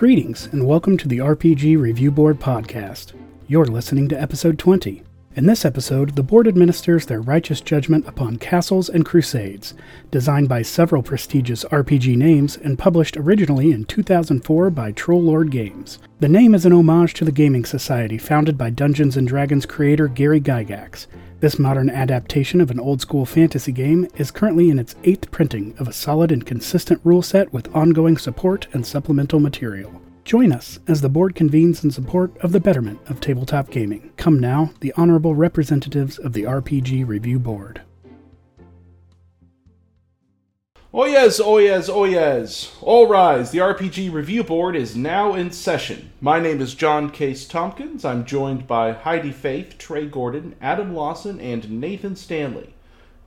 Greetings, 0.00 0.48
and 0.50 0.66
welcome 0.66 0.96
to 0.96 1.06
the 1.06 1.18
RPG 1.18 1.78
Review 1.78 2.10
Board 2.10 2.40
podcast. 2.40 3.12
You're 3.48 3.66
listening 3.66 4.08
to 4.08 4.18
episode 4.18 4.58
20. 4.58 5.02
In 5.36 5.44
this 5.44 5.66
episode, 5.66 6.16
the 6.16 6.22
board 6.22 6.48
administers 6.48 7.04
their 7.04 7.20
righteous 7.20 7.60
judgment 7.60 8.08
upon 8.08 8.38
Castles 8.38 8.88
and 8.88 9.04
Crusades, 9.04 9.74
designed 10.10 10.48
by 10.48 10.62
several 10.62 11.02
prestigious 11.02 11.64
RPG 11.64 12.16
names 12.16 12.56
and 12.56 12.78
published 12.78 13.18
originally 13.18 13.72
in 13.72 13.84
2004 13.84 14.70
by 14.70 14.90
Troll 14.92 15.22
Lord 15.22 15.50
Games. 15.50 15.98
The 16.20 16.30
name 16.30 16.54
is 16.54 16.64
an 16.64 16.72
homage 16.72 17.12
to 17.14 17.26
the 17.26 17.30
gaming 17.30 17.66
society 17.66 18.16
founded 18.16 18.56
by 18.56 18.70
Dungeons 18.70 19.18
and 19.18 19.28
Dragons 19.28 19.66
creator 19.66 20.08
Gary 20.08 20.40
Gygax. 20.40 21.08
This 21.40 21.58
modern 21.58 21.88
adaptation 21.88 22.60
of 22.60 22.70
an 22.70 22.78
old 22.78 23.00
school 23.00 23.24
fantasy 23.24 23.72
game 23.72 24.06
is 24.16 24.30
currently 24.30 24.68
in 24.68 24.78
its 24.78 24.94
eighth 25.04 25.30
printing 25.30 25.74
of 25.78 25.88
a 25.88 25.92
solid 25.92 26.30
and 26.30 26.44
consistent 26.44 27.00
rule 27.02 27.22
set 27.22 27.50
with 27.50 27.74
ongoing 27.74 28.18
support 28.18 28.66
and 28.74 28.84
supplemental 28.84 29.40
material. 29.40 30.02
Join 30.24 30.52
us 30.52 30.80
as 30.86 31.00
the 31.00 31.08
board 31.08 31.34
convenes 31.34 31.82
in 31.82 31.90
support 31.90 32.36
of 32.42 32.52
the 32.52 32.60
betterment 32.60 33.00
of 33.08 33.22
tabletop 33.22 33.70
gaming. 33.70 34.12
Come 34.18 34.38
now, 34.38 34.72
the 34.80 34.92
honorable 34.98 35.34
representatives 35.34 36.18
of 36.18 36.34
the 36.34 36.42
RPG 36.42 37.08
Review 37.08 37.38
Board. 37.38 37.80
Oh 40.92 41.04
yes, 41.04 41.38
oh 41.38 41.58
yes, 41.58 41.88
oh 41.88 42.02
yes. 42.02 42.76
All 42.80 43.06
rise, 43.06 43.52
the 43.52 43.58
RPG 43.58 44.12
Review 44.12 44.42
Board 44.42 44.74
is 44.74 44.96
now 44.96 45.34
in 45.34 45.52
session. 45.52 46.10
My 46.20 46.40
name 46.40 46.60
is 46.60 46.74
John 46.74 47.10
Case 47.10 47.46
Tompkins. 47.46 48.04
I'm 48.04 48.24
joined 48.24 48.66
by 48.66 48.90
Heidi 48.90 49.30
Faith, 49.30 49.78
Trey 49.78 50.06
Gordon, 50.06 50.56
Adam 50.60 50.92
Lawson, 50.92 51.40
and 51.40 51.80
Nathan 51.80 52.16
Stanley. 52.16 52.74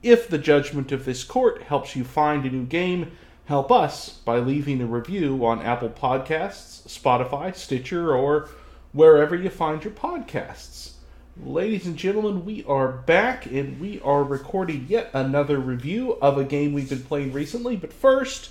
If 0.02 0.28
the 0.28 0.36
judgment 0.36 0.92
of 0.92 1.06
this 1.06 1.24
court 1.24 1.62
helps 1.62 1.96
you 1.96 2.04
find 2.04 2.44
a 2.44 2.50
new 2.50 2.66
game, 2.66 3.12
help 3.46 3.72
us 3.72 4.10
by 4.10 4.40
leaving 4.40 4.82
a 4.82 4.86
review 4.86 5.46
on 5.46 5.62
Apple 5.62 5.88
Podcasts, 5.88 6.86
Spotify, 6.86 7.56
Stitcher, 7.56 8.14
or 8.14 8.50
wherever 8.92 9.34
you 9.34 9.48
find 9.48 9.82
your 9.82 9.94
podcasts. 9.94 10.93
Ladies 11.42 11.84
and 11.84 11.96
gentlemen, 11.96 12.44
we 12.44 12.62
are 12.64 12.86
back 12.86 13.44
and 13.44 13.80
we 13.80 14.00
are 14.02 14.22
recording 14.22 14.86
yet 14.88 15.10
another 15.12 15.58
review 15.58 16.12
of 16.22 16.38
a 16.38 16.44
game 16.44 16.72
we've 16.72 16.88
been 16.88 17.02
playing 17.02 17.32
recently. 17.32 17.74
But 17.74 17.92
first, 17.92 18.50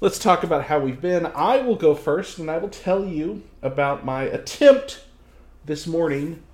let's 0.00 0.20
talk 0.20 0.44
about 0.44 0.66
how 0.66 0.78
we've 0.78 1.00
been. 1.00 1.26
I 1.34 1.58
will 1.58 1.74
go 1.74 1.96
first 1.96 2.38
and 2.38 2.48
I 2.48 2.58
will 2.58 2.68
tell 2.68 3.04
you 3.04 3.42
about 3.60 4.04
my 4.04 4.22
attempt 4.22 5.04
this 5.66 5.84
morning 5.84 6.44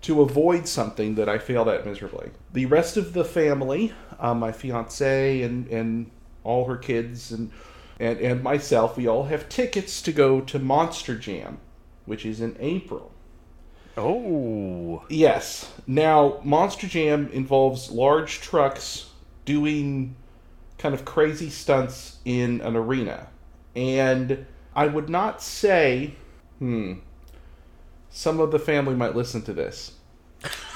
to 0.00 0.22
avoid 0.22 0.66
something 0.66 1.14
that 1.14 1.28
I 1.28 1.38
failed 1.38 1.68
at 1.68 1.86
miserably. 1.86 2.32
The 2.52 2.66
rest 2.66 2.96
of 2.96 3.12
the 3.12 3.24
family, 3.24 3.92
uh, 4.18 4.34
my 4.34 4.50
fiance 4.50 5.40
and, 5.42 5.68
and 5.68 6.10
all 6.42 6.64
her 6.64 6.76
kids 6.76 7.30
and, 7.30 7.52
and, 8.00 8.18
and 8.18 8.42
myself, 8.42 8.96
we 8.96 9.06
all 9.06 9.26
have 9.26 9.48
tickets 9.48 10.02
to 10.02 10.10
go 10.12 10.40
to 10.40 10.58
Monster 10.58 11.16
Jam, 11.16 11.58
which 12.06 12.26
is 12.26 12.40
in 12.40 12.56
April. 12.58 13.11
Oh. 13.96 15.04
Yes. 15.08 15.70
Now, 15.86 16.40
Monster 16.44 16.86
Jam 16.86 17.28
involves 17.32 17.90
large 17.90 18.40
trucks 18.40 19.10
doing 19.44 20.16
kind 20.78 20.94
of 20.94 21.04
crazy 21.04 21.50
stunts 21.50 22.18
in 22.24 22.60
an 22.62 22.76
arena. 22.76 23.28
And 23.76 24.46
I 24.74 24.86
would 24.86 25.08
not 25.08 25.42
say, 25.42 26.14
hmm, 26.58 26.94
some 28.10 28.40
of 28.40 28.50
the 28.50 28.58
family 28.58 28.94
might 28.94 29.14
listen 29.14 29.42
to 29.42 29.52
this. 29.52 29.92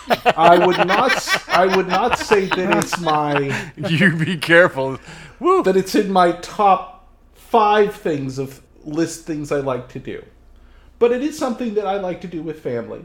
I 0.09 0.65
would 0.65 0.87
not 0.87 1.49
I 1.49 1.67
would 1.77 1.89
not 1.89 2.19
say 2.19 2.47
that 2.47 2.79
it's 2.79 3.01
my 3.01 3.71
You 3.89 4.17
be 4.17 4.37
careful. 4.37 4.99
Woo. 5.41 5.63
that 5.65 5.77
it's 5.77 5.95
in 5.95 6.13
my 6.13 6.33
top 6.33 7.09
5 7.35 7.95
things 7.95 8.39
of 8.39 8.63
list 8.85 9.25
things 9.25 9.51
I 9.51 9.59
like 9.59 9.89
to 9.91 9.99
do. 9.99 10.25
But 10.99 11.13
it 11.13 11.23
is 11.23 11.37
something 11.39 11.75
that 11.75 11.87
I 11.87 11.99
like 11.99 12.21
to 12.23 12.27
do 12.27 12.43
with 12.43 12.61
family 12.61 13.05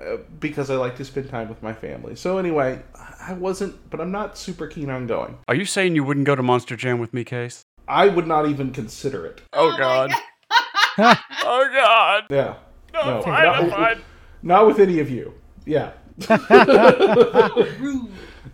uh, 0.00 0.16
because 0.40 0.68
I 0.70 0.74
like 0.76 0.96
to 0.96 1.04
spend 1.04 1.30
time 1.30 1.48
with 1.48 1.62
my 1.62 1.72
family. 1.72 2.16
So 2.16 2.38
anyway, 2.38 2.82
I 3.20 3.34
wasn't, 3.34 3.88
but 3.90 4.00
I'm 4.00 4.10
not 4.10 4.36
super 4.36 4.66
keen 4.66 4.90
on 4.90 5.06
going. 5.06 5.38
Are 5.48 5.54
you 5.54 5.64
saying 5.64 5.94
you 5.94 6.02
wouldn't 6.04 6.26
go 6.26 6.34
to 6.34 6.42
Monster 6.42 6.76
Jam 6.76 6.98
with 6.98 7.14
me, 7.14 7.22
Case? 7.24 7.62
I 7.86 8.08
would 8.08 8.26
not 8.26 8.48
even 8.48 8.72
consider 8.72 9.26
it. 9.26 9.42
Oh, 9.52 9.76
God. 9.78 10.12
oh 10.98 11.68
God. 11.72 12.24
Yeah. 12.30 12.54
No, 12.92 13.16
No, 13.18 13.22
fine, 13.22 13.44
not- 13.44 13.56
I'm 13.62 13.70
fine. 13.70 14.02
Not 14.42 14.66
with 14.66 14.78
any 14.78 15.00
of 15.00 15.10
you. 15.10 15.34
Yeah. 15.66 15.92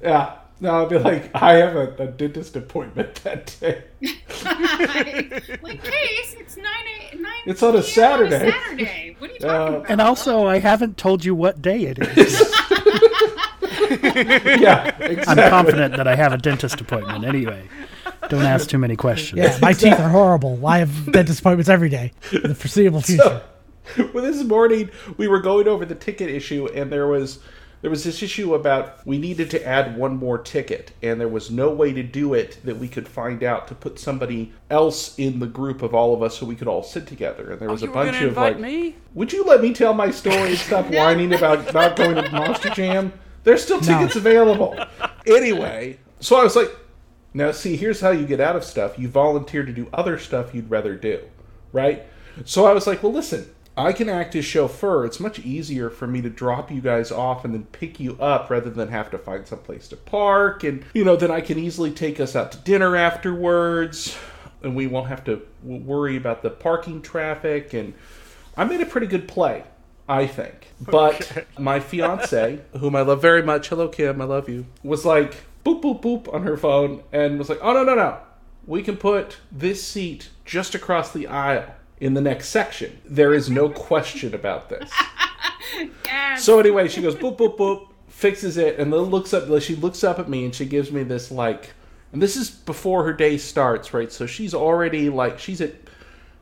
yeah. 0.03 0.35
No, 0.59 0.71
I'll 0.71 0.87
be 0.87 0.99
like, 0.99 1.31
I 1.35 1.55
have 1.55 1.77
a, 1.77 1.95
a 1.99 2.07
dentist 2.07 2.57
appointment 2.57 3.15
that 3.25 3.55
day. 3.61 3.85
like 5.63 5.83
case, 5.83 6.35
it's 6.39 6.57
nine 6.57 6.67
a, 7.13 7.17
nine. 7.17 7.33
It's 7.45 7.63
on 7.63 7.77
a 7.77 7.83
PM 7.83 7.85
Saturday. 7.85 8.51
Saturday. 8.51 9.17
What 9.19 9.31
are 9.31 9.35
you 9.35 9.41
Uh, 9.41 9.47
talking 9.49 9.75
about? 9.77 9.91
And 9.91 10.01
also, 10.01 10.47
I 10.47 10.59
haven't 10.59 10.97
told 10.97 11.25
you 11.25 11.35
what 11.35 11.61
day 11.61 11.83
it 11.83 11.99
is. 11.99 12.41
yeah, 13.91 14.97
exactly. 14.99 15.25
I'm 15.27 15.51
confident 15.51 15.97
that 15.97 16.09
I 16.09 16.17
have 16.17 16.33
a 16.33 16.39
dentist 16.39 16.81
appointment 16.81 17.25
anyway. 17.25 17.69
Don't 18.29 18.43
ask 18.43 18.69
too 18.69 18.79
many 18.79 18.97
questions. 18.97 19.39
Yeah, 19.39 19.59
my 19.61 19.73
teeth 19.73 20.01
are 20.01 20.09
horrible. 20.09 20.67
I 20.67 20.79
have 20.79 21.13
dentist 21.13 21.41
appointments 21.41 21.69
every 21.69 21.89
day 21.91 22.13
in 22.33 22.43
the 22.43 22.55
foreseeable 22.55 23.03
future. 23.03 23.43
well, 24.13 24.25
this 24.25 24.43
morning 24.43 24.91
we 25.19 25.29
were 25.29 25.41
going 25.41 25.69
over 25.69 25.85
the 25.85 25.95
ticket 25.95 26.31
issue, 26.31 26.67
and 26.75 26.91
there 26.91 27.07
was 27.07 27.41
there 27.87 27.93
was 27.93 28.03
this 28.03 28.21
issue 28.21 28.53
about 28.53 29.07
we 29.07 29.17
needed 29.17 29.49
to 29.49 29.65
add 29.65 29.97
one 29.97 30.17
more 30.17 30.39
ticket, 30.39 30.91
and 31.05 31.21
there 31.21 31.29
was 31.29 31.53
no 31.53 31.71
way 31.71 31.93
to 31.93 32.03
do 32.03 32.35
it 32.35 32.59
that 32.65 32.79
we 32.79 32.89
could 32.89 33.07
find 33.07 33.45
out 33.45 33.69
to 33.69 33.77
put 33.77 34.01
somebody 34.01 34.53
else 34.71 35.17
in 35.21 35.39
the 35.39 35.47
group 35.47 35.83
of 35.83 35.95
all 35.95 36.13
of 36.13 36.21
us 36.21 36.37
so 36.37 36.47
we 36.47 36.57
could 36.57 36.67
all 36.67 36.83
sit 36.83 37.07
together. 37.07 37.53
And 37.53 37.61
there 37.61 37.69
oh, 37.69 37.73
was 37.75 37.83
you 37.83 37.91
a 37.91 37.95
bunch 37.95 38.21
of 38.23 38.37
like, 38.37 38.59
me? 38.59 38.97
would 39.15 39.33
you 39.33 39.45
let 39.45 39.63
me 39.63 39.73
tell 39.73 39.95
my 39.95 40.11
story 40.11 40.49
and 40.49 40.59
stop 40.59 40.87
whining 40.91 41.33
about 41.33 41.73
not 41.73 41.95
going 41.95 42.17
to 42.17 42.29
Monster 42.33 42.71
Jam? 42.71 43.13
There's 43.45 43.63
still 43.63 43.81
tickets 43.81 44.17
available. 44.17 44.77
Anyway, 45.25 46.01
so 46.19 46.41
I 46.41 46.43
was 46.43 46.57
like, 46.57 46.77
now 47.35 47.53
see, 47.53 47.77
here's 47.77 48.01
how 48.01 48.11
you 48.11 48.27
get 48.27 48.41
out 48.41 48.57
of 48.57 48.65
stuff. 48.65 48.99
You 48.99 49.07
volunteer 49.07 49.65
to 49.65 49.73
do 49.73 49.87
other 49.93 50.19
stuff 50.19 50.53
you'd 50.53 50.69
rather 50.69 50.97
do, 50.97 51.21
right? 51.73 52.03
So 52.45 52.67
I 52.67 52.73
was 52.73 52.89
like, 52.89 53.05
well, 53.05 53.13
listen, 53.13 53.49
I 53.77 53.93
can 53.93 54.09
act 54.09 54.35
as 54.35 54.45
chauffeur. 54.45 55.05
It's 55.05 55.21
much 55.21 55.39
easier 55.41 55.91
for 55.91 56.07
me 56.07 56.23
to 56.23 56.31
drop 56.31 56.71
you 56.71 56.81
guys 56.81 57.13
off 57.13 57.45
and 57.45 57.53
then 57.53 57.65
pick 57.67 58.01
you 58.01 58.17
up 58.19 58.49
rather 58.49 58.71
than 58.71 58.89
have 58.89 59.11
to 59.11 59.19
find 59.19 59.47
some 59.47 59.59
place 59.59 59.87
to 59.89 59.97
park. 59.97 60.65
And, 60.65 60.85
you 60.95 61.05
know, 61.05 61.15
then 61.15 61.31
I 61.31 61.43
can 61.43 61.59
easily 61.59 61.91
take 61.91 62.19
us 62.19 62.35
out 62.35 62.53
to 62.53 62.59
dinner 62.59 62.97
afterwards 62.97 64.17
and 64.63 64.75
we 64.75 64.87
won't 64.87 65.09
have 65.09 65.25
to 65.25 65.43
worry 65.63 66.17
about 66.17 66.43
the 66.43 66.49
parking 66.49 67.03
traffic. 67.03 67.75
And 67.75 67.93
I 68.57 68.65
made 68.65 68.81
a 68.81 68.87
pretty 68.87 69.09
good 69.09 69.29
play, 69.29 69.65
I 70.09 70.27
think. 70.27 70.69
But 70.81 71.47
my 71.59 71.79
fiance, 71.79 72.61
whom 72.79 72.97
I 72.97 73.03
love 73.03 73.21
very 73.21 73.43
much, 73.43 73.69
hello, 73.69 73.89
Kim, 73.89 74.23
I 74.23 74.25
love 74.25 74.49
you, 74.49 74.65
was 74.83 75.05
like, 75.05 75.45
boop, 75.67 75.83
boop, 75.83 76.01
boop 76.01 76.33
on 76.33 76.45
her 76.45 76.57
phone 76.57 77.03
and 77.13 77.39
was 77.39 77.51
like, 77.51 77.59
oh, 77.61 77.75
no, 77.75 77.85
no, 77.85 77.95
no. 77.95 78.19
We 78.67 78.83
can 78.83 78.97
put 78.97 79.37
this 79.53 79.87
seat 79.87 80.31
just 80.47 80.75
across 80.75 81.13
the 81.13 81.27
aisle 81.27 81.76
in 82.01 82.15
the 82.15 82.21
next 82.21 82.49
section. 82.51 82.99
There 83.05 83.33
is 83.35 83.49
no 83.51 83.69
question 83.69 84.35
about 84.35 84.69
this. 84.69 84.91
Yes. 86.05 86.45
So 86.45 86.61
anyway, 86.61 86.87
she 86.89 87.03
goes 87.03 87.15
boop 87.17 87.37
boop 87.37 87.57
boop, 87.59 87.89
fixes 88.09 88.57
it, 88.57 88.79
and 88.79 88.93
then 88.93 89.01
looks 89.01 89.35
up. 89.35 89.45
She 89.61 89.75
looks 89.75 90.05
up 90.05 90.19
at 90.19 90.29
me 90.29 90.45
and 90.45 90.55
she 90.55 90.65
gives 90.65 90.93
me 90.93 91.03
this 91.03 91.31
like, 91.31 91.73
and 92.13 92.23
this 92.23 92.37
is 92.37 92.49
before 92.51 93.05
her 93.05 93.13
day 93.13 93.37
starts, 93.37 93.93
right? 93.93 94.11
So 94.13 94.27
she's 94.27 94.55
already 94.55 95.11
like 95.11 95.39
she's 95.39 95.61
at, 95.61 95.73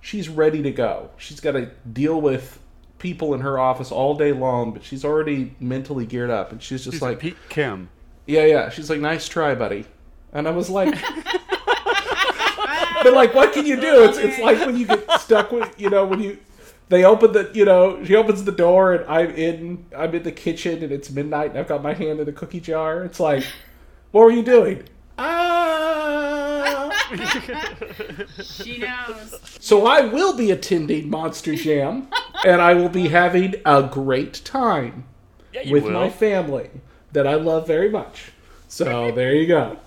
she's 0.01 0.29
ready 0.29 0.63
to 0.63 0.71
go. 0.71 1.11
She's 1.17 1.41
got 1.41 1.53
to 1.53 1.71
deal 1.91 2.21
with 2.21 2.61
people 2.99 3.35
in 3.35 3.41
her 3.41 3.59
office 3.59 3.91
all 3.91 4.15
day 4.15 4.33
long, 4.33 4.73
but 4.73 4.85
she's 4.85 5.05
already 5.05 5.55
mentally 5.59 6.05
geared 6.07 6.31
up, 6.31 6.53
and 6.53 6.63
she's 6.63 6.85
just 6.85 6.97
She's 6.97 7.03
like, 7.03 7.19
Pete 7.19 7.37
Kim. 7.49 7.89
yeah, 8.27 8.45
yeah. 8.45 8.69
She's 8.69 8.91
like, 8.91 9.01
nice 9.01 9.27
try, 9.27 9.55
buddy. 9.55 9.87
And 10.33 10.47
I 10.47 10.51
was 10.51 10.69
like, 10.69 10.95
but 13.05 13.13
like, 13.13 13.33
what 13.35 13.53
can 13.53 13.65
you 13.67 13.77
do? 13.81 14.05
It's 14.09 14.19
it's 14.19 14.39
like 14.41 14.59
when 14.67 14.77
you 14.77 14.87
get 14.87 15.09
stuck 15.21 15.53
with, 15.53 15.73
you 15.81 15.91
know, 15.91 16.05
when 16.05 16.21
you 16.21 16.39
they 16.89 17.05
open 17.05 17.33
the, 17.33 17.51
you 17.55 17.65
know, 17.65 18.05
she 18.05 18.15
opens 18.17 18.45
the 18.45 18.53
door 18.53 18.93
and 18.95 19.05
I'm 19.09 19.31
in, 19.31 19.87
I'm 19.97 20.15
in 20.15 20.23
the 20.23 20.33
kitchen 20.33 20.83
and 20.83 20.91
it's 20.93 21.11
midnight 21.11 21.51
and 21.51 21.59
I've 21.59 21.69
got 21.69 21.83
my 21.83 21.95
hand 21.95 22.21
in 22.21 22.29
a 22.29 22.33
cookie 22.33 22.61
jar. 22.61 23.05
It's 23.05 23.21
like, 23.21 23.45
what 24.11 24.25
were 24.25 24.31
you 24.33 24.43
doing? 24.43 24.83
Ah. 25.17 26.91
she 28.43 28.79
knows. 28.79 29.39
So 29.61 29.87
I 29.87 30.03
will 30.03 30.37
be 30.37 30.51
attending 30.51 31.09
Monster 31.11 31.55
Jam, 31.55 32.09
and 32.45 32.61
I 32.61 32.75
will 32.75 32.89
be 32.89 33.09
having 33.09 33.55
a 33.65 33.83
great 33.83 34.43
time 34.45 35.05
Yeah, 35.53 35.71
with 35.71 35.85
will. 35.85 35.93
my 35.93 36.11
family 36.11 36.71
that 37.13 37.27
I 37.27 37.35
love 37.35 37.67
very 37.67 37.91
much. 37.91 38.33
So 38.69 39.11
there 39.13 39.35
you 39.35 39.47
go. 39.47 39.79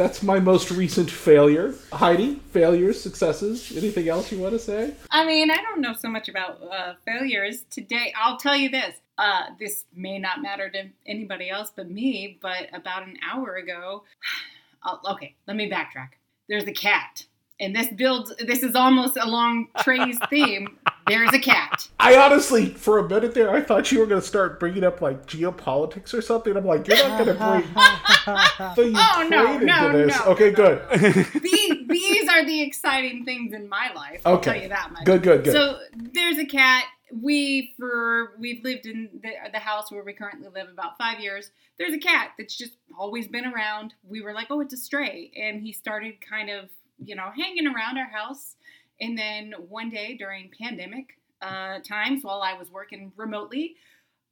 That's 0.00 0.22
my 0.22 0.40
most 0.40 0.70
recent 0.70 1.10
failure. 1.10 1.74
Heidi, 1.92 2.36
failures, 2.52 2.98
successes. 2.98 3.70
Anything 3.76 4.08
else 4.08 4.32
you 4.32 4.38
want 4.38 4.54
to 4.54 4.58
say? 4.58 4.94
I 5.10 5.26
mean, 5.26 5.50
I 5.50 5.56
don't 5.56 5.82
know 5.82 5.92
so 5.92 6.08
much 6.08 6.26
about 6.26 6.58
uh, 6.62 6.94
failures 7.04 7.66
today. 7.70 8.10
I'll 8.16 8.38
tell 8.38 8.56
you 8.56 8.70
this. 8.70 8.94
Uh, 9.18 9.48
this 9.58 9.84
may 9.94 10.18
not 10.18 10.40
matter 10.40 10.70
to 10.70 10.84
anybody 11.04 11.50
else 11.50 11.70
but 11.76 11.90
me, 11.90 12.38
but 12.40 12.68
about 12.72 13.02
an 13.02 13.18
hour 13.30 13.56
ago, 13.56 14.04
I'll, 14.82 15.02
okay, 15.10 15.34
let 15.46 15.58
me 15.58 15.70
backtrack. 15.70 16.12
There's 16.48 16.64
a 16.64 16.72
cat, 16.72 17.26
and 17.60 17.76
this 17.76 17.88
builds. 17.88 18.32
This 18.38 18.62
is 18.62 18.74
almost 18.74 19.18
along 19.18 19.68
Trey's 19.82 20.18
theme. 20.30 20.78
There's 21.06 21.32
a 21.32 21.38
cat. 21.38 21.88
I 22.00 22.16
honestly, 22.16 22.66
for 22.66 22.98
a 22.98 23.08
minute 23.08 23.34
there, 23.34 23.50
I 23.50 23.60
thought 23.60 23.90
you 23.92 23.98
were 24.00 24.06
going 24.06 24.20
to 24.20 24.26
start 24.26 24.60
bringing 24.60 24.84
up 24.84 25.00
like 25.00 25.26
geopolitics 25.26 26.14
or 26.14 26.22
something. 26.22 26.56
I'm 26.56 26.64
like, 26.66 26.86
you're 26.86 26.96
not 26.96 27.24
going 27.24 27.36
to 27.36 27.44
bring 27.44 27.74
the 28.76 28.84
Ukraine 28.84 28.96
Oh, 28.96 29.26
no, 29.28 29.52
into 29.54 29.66
no, 29.66 29.92
this. 30.06 30.16
no, 30.18 30.24
okay, 30.32 30.50
no. 30.50 30.56
good, 30.56 31.26
these, 31.42 31.88
these 31.88 32.28
are 32.28 32.44
the 32.44 32.62
exciting 32.62 33.24
things 33.24 33.52
in 33.52 33.68
my 33.68 33.90
life. 33.94 34.20
I'll 34.24 34.34
Okay. 34.34 34.52
tell 34.52 34.62
you 34.62 34.68
that 34.68 34.92
much. 34.92 35.04
good, 35.04 35.22
good, 35.22 35.44
good. 35.44 35.52
So 35.52 35.78
there's 35.96 36.38
a 36.38 36.44
cat. 36.46 36.84
We 37.12 37.74
for 37.76 38.36
we've 38.38 38.62
lived 38.62 38.86
in 38.86 39.08
the, 39.20 39.30
the 39.52 39.58
house 39.58 39.90
where 39.90 40.04
we 40.04 40.12
currently 40.12 40.46
live 40.54 40.68
about 40.68 40.96
five 40.96 41.18
years. 41.18 41.50
There's 41.76 41.92
a 41.92 41.98
cat 41.98 42.30
that's 42.38 42.56
just 42.56 42.74
always 42.96 43.26
been 43.26 43.46
around. 43.46 43.94
We 44.08 44.20
were 44.20 44.32
like, 44.32 44.46
oh, 44.50 44.60
it's 44.60 44.72
a 44.74 44.76
stray, 44.76 45.32
and 45.36 45.60
he 45.60 45.72
started 45.72 46.20
kind 46.20 46.50
of 46.50 46.68
you 47.04 47.16
know 47.16 47.30
hanging 47.36 47.66
around 47.66 47.98
our 47.98 48.08
house. 48.08 48.54
And 49.00 49.16
then 49.16 49.54
one 49.68 49.90
day 49.90 50.16
during 50.16 50.50
pandemic 50.60 51.18
uh, 51.40 51.78
times, 51.80 52.22
while 52.22 52.42
I 52.42 52.54
was 52.54 52.70
working 52.70 53.12
remotely, 53.16 53.76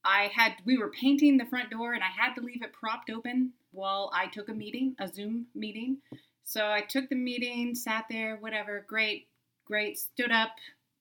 I 0.04 0.30
had 0.34 0.54
we 0.64 0.78
were 0.78 0.90
painting 0.90 1.36
the 1.36 1.46
front 1.46 1.70
door, 1.70 1.94
and 1.94 2.02
I 2.02 2.08
had 2.08 2.34
to 2.34 2.40
leave 2.40 2.62
it 2.62 2.72
propped 2.72 3.10
open 3.10 3.52
while 3.72 4.10
I 4.14 4.26
took 4.26 4.48
a 4.48 4.54
meeting, 4.54 4.94
a 4.98 5.08
Zoom 5.08 5.46
meeting. 5.54 5.98
So 6.44 6.66
I 6.70 6.80
took 6.80 7.08
the 7.08 7.16
meeting, 7.16 7.74
sat 7.74 8.06
there, 8.10 8.36
whatever, 8.36 8.84
great, 8.86 9.28
great, 9.66 9.98
stood 9.98 10.32
up, 10.32 10.52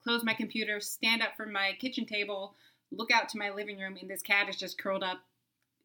close 0.03 0.23
my 0.23 0.33
computer, 0.33 0.81
stand 0.81 1.21
up 1.21 1.37
from 1.37 1.53
my 1.53 1.71
kitchen 1.79 2.05
table, 2.05 2.55
look 2.91 3.11
out 3.11 3.29
to 3.29 3.37
my 3.37 3.49
living 3.51 3.79
room, 3.79 3.97
and 3.99 4.09
this 4.09 4.21
cat 4.21 4.49
is 4.49 4.57
just 4.57 4.77
curled 4.77 5.03
up, 5.03 5.19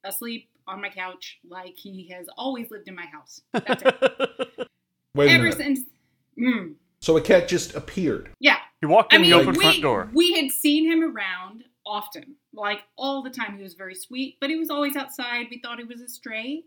asleep 0.04 0.48
on 0.66 0.80
my 0.80 0.88
couch, 0.88 1.38
like 1.48 1.76
he 1.76 2.08
has 2.08 2.26
always 2.36 2.70
lived 2.70 2.88
in 2.88 2.94
my 2.94 3.06
house. 3.06 3.40
That's 3.52 3.82
it. 3.84 4.68
Wait 5.14 5.30
Ever 5.30 5.52
since. 5.52 5.80
So 7.12 7.18
a 7.18 7.20
cat 7.20 7.46
just 7.46 7.74
appeared. 7.74 8.30
yeah. 8.40 8.56
He 8.80 8.86
walked 8.86 9.12
I 9.12 9.16
in 9.16 9.22
mean, 9.22 9.30
the 9.32 9.36
open 9.36 9.52
we, 9.54 9.60
front 9.60 9.82
door. 9.82 10.08
we 10.14 10.32
had 10.32 10.50
seen 10.50 10.90
him 10.90 11.04
around 11.14 11.62
often, 11.86 12.34
like 12.54 12.80
all 12.96 13.22
the 13.22 13.30
time. 13.30 13.56
He 13.56 13.62
was 13.62 13.74
very 13.74 13.94
sweet, 13.94 14.38
but 14.40 14.48
he 14.50 14.56
was 14.56 14.70
always 14.70 14.96
outside. 14.96 15.46
We 15.50 15.60
thought 15.60 15.78
he 15.78 15.84
was 15.84 16.00
a 16.00 16.08
stray. 16.08 16.64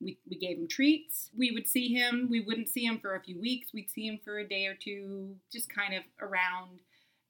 We, 0.00 0.16
we 0.30 0.38
gave 0.38 0.56
him 0.56 0.68
treats. 0.68 1.28
We 1.36 1.50
would 1.50 1.66
see 1.66 1.92
him. 1.92 2.28
We 2.30 2.40
wouldn't 2.40 2.68
see 2.68 2.84
him 2.86 3.00
for 3.00 3.16
a 3.16 3.20
few 3.20 3.38
weeks. 3.40 3.68
We'd 3.74 3.90
see 3.90 4.06
him 4.06 4.18
for 4.24 4.38
a 4.38 4.48
day 4.48 4.66
or 4.66 4.74
two, 4.74 5.34
just 5.52 5.68
kind 5.68 5.94
of 5.94 6.04
around. 6.22 6.78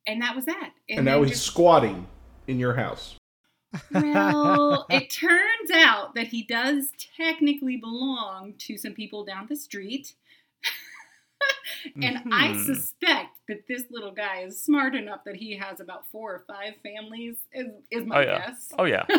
And 0.07 0.21
that 0.23 0.37
was 0.37 0.45
that. 0.45 0.71
And, 0.89 1.05
now 1.07 1.23
he's 1.23 1.31
just- 1.33 1.47
squatting 1.47 2.07
in 2.47 2.59
your 2.61 2.75
house. 2.75 3.17
well, 3.93 4.87
it 4.91 5.11
turns 5.11 5.71
out 5.75 6.15
that 6.15 6.29
he 6.29 6.43
does 6.45 6.91
technically 7.17 7.77
belong 7.77 8.55
to 8.59 8.77
some 8.79 8.93
people 8.93 9.25
down 9.25 9.47
the 9.49 9.57
street. 9.57 10.15
And 12.03 12.19
I 12.33 12.49
Mhm. 12.49 12.65
suspect 12.67 13.39
that 13.49 13.67
this 13.67 13.85
little 13.91 14.13
guy 14.13 14.41
is 14.41 14.63
smart 14.63 14.95
enough 14.95 15.25
that 15.25 15.37
he 15.37 15.57
has 15.57 15.81
about 15.81 16.07
four 16.11 16.33
or 16.35 16.45
five 16.47 16.75
families, 16.83 17.37
is, 17.53 17.67
is 17.91 18.05
my 18.07 18.17
Oh, 18.19 18.21
yeah. 18.21 18.39
guess. 18.47 18.73
Oh 18.79 18.85
yeah. 18.85 19.05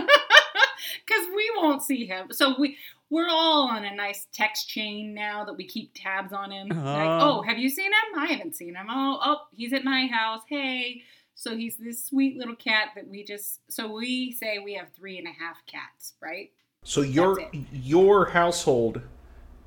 Because 1.06 1.28
we 1.36 1.52
won't 1.58 1.84
see 1.84 2.06
him. 2.06 2.28
So 2.32 2.56
we, 2.58 2.78
we're 3.10 3.28
all 3.30 3.68
on 3.68 3.84
a 3.84 3.94
nice 3.94 4.28
text 4.32 4.70
chain 4.70 5.14
now 5.14 5.44
that 5.44 5.54
we 5.58 5.66
keep 5.66 5.92
tabs 5.94 6.32
on 6.32 6.52
him. 6.52 6.70
Like, 6.70 6.78
Uh. 7.08 7.20
oh, 7.22 7.42
have 7.42 7.58
you 7.58 7.70
seen 7.70 7.88
him? 7.92 8.18
I 8.20 8.28
haven't 8.28 8.56
seen 8.56 8.76
him. 8.76 8.88
Oh, 8.90 9.20
oh, 9.22 9.38
he's 9.56 9.74
at 9.74 9.84
my 9.84 10.08
house. 10.08 10.42
Hey. 10.48 11.04
So 11.36 11.56
he's 11.56 11.76
this 11.78 12.06
sweet 12.06 12.38
little 12.38 12.56
cat 12.56 12.90
that 12.96 13.08
we 13.08 13.24
just, 13.24 13.60
so 13.70 13.92
we 13.94 14.32
say 14.32 14.60
we 14.60 14.74
have 14.76 14.88
three 14.96 15.18
and 15.18 15.28
a 15.28 15.32
half 15.32 15.58
cats, 15.66 16.14
right? 16.22 16.52
So 16.84 17.02
your 17.02 17.50
your 17.74 18.26
household 18.30 19.02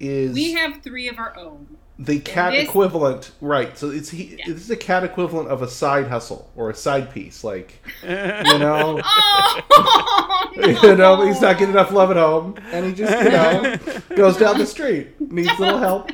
is 0.01 0.35
We 0.35 0.53
have 0.53 0.83
three 0.83 1.09
of 1.09 1.19
our 1.19 1.37
own. 1.37 1.77
The 2.05 2.19
cat 2.21 2.53
this- 2.53 2.65
equivalent, 2.69 3.31
right? 3.41 3.77
So 3.79 3.91
it's 3.91 4.11
he. 4.11 4.37
Yeah. 4.39 4.45
This 4.49 4.63
is 4.63 4.71
a 4.71 4.77
cat 4.77 5.05
equivalent 5.05 5.49
of 5.49 5.63
a 5.63 5.69
side 5.69 6.09
hustle 6.09 6.51
or 6.57 6.71
a 6.71 6.75
side 6.75 7.13
piece, 7.13 7.45
like 7.45 7.81
you 8.03 8.09
know. 8.59 9.01
Oh, 9.05 10.49
You 10.83 10.97
know, 10.97 11.25
he's 11.27 11.41
not 11.41 11.59
getting 11.59 11.75
enough 11.75 11.91
love 11.93 12.11
at 12.11 12.17
home, 12.17 12.57
and 12.73 12.85
he 12.87 12.93
just, 12.93 13.25
you 13.25 13.31
know, 13.31 13.77
goes 14.17 14.37
down 14.37 14.59
the 14.59 14.67
street, 14.67 15.19
needs 15.33 15.49
a 15.59 15.61
little 15.61 15.79
help. 15.79 16.11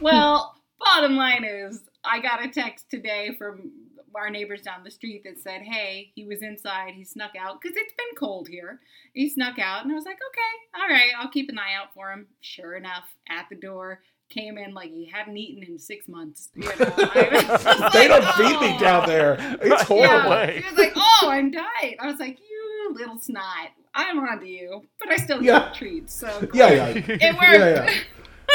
Well, 0.00 0.54
bottom 0.78 1.16
line 1.16 1.44
is, 1.44 1.80
I 2.04 2.20
got 2.20 2.44
a 2.44 2.48
text 2.48 2.90
today 2.90 3.34
from 3.36 3.72
our 4.14 4.30
neighbors 4.30 4.62
down 4.62 4.84
the 4.84 4.90
street 4.90 5.22
that 5.24 5.38
said, 5.40 5.62
"Hey, 5.62 6.12
he 6.14 6.24
was 6.24 6.42
inside. 6.42 6.94
He 6.94 7.04
snuck 7.04 7.32
out 7.38 7.60
because 7.60 7.76
it's 7.76 7.92
been 7.94 8.16
cold 8.16 8.48
here. 8.48 8.80
He 9.14 9.28
snuck 9.28 9.58
out." 9.58 9.82
And 9.84 9.92
I 9.92 9.94
was 9.94 10.04
like, 10.04 10.18
"Okay, 10.18 10.80
all 10.82 10.88
right, 10.88 11.10
I'll 11.18 11.30
keep 11.30 11.48
an 11.48 11.58
eye 11.58 11.74
out 11.74 11.92
for 11.94 12.10
him." 12.10 12.26
Sure 12.40 12.74
enough, 12.76 13.04
at 13.28 13.46
the 13.48 13.56
door, 13.56 14.00
came 14.30 14.58
in 14.58 14.74
like 14.74 14.90
he 14.90 15.06
hadn't 15.06 15.36
eaten 15.36 15.62
in 15.62 15.78
six 15.78 16.06
months. 16.08 16.50
You 16.56 16.64
know, 16.64 16.70
I 16.78 17.38
was 17.52 17.64
just 17.64 17.92
They 17.94 18.08
like, 18.08 18.22
don't 18.22 18.34
feed 18.34 18.60
me 18.60 18.74
"Oh." 18.76 18.78
down 18.80 19.06
there. 19.08 19.36
It's 19.62 19.82
horrible. 19.82 20.30
Yeah, 20.30 20.50
he 20.52 20.68
was 20.68 20.78
like, 20.78 20.92
"Oh, 20.96 21.28
I'm 21.30 21.50
dying." 21.50 21.96
I 22.00 22.06
was 22.06 22.18
like, 22.18 22.38
"You 22.40 22.90
little 22.94 23.18
snot, 23.18 23.68
I'm 23.94 24.18
onto 24.18 24.46
you," 24.46 24.82
but 24.98 25.10
I 25.12 25.16
still 25.16 25.42
Yeah. 25.42 25.60
get 25.66 25.74
treats. 25.74 26.14
So 26.14 26.48
Yeah, 26.54 26.70
yeah, 26.72 26.84
it 26.88 27.34
worked. 27.34 27.40
yeah, 27.40 27.84
yeah. 27.90 27.90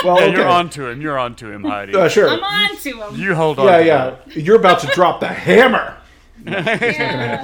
Well, 0.03 0.17
Yeah, 0.19 0.25
okay. 0.27 0.35
you're 0.37 0.47
on 0.47 0.69
to 0.71 0.87
him. 0.89 1.01
You're 1.01 1.17
on 1.17 1.35
to 1.35 1.51
him, 1.51 1.63
Heidi. 1.63 1.95
Uh, 1.95 2.07
sure. 2.09 2.29
I'm 2.29 2.43
on 2.43 2.77
to 2.77 3.01
him. 3.03 3.15
You 3.15 3.35
hold 3.35 3.59
on. 3.59 3.65
Yeah, 3.67 3.77
to 3.77 3.85
yeah. 3.85 4.17
You're 4.43 4.57
about 4.57 4.79
to 4.81 4.87
drop 4.87 5.19
the 5.19 5.27
hammer. 5.27 5.97
Yeah. 6.45 6.57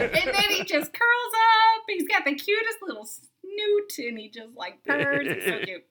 and 0.02 0.12
then 0.12 0.50
he 0.50 0.64
just 0.64 0.92
curls 0.94 1.34
up. 1.34 1.84
He's 1.88 2.08
got 2.08 2.26
the 2.26 2.34
cutest 2.36 2.78
little 2.86 3.06
snoot, 3.06 4.08
and 4.08 4.18
he 4.20 4.30
just 4.30 4.56
like 4.56 4.84
purrs. 4.84 5.26
It's 5.28 5.46
so 5.46 5.60
cute. 5.66 5.86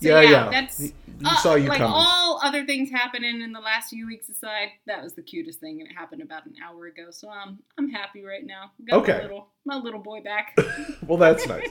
So 0.00 0.08
Yeah, 0.08 0.20
yeah, 0.20 0.30
yeah. 0.30 0.50
that's 0.50 0.80
You 0.80 0.92
uh, 1.24 1.36
saw 1.38 1.54
you 1.56 1.68
like 1.68 1.78
coming. 1.78 1.92
all 1.92 2.40
other 2.42 2.64
things 2.64 2.88
happening 2.90 3.40
in 3.42 3.50
the 3.52 3.58
last 3.60 3.90
few 3.90 4.06
weeks 4.06 4.28
aside. 4.28 4.68
That 4.86 5.02
was 5.02 5.14
the 5.14 5.22
cutest 5.22 5.58
thing, 5.60 5.80
and 5.80 5.90
it 5.90 5.94
happened 5.94 6.22
about 6.22 6.46
an 6.46 6.54
hour 6.64 6.86
ago. 6.86 7.06
So 7.10 7.28
I'm 7.30 7.58
I'm 7.78 7.90
happy 7.90 8.22
right 8.24 8.44
now. 8.46 8.70
Got 8.88 9.00
Okay. 9.00 9.12
my 9.18 9.22
little 9.22 9.48
my 9.64 9.76
little 9.76 10.00
boy 10.00 10.20
back. 10.22 10.56
Well, 11.06 11.18
that's 11.18 11.46
nice. 11.48 11.68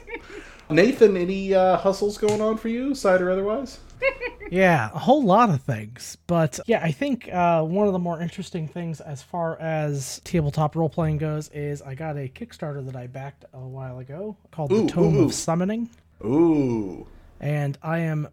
Nathan, 0.69 1.15
any 1.15 1.53
uh, 1.53 1.77
hustles 1.77 2.17
going 2.17 2.41
on 2.41 2.57
for 2.57 2.69
you, 2.69 2.95
side 2.95 3.21
or 3.21 3.29
otherwise? 3.29 3.79
Yeah, 4.51 4.89
a 4.93 4.99
whole 4.99 5.23
lot 5.23 5.49
of 5.49 5.61
things. 5.61 6.17
But 6.27 6.59
yeah, 6.67 6.81
I 6.83 6.91
think 6.91 7.27
uh, 7.33 7.63
one 7.63 7.87
of 7.87 7.93
the 7.93 7.99
more 7.99 8.21
interesting 8.21 8.67
things 8.67 9.01
as 9.01 9.21
far 9.21 9.59
as 9.59 10.21
tabletop 10.23 10.75
role 10.75 10.89
playing 10.89 11.17
goes 11.17 11.49
is 11.49 11.81
I 11.81 11.95
got 11.95 12.15
a 12.17 12.27
Kickstarter 12.29 12.85
that 12.85 12.95
I 12.95 13.07
backed 13.07 13.45
a 13.53 13.59
while 13.59 13.99
ago 13.99 14.35
called 14.51 14.71
Ooh, 14.71 14.83
The 14.85 14.91
Tome 14.91 15.15
ooh, 15.17 15.21
ooh. 15.21 15.25
of 15.25 15.33
Summoning. 15.33 15.89
Ooh. 16.25 17.05
and 17.39 17.77
I 17.83 17.99
am 17.99 18.27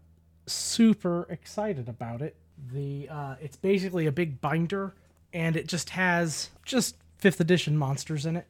super 0.46 1.26
excited 1.28 1.88
about 1.88 2.22
it. 2.22 2.36
The 2.72 3.08
uh, 3.10 3.34
it's 3.40 3.56
basically 3.56 4.06
a 4.06 4.12
big 4.12 4.40
binder, 4.40 4.94
and 5.32 5.56
it 5.56 5.66
just 5.68 5.90
has 5.90 6.50
just 6.64 6.96
fifth 7.18 7.40
edition 7.40 7.76
monsters 7.76 8.24
in 8.26 8.36
it, 8.36 8.46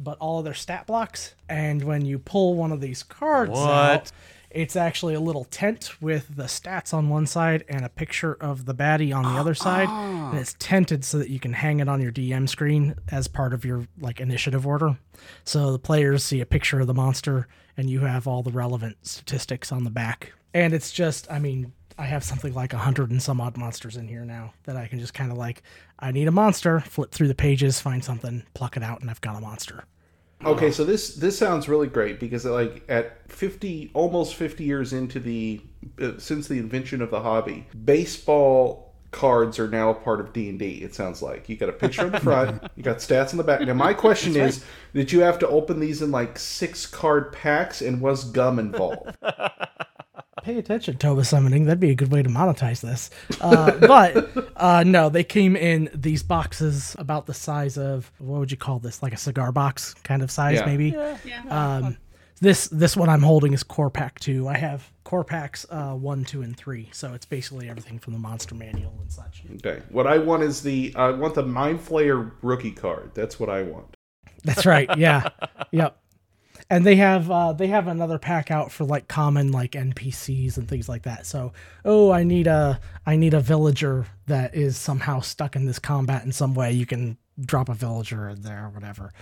but 0.00 0.18
all 0.18 0.38
of 0.38 0.44
their 0.44 0.54
stat 0.54 0.86
blocks. 0.86 1.34
And 1.48 1.82
when 1.84 2.04
you 2.04 2.18
pull 2.18 2.54
one 2.54 2.72
of 2.72 2.80
these 2.80 3.02
cards 3.02 3.52
What? 3.52 3.60
out, 3.70 4.12
it's 4.54 4.76
actually 4.76 5.14
a 5.14 5.20
little 5.20 5.44
tent 5.44 6.00
with 6.00 6.36
the 6.36 6.44
stats 6.44 6.94
on 6.94 7.08
one 7.08 7.26
side 7.26 7.64
and 7.68 7.84
a 7.84 7.88
picture 7.88 8.34
of 8.34 8.64
the 8.64 8.74
baddie 8.74 9.14
on 9.14 9.24
the 9.24 9.40
other 9.40 9.54
side, 9.54 9.88
ah. 9.90 10.30
and 10.30 10.38
it's 10.38 10.54
tented 10.58 11.04
so 11.04 11.18
that 11.18 11.28
you 11.28 11.40
can 11.40 11.52
hang 11.52 11.80
it 11.80 11.88
on 11.88 12.00
your 12.00 12.12
DM 12.12 12.48
screen 12.48 12.94
as 13.10 13.26
part 13.26 13.52
of 13.52 13.64
your 13.64 13.86
like 14.00 14.20
initiative 14.20 14.66
order. 14.66 14.96
So 15.44 15.72
the 15.72 15.78
players 15.78 16.22
see 16.24 16.40
a 16.40 16.46
picture 16.46 16.80
of 16.80 16.86
the 16.86 16.94
monster 16.94 17.48
and 17.76 17.90
you 17.90 18.00
have 18.00 18.26
all 18.26 18.42
the 18.42 18.52
relevant 18.52 18.96
statistics 19.02 19.72
on 19.72 19.84
the 19.84 19.90
back. 19.90 20.32
And 20.54 20.72
it's 20.72 20.92
just, 20.92 21.30
I 21.30 21.40
mean, 21.40 21.72
I 21.98 22.04
have 22.04 22.22
something 22.22 22.54
like 22.54 22.72
a 22.72 22.78
hundred 22.78 23.10
and 23.10 23.22
some 23.22 23.40
odd 23.40 23.56
monsters 23.56 23.96
in 23.96 24.06
here 24.06 24.24
now 24.24 24.52
that 24.64 24.76
I 24.76 24.86
can 24.86 25.00
just 25.00 25.14
kind 25.14 25.32
of 25.32 25.38
like, 25.38 25.62
I 25.98 26.12
need 26.12 26.28
a 26.28 26.32
monster, 26.32 26.80
flip 26.80 27.10
through 27.10 27.28
the 27.28 27.34
pages, 27.34 27.80
find 27.80 28.04
something, 28.04 28.44
pluck 28.54 28.76
it 28.76 28.82
out, 28.82 29.00
and 29.00 29.10
I've 29.10 29.20
got 29.20 29.36
a 29.36 29.40
monster. 29.40 29.84
Okay, 30.46 30.70
so 30.70 30.84
this 30.84 31.14
this 31.14 31.38
sounds 31.38 31.68
really 31.68 31.86
great 31.86 32.20
because 32.20 32.44
like 32.44 32.82
at 32.88 33.30
50 33.30 33.90
almost 33.94 34.34
50 34.34 34.64
years 34.64 34.92
into 34.92 35.20
the 35.20 35.60
uh, 36.00 36.12
since 36.18 36.48
the 36.48 36.58
invention 36.58 37.02
of 37.02 37.10
the 37.10 37.20
hobby, 37.20 37.66
baseball 37.84 38.94
cards 39.14 39.60
are 39.60 39.68
now 39.68 39.90
a 39.90 39.94
part 39.94 40.20
of 40.20 40.32
D&D. 40.32 40.82
It 40.82 40.92
sounds 40.94 41.22
like. 41.22 41.48
You 41.48 41.56
got 41.56 41.68
a 41.68 41.72
picture 41.72 42.02
on 42.02 42.10
the 42.10 42.20
front, 42.20 42.62
you 42.76 42.82
got 42.82 42.98
stats 42.98 43.30
on 43.30 43.36
the 43.36 43.44
back. 43.44 43.60
Now 43.60 43.74
my 43.74 43.94
question 43.94 44.36
is, 44.36 44.64
did 44.92 45.12
you 45.12 45.20
have 45.20 45.38
to 45.38 45.48
open 45.48 45.78
these 45.80 46.02
in 46.02 46.10
like 46.10 46.38
6 46.38 46.86
card 46.86 47.32
packs 47.32 47.80
and 47.80 48.00
was 48.00 48.24
gum 48.24 48.58
involved? 48.58 49.16
Pay 50.44 50.58
attention, 50.58 50.98
Tome 50.98 51.18
of 51.18 51.26
Summoning. 51.26 51.64
That'd 51.64 51.80
be 51.80 51.88
a 51.90 51.94
good 51.94 52.12
way 52.12 52.22
to 52.22 52.28
monetize 52.28 52.82
this. 52.82 53.08
Uh, 53.40 53.70
but 53.80 54.52
uh, 54.56 54.84
no, 54.86 55.08
they 55.08 55.24
came 55.24 55.56
in 55.56 55.88
these 55.94 56.22
boxes 56.22 56.94
about 56.98 57.24
the 57.24 57.32
size 57.32 57.78
of 57.78 58.12
what 58.18 58.40
would 58.40 58.50
you 58.50 58.58
call 58.58 58.78
this? 58.78 59.02
Like 59.02 59.14
a 59.14 59.16
cigar 59.16 59.52
box 59.52 59.94
kind 60.04 60.22
of 60.22 60.30
size, 60.30 60.58
Yeah. 60.58 60.66
maybe. 60.66 60.94
yeah. 61.24 61.40
Um, 61.48 61.96
this 62.42 62.68
this 62.68 62.94
one 62.94 63.08
I'm 63.08 63.22
holding 63.22 63.54
is 63.54 63.62
core 63.62 63.88
pack 63.88 64.20
two. 64.20 64.46
I 64.46 64.58
have 64.58 64.90
core 65.04 65.24
packs 65.24 65.64
uh, 65.70 65.92
one, 65.94 66.24
two, 66.26 66.42
and 66.42 66.54
three. 66.54 66.90
So 66.92 67.14
it's 67.14 67.24
basically 67.24 67.70
everything 67.70 67.98
from 67.98 68.12
the 68.12 68.18
monster 68.18 68.54
manual 68.54 68.92
and 69.00 69.10
such. 69.10 69.44
Okay. 69.56 69.80
What 69.88 70.06
I 70.06 70.18
want 70.18 70.42
is 70.42 70.60
the 70.62 70.92
I 70.94 71.10
want 71.12 71.36
the 71.36 71.46
Mind 71.46 71.80
Flayer 71.80 72.32
rookie 72.42 72.72
card. 72.72 73.12
That's 73.14 73.40
what 73.40 73.48
I 73.48 73.62
want. 73.62 73.96
That's 74.44 74.66
right. 74.66 74.90
Yeah. 74.98 75.30
yep. 75.70 75.98
And 76.70 76.86
they 76.86 76.96
have 76.96 77.30
uh, 77.30 77.52
they 77.52 77.66
have 77.68 77.86
another 77.86 78.18
pack 78.18 78.50
out 78.50 78.72
for 78.72 78.84
like 78.84 79.08
common 79.08 79.52
like 79.52 79.72
NPCs 79.72 80.56
and 80.56 80.68
things 80.68 80.88
like 80.88 81.02
that. 81.02 81.26
So, 81.26 81.52
oh, 81.84 82.10
I 82.10 82.24
need 82.24 82.46
a 82.46 82.80
I 83.06 83.16
need 83.16 83.34
a 83.34 83.40
villager 83.40 84.06
that 84.26 84.54
is 84.54 84.76
somehow 84.76 85.20
stuck 85.20 85.56
in 85.56 85.66
this 85.66 85.78
combat 85.78 86.24
in 86.24 86.32
some 86.32 86.54
way. 86.54 86.72
You 86.72 86.86
can 86.86 87.18
drop 87.40 87.68
a 87.68 87.74
villager 87.74 88.28
in 88.28 88.42
there 88.42 88.66
or 88.66 88.70
whatever. 88.70 89.12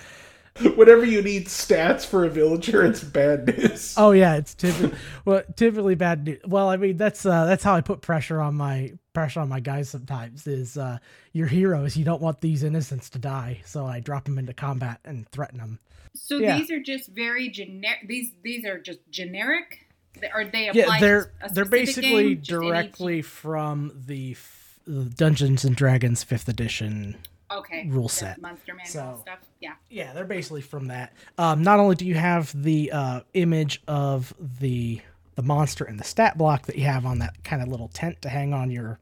Whenever 0.77 1.05
you 1.05 1.23
need 1.23 1.47
stats 1.47 2.05
for 2.05 2.25
a 2.25 2.29
villager, 2.29 2.85
it's 2.85 3.03
bad 3.03 3.47
news. 3.47 3.95
Oh 3.97 4.13
yeah, 4.13 4.37
it's 4.37 4.55
typically 4.55 4.99
well 5.25 5.43
typically 5.57 5.95
bad 5.95 6.25
news. 6.25 6.41
Well, 6.47 6.69
I 6.69 6.77
mean 6.77 6.97
that's 6.97 7.25
uh, 7.27 7.47
that's 7.47 7.65
how 7.65 7.75
I 7.75 7.81
put 7.81 8.03
pressure 8.03 8.41
on 8.41 8.55
my 8.55 8.93
pressure 9.13 9.41
on 9.41 9.49
my 9.49 9.61
guys 9.61 9.89
sometimes. 9.91 10.47
Is 10.47 10.77
uh, 10.77 10.99
your 11.33 11.47
heroes 11.47 11.97
you 11.97 12.05
don't 12.05 12.23
want 12.23 12.41
these 12.41 12.63
innocents 12.63 13.11
to 13.11 13.19
die, 13.19 13.61
so 13.65 13.87
I 13.87 14.01
drop 14.01 14.25
them 14.25 14.39
into 14.39 14.53
combat 14.55 15.01
and 15.05 15.29
threaten 15.31 15.59
them. 15.59 15.79
So 16.15 16.39
Yeah. 16.39 16.59
these 16.59 16.71
are 16.71 16.81
just 16.81 17.09
very 17.09 17.49
generic. 17.49 18.01
These 18.07 18.33
these 18.43 18.65
are 18.65 18.79
just 18.79 19.01
generic. 19.11 19.87
Are 20.35 20.45
they 20.45 20.71
Yeah, 20.75 20.99
they're 21.01 21.33
they're 21.53 21.65
basically? 21.65 22.35
Just 22.37 22.51
any- 22.53 22.69
directly 22.69 23.23
from 23.23 23.93
the 24.07 24.33
f- 24.33 24.79
Dungeons 25.17 25.65
and 25.65 25.75
Dragons 25.77 26.23
Fifth 26.23 26.49
Edition 26.49 27.17
okay 27.51 27.87
rule 27.89 28.09
the 28.09 28.15
set. 28.15 28.43
monster 28.43 28.75
manual 28.75 28.91
So- 28.93 29.19
stuff. 29.23 29.39
Yeah. 29.61 29.75
Yeah, 29.89 30.13
they're 30.13 30.25
basically 30.25 30.61
from 30.63 30.89
that. 30.89 31.13
Um, 31.39 31.63
not 31.63 31.79
only 31.81 31.95
do 31.97 32.05
you 32.07 32.15
have 32.17 32.51
the 32.63 32.91
uh, 32.93 33.21
image 33.35 33.81
of 33.87 34.35
the 34.39 35.01
the 35.35 35.43
monster 35.43 35.85
and 35.85 35.99
the 35.99 36.05
stat 36.05 36.37
block 36.39 36.67
that 36.67 36.77
you 36.77 36.85
have 36.85 37.07
on 37.07 37.19
that 37.19 37.43
kind 37.45 37.63
of 37.63 37.69
little 37.69 37.89
tent 37.89 38.21
to 38.23 38.29
hang 38.29 38.53
on 38.53 38.71
your 38.71 38.99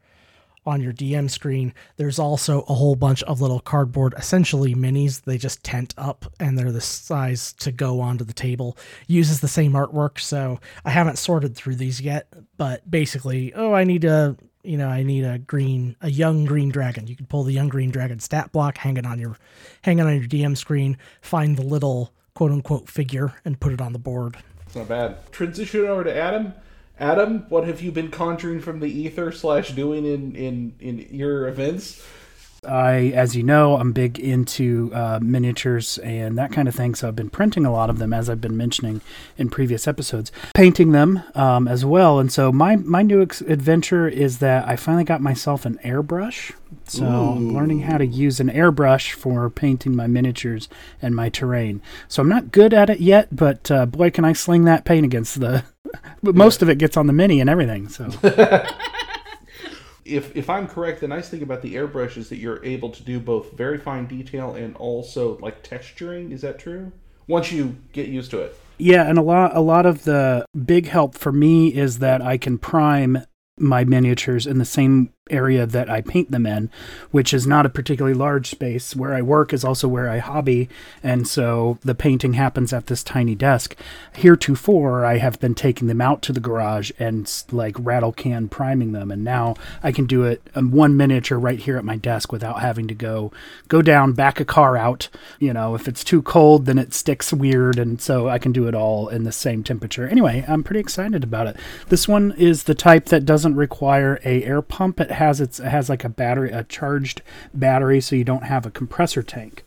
on 0.65 0.81
your 0.81 0.93
DM 0.93 1.29
screen, 1.29 1.73
there's 1.97 2.19
also 2.19 2.61
a 2.67 2.73
whole 2.73 2.95
bunch 2.95 3.23
of 3.23 3.41
little 3.41 3.59
cardboard, 3.59 4.13
essentially 4.17 4.75
minis. 4.75 5.21
They 5.21 5.37
just 5.37 5.63
tent 5.63 5.93
up 5.97 6.25
and 6.39 6.57
they're 6.57 6.71
the 6.71 6.81
size 6.81 7.53
to 7.53 7.71
go 7.71 7.99
onto 7.99 8.23
the 8.23 8.33
table. 8.33 8.77
Uses 9.07 9.39
the 9.39 9.47
same 9.47 9.73
artwork, 9.73 10.19
so 10.19 10.59
I 10.85 10.91
haven't 10.91 11.17
sorted 11.17 11.55
through 11.55 11.75
these 11.75 11.99
yet. 11.99 12.27
But 12.57 12.89
basically, 12.89 13.53
oh, 13.53 13.73
I 13.73 13.83
need 13.83 14.05
a 14.05 14.37
you 14.63 14.77
know 14.77 14.89
I 14.89 15.01
need 15.03 15.23
a 15.23 15.39
green 15.39 15.95
a 16.01 16.09
young 16.09 16.45
green 16.45 16.69
dragon. 16.69 17.07
You 17.07 17.15
can 17.15 17.25
pull 17.25 17.43
the 17.43 17.53
young 17.53 17.69
green 17.69 17.89
dragon 17.89 18.19
stat 18.19 18.51
block, 18.51 18.77
hang 18.77 18.97
it 18.97 19.05
on 19.05 19.19
your 19.19 19.37
hang 19.81 19.99
it 19.99 20.03
on 20.03 20.15
your 20.15 20.27
DM 20.27 20.55
screen, 20.55 20.97
find 21.21 21.57
the 21.57 21.63
little 21.63 22.13
quote 22.35 22.51
unquote 22.51 22.87
figure, 22.87 23.33
and 23.45 23.59
put 23.59 23.73
it 23.73 23.81
on 23.81 23.93
the 23.93 23.99
board. 23.99 24.37
It's 24.71 24.77
not 24.77 24.87
bad. 24.87 25.17
Transition 25.33 25.85
over 25.85 26.05
to 26.05 26.15
Adam. 26.15 26.53
Adam, 26.97 27.43
what 27.49 27.67
have 27.67 27.81
you 27.81 27.91
been 27.91 28.09
conjuring 28.09 28.61
from 28.61 28.79
the 28.79 28.87
ether 28.87 29.29
slash 29.33 29.71
doing 29.71 30.05
in 30.05 30.33
in 30.33 30.75
in 30.79 31.07
your 31.11 31.49
events? 31.49 32.01
I, 32.65 33.11
as 33.13 33.35
you 33.35 33.43
know, 33.43 33.75
I'm 33.75 33.91
big 33.91 34.17
into 34.17 34.91
uh, 34.93 35.19
miniatures 35.21 35.97
and 35.97 36.37
that 36.37 36.53
kind 36.53 36.69
of 36.69 36.75
thing. 36.75 36.95
So 36.95 37.09
I've 37.09 37.17
been 37.17 37.29
printing 37.29 37.65
a 37.65 37.71
lot 37.71 37.89
of 37.89 37.97
them, 37.97 38.13
as 38.13 38.29
I've 38.29 38.39
been 38.39 38.55
mentioning 38.55 39.01
in 39.37 39.49
previous 39.49 39.89
episodes, 39.89 40.31
painting 40.53 40.93
them 40.93 41.23
um, 41.35 41.67
as 41.67 41.83
well. 41.83 42.17
And 42.17 42.31
so 42.31 42.49
my 42.53 42.77
my 42.77 43.01
new 43.01 43.21
ex- 43.21 43.41
adventure 43.41 44.07
is 44.07 44.39
that 44.39 44.65
I 44.69 44.77
finally 44.77 45.03
got 45.03 45.19
myself 45.19 45.65
an 45.65 45.79
airbrush. 45.83 46.53
So 46.91 47.05
I'm 47.05 47.53
learning 47.53 47.81
how 47.81 47.97
to 47.97 48.05
use 48.05 48.39
an 48.39 48.49
airbrush 48.49 49.13
for 49.13 49.49
painting 49.49 49.95
my 49.95 50.07
miniatures 50.07 50.67
and 51.01 51.15
my 51.15 51.29
terrain. 51.29 51.81
So 52.07 52.21
I'm 52.21 52.29
not 52.29 52.51
good 52.51 52.73
at 52.73 52.89
it 52.89 52.99
yet, 52.99 53.33
but 53.35 53.71
uh, 53.71 53.85
boy, 53.85 54.11
can 54.11 54.25
I 54.25 54.33
sling 54.33 54.65
that 54.65 54.85
paint 54.85 55.05
against 55.05 55.39
the. 55.39 55.63
But 56.23 56.35
most 56.35 56.61
of 56.61 56.69
it 56.69 56.77
gets 56.77 56.95
on 56.95 57.07
the 57.07 57.13
mini 57.13 57.41
and 57.41 57.49
everything. 57.49 57.89
So 57.89 58.09
If 60.05 60.35
if 60.35 60.49
I'm 60.49 60.67
correct, 60.67 60.99
the 61.01 61.07
nice 61.07 61.29
thing 61.29 61.43
about 61.43 61.61
the 61.61 61.75
airbrush 61.75 62.17
is 62.17 62.29
that 62.29 62.37
you're 62.37 62.63
able 62.65 62.89
to 62.89 63.03
do 63.03 63.19
both 63.19 63.51
very 63.53 63.77
fine 63.77 64.07
detail 64.07 64.53
and 64.55 64.75
also 64.75 65.37
like 65.37 65.63
texturing. 65.63 66.31
Is 66.31 66.41
that 66.41 66.59
true? 66.59 66.91
Once 67.27 67.51
you 67.51 67.77
get 67.93 68.07
used 68.07 68.31
to 68.31 68.39
it. 68.39 68.59
Yeah, 68.77 69.07
and 69.07 69.17
a 69.17 69.21
lot 69.21 69.55
a 69.55 69.61
lot 69.61 69.85
of 69.85 70.03
the 70.03 70.45
big 70.65 70.87
help 70.87 71.15
for 71.15 71.31
me 71.31 71.73
is 71.73 71.99
that 71.99 72.21
I 72.21 72.37
can 72.37 72.57
prime 72.57 73.25
my 73.59 73.83
miniatures 73.83 74.47
in 74.47 74.57
the 74.57 74.65
same 74.65 75.13
area 75.29 75.65
that 75.65 75.89
I 75.89 76.01
paint 76.01 76.31
them 76.31 76.45
in, 76.45 76.69
which 77.11 77.33
is 77.33 77.45
not 77.45 77.65
a 77.65 77.69
particularly 77.69 78.17
large 78.17 78.49
space. 78.49 78.95
Where 78.95 79.13
I 79.13 79.21
work 79.21 79.53
is 79.53 79.63
also 79.63 79.87
where 79.87 80.09
I 80.09 80.17
hobby, 80.17 80.67
and 81.03 81.27
so 81.27 81.77
the 81.81 81.95
painting 81.95 82.33
happens 82.33 82.73
at 82.73 82.87
this 82.87 83.03
tiny 83.03 83.35
desk. 83.35 83.75
Heretofore, 84.13 85.05
I 85.05 85.17
have 85.17 85.39
been 85.39 85.53
taking 85.53 85.87
them 85.87 86.01
out 86.01 86.21
to 86.23 86.33
the 86.33 86.39
garage 86.39 86.91
and 86.99 87.31
like 87.51 87.75
rattle 87.77 88.11
can 88.11 88.49
priming 88.49 88.91
them, 88.93 89.11
and 89.11 89.23
now 89.23 89.55
I 89.83 89.91
can 89.91 90.05
do 90.05 90.23
it 90.23 90.41
um, 90.55 90.71
one 90.71 90.97
miniature 90.97 91.37
right 91.37 91.59
here 91.59 91.77
at 91.77 91.85
my 91.85 91.97
desk 91.97 92.31
without 92.31 92.61
having 92.61 92.87
to 92.87 92.95
go 92.95 93.31
go 93.67 93.81
down, 93.81 94.13
back 94.13 94.39
a 94.39 94.45
car 94.45 94.75
out. 94.75 95.07
You 95.39 95.53
know, 95.53 95.75
if 95.75 95.87
it's 95.87 96.03
too 96.03 96.21
cold, 96.21 96.65
then 96.65 96.79
it 96.79 96.93
sticks 96.93 97.31
weird, 97.31 97.77
and 97.77 98.01
so 98.01 98.27
I 98.27 98.39
can 98.39 98.51
do 98.51 98.67
it 98.67 98.75
all 98.75 99.07
in 99.07 99.23
the 99.23 99.31
same 99.31 99.63
temperature. 99.63 100.07
Anyway, 100.07 100.43
I'm 100.47 100.63
pretty 100.63 100.79
excited 100.79 101.23
about 101.23 101.47
it. 101.47 101.57
This 101.89 102.07
one 102.07 102.33
is 102.37 102.63
the 102.63 102.75
type 102.75 103.05
that 103.05 103.25
doesn't 103.25 103.55
require 103.55 104.19
a 104.25 104.43
air 104.43 104.61
pump. 104.61 104.99
It 104.99 105.10
has 105.13 105.41
its 105.41 105.59
it 105.59 105.67
has 105.67 105.89
like 105.89 106.03
a 106.03 106.09
battery, 106.09 106.51
a 106.51 106.63
charged 106.63 107.21
battery, 107.53 108.01
so 108.01 108.15
you 108.15 108.23
don't 108.23 108.43
have 108.43 108.65
a 108.65 108.71
compressor 108.71 109.23
tank. 109.23 109.63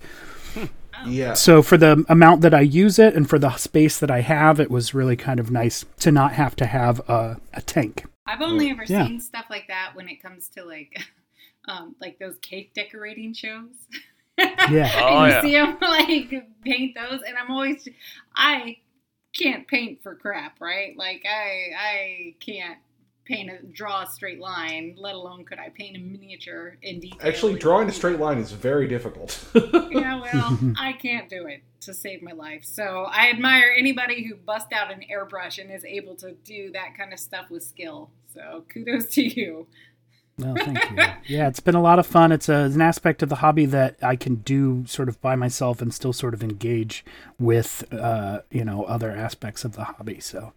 Yeah. 1.06 1.34
So 1.34 1.60
for 1.62 1.76
the 1.76 2.04
amount 2.08 2.40
that 2.42 2.54
I 2.54 2.60
use 2.60 2.98
it 2.98 3.14
and 3.14 3.28
for 3.28 3.38
the 3.38 3.54
space 3.56 3.98
that 3.98 4.10
I 4.10 4.20
have, 4.22 4.58
it 4.58 4.70
was 4.70 4.94
really 4.94 5.16
kind 5.16 5.38
of 5.38 5.50
nice 5.50 5.84
to 6.00 6.10
not 6.10 6.32
have 6.32 6.56
to 6.56 6.66
have 6.66 7.00
a, 7.10 7.38
a 7.52 7.60
tank. 7.60 8.04
I've 8.26 8.40
only 8.40 8.70
ever 8.70 8.84
Yeah. 8.86 9.06
seen 9.06 9.20
stuff 9.20 9.44
like 9.50 9.66
that 9.68 9.90
when 9.94 10.08
it 10.08 10.22
comes 10.22 10.48
to 10.50 10.64
like, 10.64 10.98
um, 11.68 11.94
like 12.00 12.18
those 12.18 12.36
cake 12.40 12.72
decorating 12.74 13.34
shows. 13.34 13.70
Yeah. 14.38 14.90
Oh, 15.00 15.24
you 15.26 15.30
yeah. 15.30 15.42
see 15.42 15.52
them 15.52 15.76
like 15.80 16.48
paint 16.64 16.96
those, 16.96 17.20
and 17.26 17.36
I'm 17.36 17.50
always, 17.52 17.86
I 18.34 18.78
can't 19.36 19.68
paint 19.68 20.02
for 20.02 20.14
crap, 20.16 20.60
right? 20.60 20.96
Like 20.96 21.24
I, 21.24 21.70
I 21.78 22.34
can't 22.40 22.78
paint 23.25 23.50
a 23.50 23.62
draw 23.66 24.02
a 24.02 24.07
straight 24.07 24.38
line, 24.38 24.95
let 24.99 25.14
alone 25.14 25.45
could 25.45 25.59
I 25.59 25.71
paint 25.71 25.97
a 25.97 26.00
miniature 26.00 26.76
in 26.83 27.00
detail. 27.00 27.21
Actually, 27.23 27.59
drawing 27.59 27.88
a 27.88 27.93
straight 27.93 28.19
line 28.19 28.38
is 28.38 28.52
very 28.52 28.88
difficult. 28.88 29.45
Yeah, 29.95 30.21
well, 30.21 30.59
I 30.78 30.93
can't 30.93 31.28
do 31.28 31.47
it 31.47 31.62
to 31.83 31.95
save 31.95 32.21
my 32.21 32.33
life. 32.33 32.64
So 32.64 33.07
I 33.09 33.31
admire 33.31 33.73
anybody 33.76 34.26
who 34.26 34.35
busts 34.35 34.73
out 34.73 34.93
an 34.93 35.04
airbrush 35.11 35.59
and 35.59 35.71
is 35.71 35.85
able 35.85 36.16
to 36.16 36.33
do 36.33 36.73
that 36.73 36.97
kind 36.99 37.12
of 37.12 37.21
stuff 37.21 37.49
with 37.49 37.62
skill. 37.62 38.11
So 38.33 38.64
kudos 38.69 39.07
to 39.14 39.23
you. 39.23 39.69
No, 40.36 40.54
thank 40.56 40.90
you. 40.90 40.96
Yeah, 41.26 41.48
it's 41.48 41.60
been 41.60 41.76
a 41.76 41.80
lot 41.80 41.98
of 41.98 42.06
fun. 42.06 42.32
It's, 42.32 42.48
a, 42.48 42.66
it's 42.66 42.74
an 42.74 42.82
aspect 42.82 43.22
of 43.22 43.28
the 43.28 43.36
hobby 43.36 43.66
that 43.66 43.96
I 44.02 44.16
can 44.16 44.36
do 44.36 44.84
sort 44.86 45.08
of 45.08 45.20
by 45.20 45.36
myself 45.36 45.80
and 45.80 45.94
still 45.94 46.12
sort 46.12 46.34
of 46.34 46.42
engage 46.42 47.04
with, 47.38 47.84
uh, 47.92 48.40
you 48.50 48.64
know, 48.64 48.84
other 48.84 49.10
aspects 49.12 49.64
of 49.64 49.74
the 49.74 49.84
hobby. 49.84 50.18
So 50.18 50.52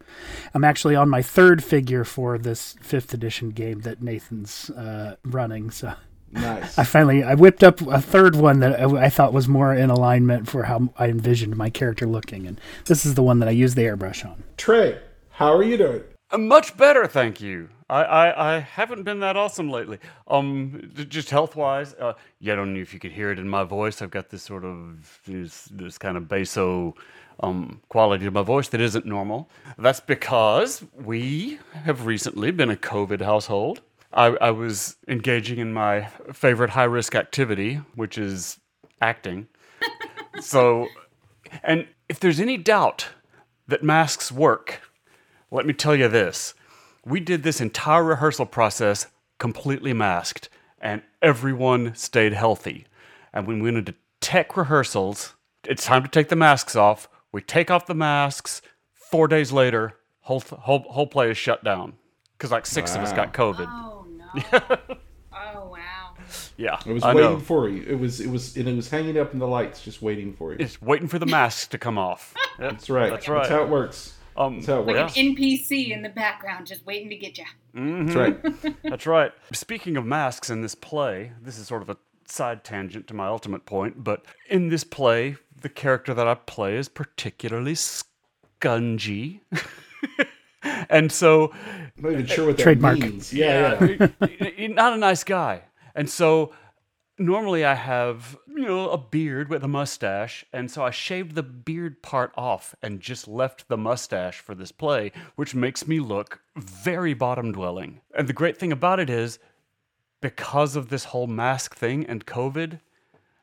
I'm 0.53 0.63
actually 0.63 0.95
on 0.95 1.09
my 1.09 1.21
third 1.21 1.63
figure 1.63 2.03
for 2.03 2.37
this 2.37 2.75
fifth 2.81 3.13
edition 3.13 3.51
game 3.51 3.81
that 3.81 4.01
Nathan's 4.01 4.71
uh, 4.71 5.15
running. 5.23 5.69
So 5.69 5.93
nice. 6.31 6.77
I 6.77 6.83
finally 6.83 7.23
I 7.23 7.35
whipped 7.35 7.63
up 7.63 7.79
a 7.81 8.01
third 8.01 8.35
one 8.35 8.59
that 8.61 8.79
I, 8.79 9.05
I 9.05 9.09
thought 9.09 9.31
was 9.31 9.47
more 9.47 9.73
in 9.73 9.89
alignment 9.91 10.49
for 10.49 10.63
how 10.63 10.89
I 10.97 11.07
envisioned 11.07 11.55
my 11.55 11.69
character 11.69 12.07
looking, 12.07 12.47
and 12.47 12.59
this 12.85 13.05
is 13.05 13.13
the 13.13 13.23
one 13.23 13.39
that 13.39 13.47
I 13.47 13.51
used 13.51 13.75
the 13.75 13.83
airbrush 13.83 14.25
on. 14.25 14.43
Trey, 14.57 14.99
how 15.29 15.53
are 15.53 15.63
you 15.63 15.77
doing? 15.77 16.03
Uh, 16.29 16.37
Much 16.37 16.75
better, 16.75 17.07
thank 17.07 17.39
you. 17.39 17.69
I, 17.89 18.03
I, 18.03 18.55
I 18.55 18.59
haven't 18.59 19.03
been 19.03 19.21
that 19.21 19.37
awesome 19.37 19.69
lately. 19.69 19.99
Um, 20.27 20.91
just 21.07 21.29
health 21.29 21.55
wise. 21.55 21.93
Uh, 21.93 22.13
yeah, 22.39 22.53
I 22.53 22.55
don't 22.57 22.73
know 22.73 22.81
if 22.81 22.93
you 22.93 22.99
could 22.99 23.13
hear 23.13 23.31
it 23.31 23.39
in 23.39 23.47
my 23.47 23.63
voice. 23.63 24.01
I've 24.01 24.11
got 24.11 24.29
this 24.29 24.43
sort 24.43 24.65
of 24.65 25.21
this, 25.25 25.65
this 25.71 25.97
kind 25.97 26.17
of 26.17 26.27
basso 26.27 26.95
um 27.41 27.79
quality 27.89 28.25
to 28.25 28.31
my 28.31 28.41
voice 28.41 28.67
that 28.69 28.81
isn't 28.81 29.05
normal. 29.05 29.49
That's 29.77 29.99
because 29.99 30.83
we 30.95 31.59
have 31.71 32.05
recently 32.07 32.51
been 32.51 32.71
a 32.71 32.75
COVID 32.75 33.21
household. 33.21 33.81
I, 34.11 34.27
I 34.41 34.51
was 34.51 34.97
engaging 35.07 35.59
in 35.59 35.71
my 35.71 36.07
favorite 36.33 36.71
high 36.71 36.85
risk 36.85 37.13
activity, 37.13 37.75
which 37.95 38.17
is 38.17 38.59
acting. 39.01 39.47
so, 40.41 40.87
and 41.63 41.87
if 42.09 42.19
there's 42.19 42.39
any 42.39 42.57
doubt 42.57 43.09
that 43.67 43.83
masks 43.83 44.31
work, 44.31 44.81
let 45.51 45.65
me 45.65 45.73
tell 45.73 45.95
you 45.95 46.07
this. 46.07 46.53
We 47.05 47.19
did 47.19 47.43
this 47.43 47.61
entire 47.61 48.03
rehearsal 48.03 48.45
process 48.45 49.07
completely 49.37 49.93
masked, 49.93 50.49
and 50.79 51.01
everyone 51.21 51.95
stayed 51.95 52.33
healthy. 52.33 52.85
And 53.33 53.47
when 53.47 53.57
we 53.57 53.63
went 53.71 53.77
into 53.77 53.95
tech 54.19 54.57
rehearsals, 54.57 55.35
it's 55.63 55.85
time 55.85 56.03
to 56.03 56.09
take 56.09 56.29
the 56.29 56.35
masks 56.35 56.75
off. 56.75 57.07
We 57.31 57.41
take 57.41 57.69
off 57.71 57.85
the 57.85 57.95
masks. 57.95 58.61
Four 58.93 59.27
days 59.27 59.51
later, 59.53 59.95
whole 60.21 60.41
whole, 60.41 60.79
whole 60.79 61.07
play 61.07 61.31
is 61.31 61.37
shut 61.37 61.63
down 61.63 61.93
because 62.37 62.51
like 62.51 62.65
six 62.65 62.93
of 62.95 63.01
us 63.01 63.13
got 63.13 63.33
COVID. 63.33 63.67
Oh 63.69 64.05
no. 64.09 64.35
oh 65.33 65.69
wow. 65.69 66.13
Yeah, 66.57 66.79
It 66.85 66.91
was 66.91 67.03
I 67.03 67.13
waiting 67.13 67.33
know. 67.33 67.39
for 67.39 67.69
you. 67.69 67.83
It 67.87 67.97
was 67.99 68.19
it 68.19 68.27
was 68.29 68.57
and 68.57 68.67
it 68.67 68.75
was 68.75 68.89
hanging 68.89 69.17
up 69.17 69.31
in 69.31 69.39
the 69.39 69.47
lights, 69.47 69.81
just 69.81 70.01
waiting 70.01 70.33
for 70.33 70.51
you. 70.51 70.57
It's 70.59 70.81
waiting 70.81 71.07
for 71.07 71.19
the 71.19 71.25
masks 71.25 71.67
to 71.67 71.77
come 71.77 71.97
off. 71.97 72.33
Yep, 72.59 72.71
That's 72.71 72.89
right. 72.89 73.09
That's 73.09 73.27
right. 73.29 73.37
That's 73.43 73.49
right. 73.51 73.57
how 73.59 73.63
it 73.63 73.69
works. 73.69 74.16
Um, 74.37 74.55
That's 74.55 74.67
how 74.67 74.79
it 74.81 74.87
Like. 74.87 74.95
Yeah. 74.95 75.23
an 75.23 75.35
NPC 75.35 75.91
in 75.91 76.01
the 76.01 76.09
background 76.09 76.67
just 76.67 76.85
waiting 76.85 77.09
to 77.09 77.15
get 77.15 77.37
you. 77.37 77.45
That's 77.73 78.15
right. 78.15 78.73
That's 78.83 79.07
right. 79.07 79.31
Speaking 79.53 79.97
of 79.97 80.05
masks 80.05 80.49
in 80.49 80.61
this 80.61 80.75
play, 80.75 81.31
this 81.41 81.57
is 81.57 81.67
sort 81.67 81.81
of 81.81 81.89
a 81.89 81.97
side 82.25 82.63
tangent 82.63 83.07
to 83.07 83.13
my 83.13 83.27
ultimate 83.27 83.65
point, 83.65 84.03
but 84.03 84.25
in 84.49 84.69
this 84.69 84.83
play, 84.83 85.37
the 85.61 85.69
character 85.69 86.13
that 86.13 86.27
I 86.27 86.35
play 86.35 86.75
is 86.75 86.87
particularly 86.89 87.73
scungy. 87.73 89.41
and 90.89 91.11
so 91.11 91.51
I'm 91.97 92.03
not 92.03 92.11
even 92.13 92.25
sure 92.25 92.47
what 92.47 92.57
that 92.57 92.63
Trademark. 92.63 92.99
means. 92.99 93.33
Yeah, 93.33 93.83
yeah. 93.83 94.07
yeah. 94.57 94.67
not 94.67 94.93
a 94.93 94.97
nice 94.97 95.23
guy. 95.23 95.63
And 95.95 96.09
so 96.09 96.53
normally 97.17 97.65
I 97.65 97.75
have, 97.75 98.37
you 98.47 98.65
know, 98.65 98.89
a 98.89 98.97
beard 98.97 99.49
with 99.49 99.63
a 99.63 99.67
mustache, 99.67 100.45
and 100.53 100.69
so 100.69 100.83
I 100.83 100.91
shaved 100.91 101.35
the 101.35 101.43
beard 101.43 102.01
part 102.01 102.31
off 102.37 102.75
and 102.81 102.99
just 102.99 103.27
left 103.27 103.67
the 103.67 103.77
mustache 103.77 104.39
for 104.39 104.55
this 104.55 104.71
play, 104.71 105.11
which 105.35 105.55
makes 105.55 105.87
me 105.87 105.99
look 105.99 106.41
very 106.55 107.13
bottom 107.13 107.51
dwelling. 107.51 108.01
And 108.15 108.27
the 108.27 108.33
great 108.33 108.57
thing 108.57 108.71
about 108.71 108.99
it 108.99 109.09
is 109.09 109.39
because 110.21 110.75
of 110.75 110.89
this 110.89 111.05
whole 111.05 111.27
mask 111.27 111.75
thing 111.75 112.05
and 112.05 112.25
COVID, 112.25 112.79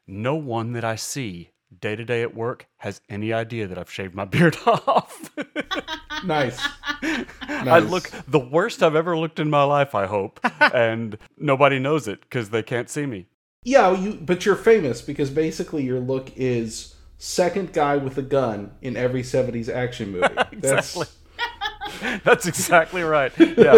no 0.06 0.34
one 0.34 0.72
that 0.72 0.84
I 0.84 0.96
see 0.96 1.50
day 1.80 1.96
to 1.96 2.04
day 2.04 2.22
at 2.22 2.34
work 2.34 2.66
has 2.78 3.00
any 3.08 3.32
idea 3.32 3.66
that 3.66 3.78
I've 3.78 3.90
shaved 3.90 4.14
my 4.14 4.24
beard 4.34 4.56
off. 4.66 5.30
Nice. 6.24 6.58
I 7.42 7.80
look 7.80 8.10
the 8.26 8.38
worst 8.38 8.82
I've 8.82 8.96
ever 8.96 9.14
looked 9.18 9.38
in 9.38 9.50
my 9.50 9.64
life, 9.64 9.94
I 9.94 10.06
hope. 10.06 10.40
and 10.60 11.18
nobody 11.36 11.78
knows 11.78 12.08
it 12.08 12.22
because 12.22 12.48
they 12.48 12.62
can't 12.62 12.88
see 12.88 13.04
me. 13.04 13.26
Yeah, 13.64 13.92
you. 13.98 14.14
But 14.14 14.44
you're 14.46 14.56
famous 14.56 15.00
because 15.02 15.30
basically 15.30 15.82
your 15.84 15.98
look 16.00 16.30
is 16.36 16.94
second 17.18 17.72
guy 17.72 17.96
with 17.96 18.18
a 18.18 18.22
gun 18.22 18.72
in 18.82 18.96
every 18.96 19.22
'70s 19.22 19.68
action 19.68 20.12
movie. 20.12 20.26
Exactly. 20.52 21.06
That's 22.24 22.46
exactly 22.46 23.02
right. 23.02 23.32
Yeah. 23.38 23.74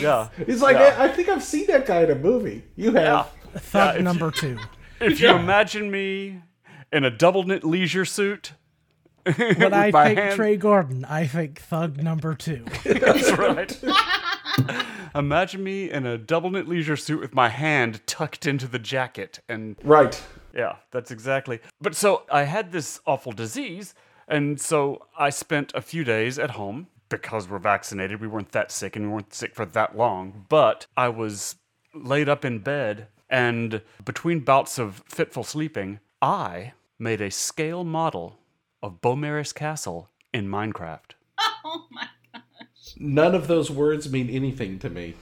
Yeah. 0.00 0.28
That's, 0.36 0.38
it's 0.38 0.62
like 0.62 0.76
Yeah. 0.76 0.94
I, 0.98 1.04
I 1.04 1.08
think 1.08 1.28
I've 1.28 1.42
seen 1.44 1.66
that 1.68 1.86
guy 1.86 2.02
in 2.02 2.10
a 2.10 2.14
movie. 2.14 2.64
You 2.76 2.92
Yeah. 2.92 3.24
have. 3.52 3.62
Thug 3.62 3.96
if- 3.96 4.02
number 4.02 4.30
two. 4.30 4.58
If 5.00 5.20
you 5.20 5.28
imagine 5.30 5.90
me 5.90 6.42
in 6.92 7.04
a 7.04 7.10
double 7.10 7.44
knit 7.44 7.62
leisure 7.64 8.04
suit, 8.04 8.52
When 9.24 9.72
I 9.74 9.90
think 9.92 10.18
hand- 10.18 10.34
Trey 10.36 10.56
Gordon, 10.56 11.04
I 11.04 11.26
think 11.26 11.60
thug 11.60 12.02
number 12.02 12.34
two. 12.34 12.64
That's 12.84 13.30
right. 13.32 13.78
Imagine 15.14 15.64
me 15.64 15.90
in 15.90 16.06
a 16.06 16.18
double 16.18 16.50
knit 16.50 16.68
leisure 16.68 16.96
suit 16.96 17.20
with 17.20 17.34
my 17.34 17.48
hand 17.48 18.00
tucked 18.06 18.46
into 18.46 18.66
the 18.66 18.78
jacket 18.78 19.40
and 19.48 19.76
Right. 19.82 20.20
Yeah, 20.54 20.76
that's 20.90 21.10
exactly. 21.10 21.60
But 21.80 21.94
so 21.94 22.24
I 22.30 22.44
had 22.44 22.72
this 22.72 23.00
awful 23.06 23.32
disease, 23.32 23.94
and 24.26 24.60
so 24.60 25.06
I 25.18 25.30
spent 25.30 25.72
a 25.74 25.82
few 25.82 26.04
days 26.04 26.38
at 26.38 26.50
home 26.52 26.88
because 27.08 27.48
we're 27.48 27.58
vaccinated. 27.58 28.20
We 28.20 28.28
weren't 28.28 28.52
that 28.52 28.70
sick 28.70 28.96
and 28.96 29.06
we 29.06 29.12
weren't 29.12 29.34
sick 29.34 29.54
for 29.54 29.64
that 29.66 29.96
long, 29.96 30.46
but 30.48 30.86
I 30.96 31.08
was 31.08 31.56
laid 31.94 32.28
up 32.28 32.44
in 32.44 32.58
bed, 32.58 33.08
and 33.30 33.82
between 34.04 34.40
bouts 34.40 34.78
of 34.78 35.02
fitful 35.06 35.44
sleeping, 35.44 36.00
I 36.20 36.72
made 36.98 37.20
a 37.20 37.30
scale 37.30 37.84
model 37.84 38.38
of 38.82 39.00
Beaumaris 39.00 39.54
Castle 39.54 40.10
in 40.32 40.48
Minecraft. 40.48 41.12
My 42.96 43.02
god. 43.02 43.14
None 43.14 43.34
of 43.34 43.48
those 43.48 43.70
words 43.70 44.10
mean 44.10 44.30
anything 44.30 44.78
to 44.80 44.90
me. 44.90 45.14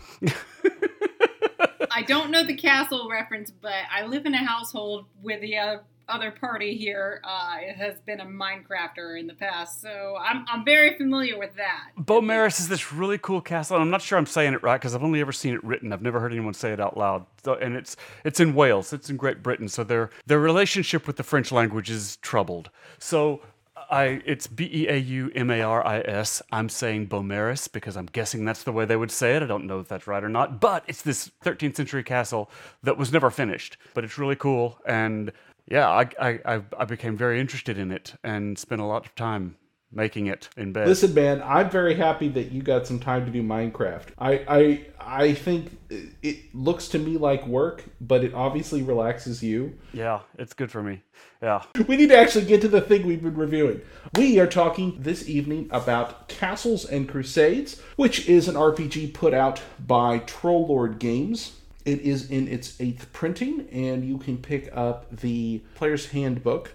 I 1.91 2.03
don't 2.03 2.31
know 2.31 2.45
the 2.45 2.55
castle 2.55 3.09
reference, 3.11 3.51
but 3.51 3.73
I 3.91 4.05
live 4.05 4.27
in 4.27 4.35
a 4.35 4.45
household 4.45 5.07
with 5.23 5.41
the 5.41 5.57
other, 5.57 5.85
other 6.09 6.31
party 6.31 6.77
here. 6.77 7.23
Uh, 7.25 7.57
it 7.61 7.77
has 7.77 7.99
been 8.01 8.21
a 8.21 8.27
Minecrafter 8.27 9.19
in 9.19 9.27
the 9.27 9.35
past, 9.35 9.81
so 9.81 10.17
I'm, 10.21 10.45
I'm 10.47 10.63
very 10.63 10.97
familiar 10.99 11.39
with 11.39 11.57
that. 11.57 11.93
Beaumaris 11.99 12.61
is 12.61 12.69
this 12.69 12.93
really 12.93 13.17
cool 13.17 13.41
castle, 13.41 13.77
and 13.77 13.83
I'm 13.83 13.91
not 13.91 14.03
sure 14.03 14.19
I'm 14.19 14.27
saying 14.27 14.53
it 14.53 14.63
right 14.63 14.79
because 14.79 14.95
I've 14.95 15.03
only 15.03 15.23
ever 15.23 15.33
seen 15.33 15.55
it 15.55 15.65
written. 15.65 15.91
I've 15.91 16.03
never 16.03 16.21
heard 16.21 16.33
anyone 16.33 16.53
say 16.53 16.71
it 16.73 16.81
out 16.81 16.99
loud. 16.99 17.25
So, 17.45 17.55
and 17.55 17.75
it's 17.75 17.97
it's 18.25 18.41
in 18.41 18.55
Wales. 18.55 18.93
It's 18.93 19.09
in 19.09 19.17
Great 19.17 19.43
Britain. 19.43 19.69
So 19.69 19.83
their 19.83 20.11
their 20.27 20.39
relationship 20.41 21.07
with 21.07 21.17
the 21.17 21.23
French 21.23 21.51
language 21.51 21.89
is 21.89 22.19
troubled. 22.19 22.69
So 22.99 23.41
I 23.91 24.23
it's 24.25 24.47
B 24.47 24.69
E 24.73 24.89
A 24.89 24.97
U 24.97 25.31
M 25.35 25.51
A 25.51 25.61
R 25.61 25.87
I 25.87 26.01
S. 26.01 26.43
I'm 26.53 26.69
saying 26.69 27.09
Beaumaris 27.09 27.71
because 27.71 27.97
I'm 27.97 28.07
guessing 28.07 28.45
that's 28.45 28.63
the 28.63 28.73
way 28.73 28.85
they 28.85 28.97
would 28.97 29.11
say 29.11 29.37
it. 29.37 29.43
I 29.43 29.47
don't 29.47 29.67
know 29.67 29.81
if 29.81 29.89
that's 29.89 30.07
right 30.07 30.23
or 30.23 30.29
not, 30.29 30.61
but 30.61 30.85
it's 30.87 31.03
this 31.03 31.31
13th 31.45 31.77
century 31.77 32.03
castle 32.03 32.51
that 32.83 32.97
was 32.97 33.13
never 33.13 33.31
finished. 33.31 33.77
But 33.95 34.05
it's 34.05 34.19
really 34.19 34.37
cool, 34.37 34.79
and 34.87 35.33
yeah, 35.69 35.89
I 35.89 36.09
I 36.21 36.41
I, 36.45 36.63
I 36.79 36.85
became 36.85 37.17
very 37.17 37.41
interested 37.41 37.79
in 37.79 37.91
it 37.91 38.15
and 38.23 38.59
spent 38.59 38.81
a 38.81 38.85
lot 38.85 39.07
of 39.07 39.15
time 39.15 39.57
making 39.97 40.27
it 40.27 40.49
in 40.57 40.73
bed. 40.73 40.87
Listen, 40.87 41.15
man, 41.15 41.43
I'm 41.45 41.71
very 41.71 41.95
happy 41.95 42.29
that 42.29 42.53
you 42.53 42.63
got 42.63 42.87
some 42.87 43.01
time 43.01 43.25
to 43.25 43.33
do 43.33 43.43
Minecraft. 43.43 44.05
I 44.19 44.33
I 44.47 44.81
I 45.01 45.35
think 45.35 45.77
it- 45.89 46.11
it 46.23 46.37
looks 46.55 46.89
to 46.89 46.99
me 46.99 47.17
like 47.17 47.47
work, 47.47 47.85
but 48.01 48.23
it 48.23 48.35
obviously 48.35 48.83
relaxes 48.83 49.43
you. 49.43 49.75
Yeah, 49.93 50.21
it's 50.39 50.53
good 50.53 50.71
for 50.71 50.83
me. 50.83 51.03
Yeah. 51.43 51.63
We 51.89 51.97
need 51.97 52.09
to 52.11 52.19
actually 52.19 52.45
get 52.45 52.61
to 52.63 52.69
the 52.69 52.81
thing 52.81 53.07
we've 53.07 53.23
been 53.23 53.37
reviewing. 53.37 53.81
We 54.17 54.39
are 54.41 54.47
talking 54.47 54.97
this 54.99 55.29
evening 55.29 55.69
about 55.71 56.29
Castles 56.29 56.85
and 56.85 57.09
Crusades, 57.09 57.81
which 57.97 58.29
is 58.29 58.49
an 58.49 58.57
RPG 58.57 59.09
put 59.15 59.33
out 59.33 59.61
by 59.87 60.19
Troll 60.21 60.67
Lord 60.67 60.99
Games. 60.99 61.61
It 61.85 62.01
is 62.01 62.29
in 62.31 62.49
its 62.49 62.81
eighth 62.81 63.13
printing, 63.13 63.69
and 63.71 64.05
you 64.05 64.19
can 64.19 64.39
pick 64.39 64.69
up 64.75 65.07
the 65.17 65.63
player's 65.77 66.09
handbook 66.09 66.73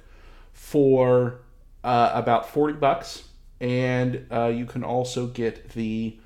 for 0.53 1.39
uh, 1.83 2.11
about 2.13 2.49
40 2.49 2.73
bucks. 2.75 3.23
And 3.59 4.25
uh, 4.31 4.47
you 4.47 4.65
can 4.65 4.83
also 4.83 5.27
get 5.27 5.69
the 5.71 6.19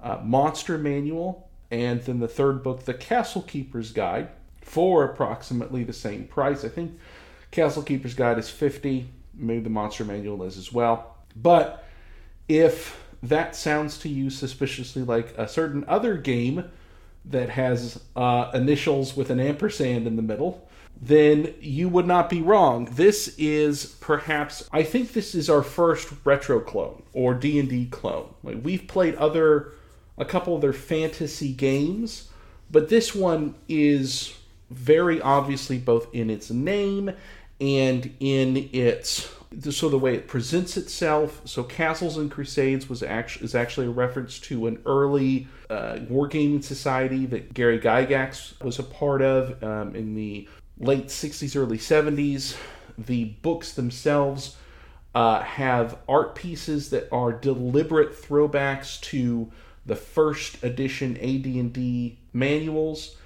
uh, 0.00 0.18
monster 0.22 0.78
manual 0.78 1.48
and 1.70 2.00
then 2.02 2.18
the 2.18 2.28
third 2.28 2.62
book, 2.62 2.84
The 2.84 2.94
Castle 2.94 3.42
Keeper's 3.42 3.92
Guide, 3.92 4.28
for 4.62 5.04
approximately 5.04 5.84
the 5.84 5.92
same 5.92 6.24
price. 6.26 6.64
I 6.64 6.68
think 6.68 6.98
Castle 7.50 7.82
Keeper's 7.82 8.14
Guide 8.14 8.38
is 8.38 8.48
50, 8.48 9.08
maybe 9.34 9.60
the 9.60 9.70
monster 9.70 10.04
manual 10.04 10.42
is 10.44 10.56
as 10.56 10.72
well. 10.72 11.16
But 11.36 11.84
if 12.48 13.02
that 13.22 13.54
sounds 13.54 13.98
to 13.98 14.08
you 14.08 14.30
suspiciously 14.30 15.02
like 15.02 15.36
a 15.36 15.48
certain 15.48 15.84
other 15.88 16.16
game 16.16 16.70
that 17.24 17.50
has 17.50 18.00
uh, 18.16 18.50
initials 18.54 19.16
with 19.16 19.30
an 19.30 19.40
ampersand 19.40 20.06
in 20.06 20.16
the 20.16 20.22
middle, 20.22 20.67
then 21.00 21.54
you 21.60 21.88
would 21.88 22.06
not 22.06 22.28
be 22.28 22.42
wrong. 22.42 22.86
This 22.92 23.34
is 23.38 23.96
perhaps 24.00 24.68
I 24.72 24.82
think 24.82 25.12
this 25.12 25.34
is 25.34 25.48
our 25.48 25.62
first 25.62 26.12
retro 26.24 26.60
clone 26.60 27.02
or 27.12 27.34
D&D 27.34 27.86
clone. 27.86 28.34
Like 28.42 28.58
we've 28.62 28.86
played 28.86 29.14
other 29.16 29.72
a 30.16 30.24
couple 30.24 30.56
other 30.56 30.72
fantasy 30.72 31.52
games, 31.52 32.30
but 32.70 32.88
this 32.88 33.14
one 33.14 33.54
is 33.68 34.34
very 34.70 35.20
obviously 35.20 35.78
both 35.78 36.12
in 36.12 36.28
its 36.28 36.50
name 36.50 37.12
and 37.60 38.12
in 38.20 38.68
its 38.72 39.32
so 39.70 39.88
the 39.88 39.98
way 39.98 40.14
it 40.14 40.28
presents 40.28 40.76
itself. 40.76 41.40
So 41.44 41.62
Castles 41.62 42.18
and 42.18 42.30
Crusades 42.30 42.88
was 42.88 43.02
actually 43.02 43.46
is 43.46 43.54
actually 43.54 43.86
a 43.86 43.90
reference 43.90 44.38
to 44.40 44.66
an 44.66 44.82
early 44.84 45.46
uh, 45.70 45.98
wargaming 46.10 46.62
society 46.62 47.24
that 47.26 47.54
Gary 47.54 47.78
Gygax 47.78 48.60
was 48.62 48.78
a 48.78 48.82
part 48.82 49.22
of 49.22 49.62
um, 49.62 49.94
in 49.94 50.14
the 50.14 50.48
late 50.80 51.06
60s, 51.06 51.56
early 51.56 51.78
70s. 51.78 52.56
The 52.96 53.24
books 53.24 53.72
themselves 53.72 54.56
uh, 55.14 55.42
have 55.42 55.98
art 56.08 56.34
pieces 56.34 56.90
that 56.90 57.08
are 57.12 57.32
deliberate 57.32 58.20
throwbacks 58.20 59.00
to 59.02 59.50
the 59.86 59.96
first 59.96 60.62
edition 60.62 61.16
AD&D 61.16 62.18
manuals. 62.32 63.16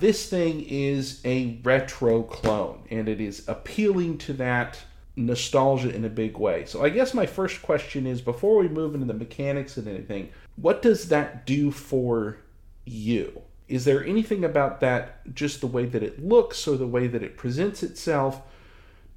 This 0.00 0.28
thing 0.28 0.64
is 0.68 1.20
a 1.24 1.58
retro 1.62 2.22
clone, 2.22 2.84
and 2.90 3.08
it 3.08 3.20
is 3.20 3.48
appealing 3.48 4.18
to 4.18 4.32
that 4.34 4.78
nostalgia 5.16 5.94
in 5.94 6.04
a 6.04 6.08
big 6.08 6.38
way. 6.38 6.64
So 6.64 6.84
I 6.84 6.90
guess 6.90 7.12
my 7.12 7.26
first 7.26 7.62
question 7.62 8.06
is 8.06 8.20
before 8.20 8.58
we 8.58 8.68
move 8.68 8.94
into 8.94 9.06
the 9.06 9.14
mechanics 9.14 9.76
and 9.76 9.88
anything, 9.88 10.30
what 10.56 10.82
does 10.82 11.08
that 11.08 11.46
do 11.46 11.70
for 11.70 12.38
you? 12.84 13.42
Is 13.68 13.84
there 13.84 14.04
anything 14.04 14.44
about 14.44 14.80
that 14.80 15.34
just 15.34 15.60
the 15.60 15.66
way 15.66 15.84
that 15.84 16.02
it 16.02 16.24
looks 16.24 16.66
or 16.66 16.76
the 16.76 16.86
way 16.86 17.06
that 17.06 17.22
it 17.22 17.36
presents 17.36 17.82
itself? 17.82 18.42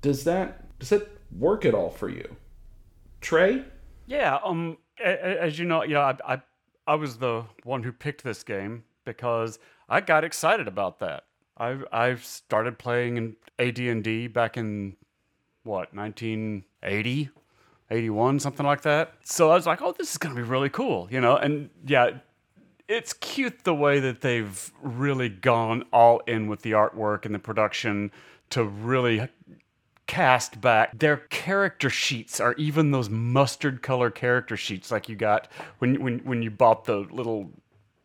Does 0.02 0.24
that 0.26 0.78
does 0.80 0.90
that 0.90 1.08
work 1.38 1.66
at 1.66 1.74
all 1.74 1.90
for 1.90 2.10
you? 2.10 2.36
Trey? 3.22 3.64
Yeah, 4.08 4.40
um 4.44 4.78
as 5.04 5.58
you 5.58 5.66
know, 5.66 5.84
you 5.84 5.94
know, 5.94 6.02
I, 6.02 6.18
I 6.34 6.42
I 6.86 6.96
was 6.96 7.18
the 7.18 7.46
one 7.64 7.84
who 7.84 7.92
picked 7.92 8.24
this 8.24 8.44
game 8.44 8.84
because 9.06 9.58
I 9.88 10.02
got 10.02 10.24
excited 10.24 10.68
about 10.68 11.00
that. 11.00 11.26
I 11.58 11.78
I 11.92 12.16
started 12.16 12.78
playing 12.78 13.18
in 13.18 13.36
AD&D 13.60 14.28
back 14.28 14.58
in 14.58 14.98
what, 15.64 15.94
1980, 15.94 17.30
81, 17.92 18.40
something 18.40 18.66
like 18.66 18.82
that. 18.82 19.14
So 19.24 19.52
I 19.52 19.56
was 19.56 19.68
like, 19.68 19.82
"Oh, 19.82 19.92
this 19.92 20.12
is 20.12 20.18
going 20.18 20.36
to 20.36 20.42
be 20.42 20.48
really 20.48 20.70
cool," 20.70 21.08
you 21.12 21.22
know? 21.22 21.36
And 21.36 21.70
yeah, 21.86 22.12
it's 22.92 23.14
cute 23.14 23.64
the 23.64 23.74
way 23.74 24.00
that 24.02 24.22
they've 24.22 24.72
really 24.82 25.30
gone 25.30 25.84
all 25.94 26.20
in 26.28 26.48
with 26.48 26.62
the 26.62 26.72
artwork 26.72 27.26
and 27.26 27.34
the 27.34 27.40
production 27.40 28.12
to 28.50 28.64
really 28.64 29.28
cast 30.08 30.60
back 30.60 30.98
their 31.00 31.16
character 31.16 31.90
sheets 31.90 32.42
are 32.42 32.54
even 32.56 32.92
those 32.92 33.10
mustard 33.10 33.82
color 33.82 34.10
character 34.10 34.58
sheets 34.58 34.92
like 34.92 35.08
you 35.08 35.16
got 35.16 35.48
when 35.80 36.02
when 36.02 36.20
when 36.20 36.42
you 36.42 36.52
bought 36.52 36.84
the 36.84 36.98
little 37.12 37.50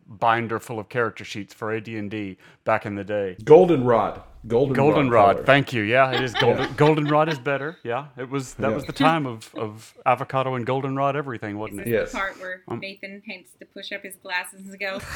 binder 0.07 0.61
full 0.61 0.79
of 0.79 0.89
character 0.89 1.25
sheets 1.25 1.53
for 1.53 1.75
AD&D 1.75 2.39
back 2.65 2.87
in 2.87 2.95
the 2.95 3.05
day. 3.05 3.37
Goldenrod. 3.45 4.23
Goldenrod. 4.47 4.77
Goldenrod. 4.77 5.35
color. 5.37 5.47
Thank 5.47 5.73
you. 5.73 5.83
Yeah, 5.83 6.13
it 6.13 6.23
is 6.23 6.33
golden. 6.41 6.73
Goldenrod 6.75 7.29
is 7.29 7.39
better. 7.39 7.77
Yeah, 7.83 8.07
it 8.17 8.29
was. 8.31 8.55
That 8.55 8.73
was 8.75 8.85
the 8.85 8.93
time 8.93 9.27
of, 9.27 9.53
of 9.55 9.95
avocado 10.07 10.55
and 10.55 10.65
goldenrod 10.67 11.17
everything, 11.17 11.59
wasn't 11.59 11.81
it? 11.81 11.89
Yes. 11.89 12.13
The 12.13 12.19
part 12.19 12.41
where 12.41 12.63
Um, 12.69 12.81
Nathan 12.81 13.23
has 13.29 13.47
to 13.59 13.67
push 13.67 13.93
up 13.93 14.03
his 14.03 14.15
glasses 14.17 14.61
and 14.67 14.79
go, 14.79 14.99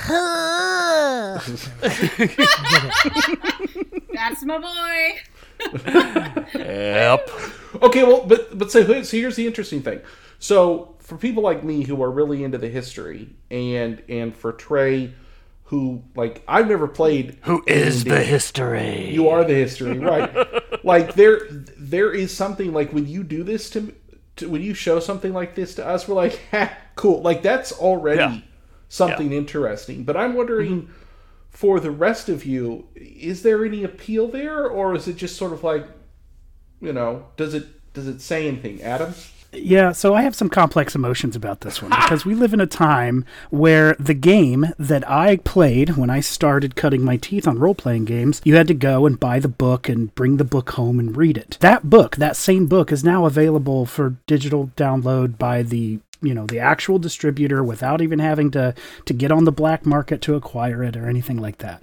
"That's 4.12 4.44
my 4.44 4.58
boy." 4.58 5.20
Yep. 6.54 7.30
Okay, 7.82 8.02
well, 8.02 8.24
but 8.26 8.58
but 8.58 8.72
so, 8.72 8.82
so 9.04 9.16
here's 9.16 9.36
the 9.36 9.46
interesting 9.46 9.80
thing. 9.80 10.00
So 10.40 10.96
for 10.98 11.16
people 11.16 11.44
like 11.44 11.62
me 11.62 11.84
who 11.84 12.02
are 12.02 12.10
really 12.10 12.42
into 12.42 12.58
the 12.58 12.68
history, 12.68 13.28
and 13.48 14.02
and 14.08 14.34
for 14.34 14.52
Trey, 14.52 15.14
who 15.70 16.02
like 16.16 16.42
I've 16.48 16.66
never 16.68 16.88
played. 16.88 17.38
Who 17.42 17.62
is 17.64 18.02
D&D. 18.02 18.16
the 18.16 18.24
history? 18.24 19.08
You 19.10 19.28
are 19.28 19.44
the 19.44 19.54
history, 19.54 20.00
right? 20.00 20.28
like 20.84 21.14
there, 21.14 21.42
there 21.78 22.12
is 22.12 22.34
something 22.36 22.72
like 22.72 22.92
when 22.92 23.06
you 23.06 23.22
do 23.22 23.44
this 23.44 23.70
to, 23.70 23.94
to 24.36 24.48
when 24.50 24.62
you 24.62 24.74
show 24.74 24.98
something 24.98 25.32
like 25.32 25.54
this 25.54 25.76
to 25.76 25.86
us, 25.86 26.08
we're 26.08 26.16
like, 26.16 26.40
ha, 26.50 26.72
cool. 26.96 27.22
Like 27.22 27.42
that's 27.42 27.70
already 27.70 28.18
Yeah. 28.18 28.40
something 28.88 29.32
interesting. 29.32 30.02
But 30.02 30.16
I'm 30.16 30.34
wondering, 30.34 30.82
mm-hmm. 30.82 30.92
for 31.50 31.78
the 31.78 31.92
rest 31.92 32.28
of 32.28 32.44
you, 32.44 32.88
is 32.96 33.42
there 33.44 33.64
any 33.64 33.84
appeal 33.84 34.26
there, 34.26 34.66
or 34.66 34.96
is 34.96 35.06
it 35.06 35.14
just 35.16 35.36
sort 35.36 35.52
of 35.52 35.62
like, 35.62 35.86
you 36.80 36.92
know, 36.92 37.26
does 37.36 37.54
it 37.54 37.92
does 37.94 38.08
it 38.08 38.20
say 38.20 38.48
anything, 38.48 38.82
Adam? 38.82 39.14
Yeah, 39.52 39.92
so 39.92 40.14
I 40.14 40.22
have 40.22 40.36
some 40.36 40.48
complex 40.48 40.94
emotions 40.94 41.34
about 41.34 41.60
this 41.60 41.82
one 41.82 41.90
because 41.90 42.24
we 42.24 42.34
live 42.34 42.54
in 42.54 42.60
a 42.60 42.66
time 42.66 43.24
where 43.50 43.96
the 43.98 44.14
game 44.14 44.66
that 44.78 45.08
I 45.08 45.36
played 45.38 45.96
when 45.96 46.10
I 46.10 46.20
started 46.20 46.76
cutting 46.76 47.02
my 47.02 47.16
teeth 47.16 47.48
on 47.48 47.58
role 47.58 47.74
playing 47.74 48.04
games, 48.04 48.40
you 48.44 48.54
had 48.56 48.68
to 48.68 48.74
go 48.74 49.06
and 49.06 49.18
buy 49.18 49.40
the 49.40 49.48
book 49.48 49.88
and 49.88 50.14
bring 50.14 50.36
the 50.36 50.44
book 50.44 50.70
home 50.70 50.98
and 50.98 51.16
read 51.16 51.36
it. 51.36 51.58
That 51.60 51.90
book, 51.90 52.16
that 52.16 52.36
same 52.36 52.66
book, 52.66 52.92
is 52.92 53.02
now 53.02 53.26
available 53.26 53.86
for 53.86 54.16
digital 54.26 54.70
download 54.76 55.36
by 55.38 55.62
the 55.62 55.98
you 56.22 56.34
know 56.34 56.46
the 56.46 56.58
actual 56.58 56.98
distributor 56.98 57.62
without 57.62 58.00
even 58.00 58.18
having 58.18 58.50
to 58.52 58.74
to 59.06 59.12
get 59.12 59.32
on 59.32 59.44
the 59.44 59.52
black 59.52 59.86
market 59.86 60.20
to 60.22 60.34
acquire 60.34 60.82
it 60.82 60.96
or 60.96 61.08
anything 61.08 61.38
like 61.38 61.58
that. 61.58 61.82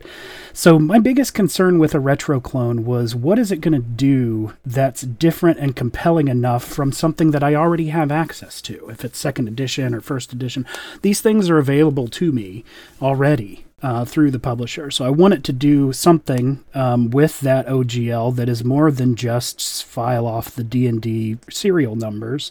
So 0.54 0.80
my 0.80 1.00
biggest 1.00 1.34
concern 1.34 1.80
with 1.80 1.94
a 1.94 2.00
retro 2.00 2.40
clone 2.40 2.86
was 2.86 3.16
what 3.16 3.40
is 3.40 3.52
it 3.52 3.62
going 3.62 3.74
to 3.74 3.88
do 3.88 4.54
that's 4.66 5.02
different 5.02 5.60
and 5.60 5.76
compelling 5.76 6.28
enough 6.28 6.64
from 6.64 6.92
something 6.92 7.32
that 7.32 7.44
I 7.44 7.56
already 7.56 7.88
have 7.88 8.12
access 8.12 8.62
to? 8.64 8.90
If 8.90 9.06
it's 9.06 9.18
second 9.18 9.48
edition 9.48 9.94
or 9.94 10.02
first 10.02 10.34
edition, 10.34 10.66
these 11.02 11.22
things 11.22 11.50
are 11.50 11.58
available 11.58 12.08
to 12.10 12.32
me 12.32 12.64
already. 13.02 13.67
Uh, 13.84 14.04
through 14.04 14.32
the 14.32 14.40
publisher. 14.40 14.90
So 14.90 15.06
I 15.06 15.12
want 15.12 15.36
it 15.36 15.44
to 15.44 15.54
do 15.54 15.94
something 15.94 16.64
um, 16.74 17.12
with 17.12 17.42
that 17.42 17.68
OGL 17.68 18.36
that 18.36 18.50
is 18.50 18.64
more 18.64 18.90
than 18.90 19.16
just 19.16 19.86
file 19.86 20.26
off 20.26 20.50
the 20.50 20.64
D&D 20.64 21.38
serial 21.52 21.96
numbers 21.96 22.50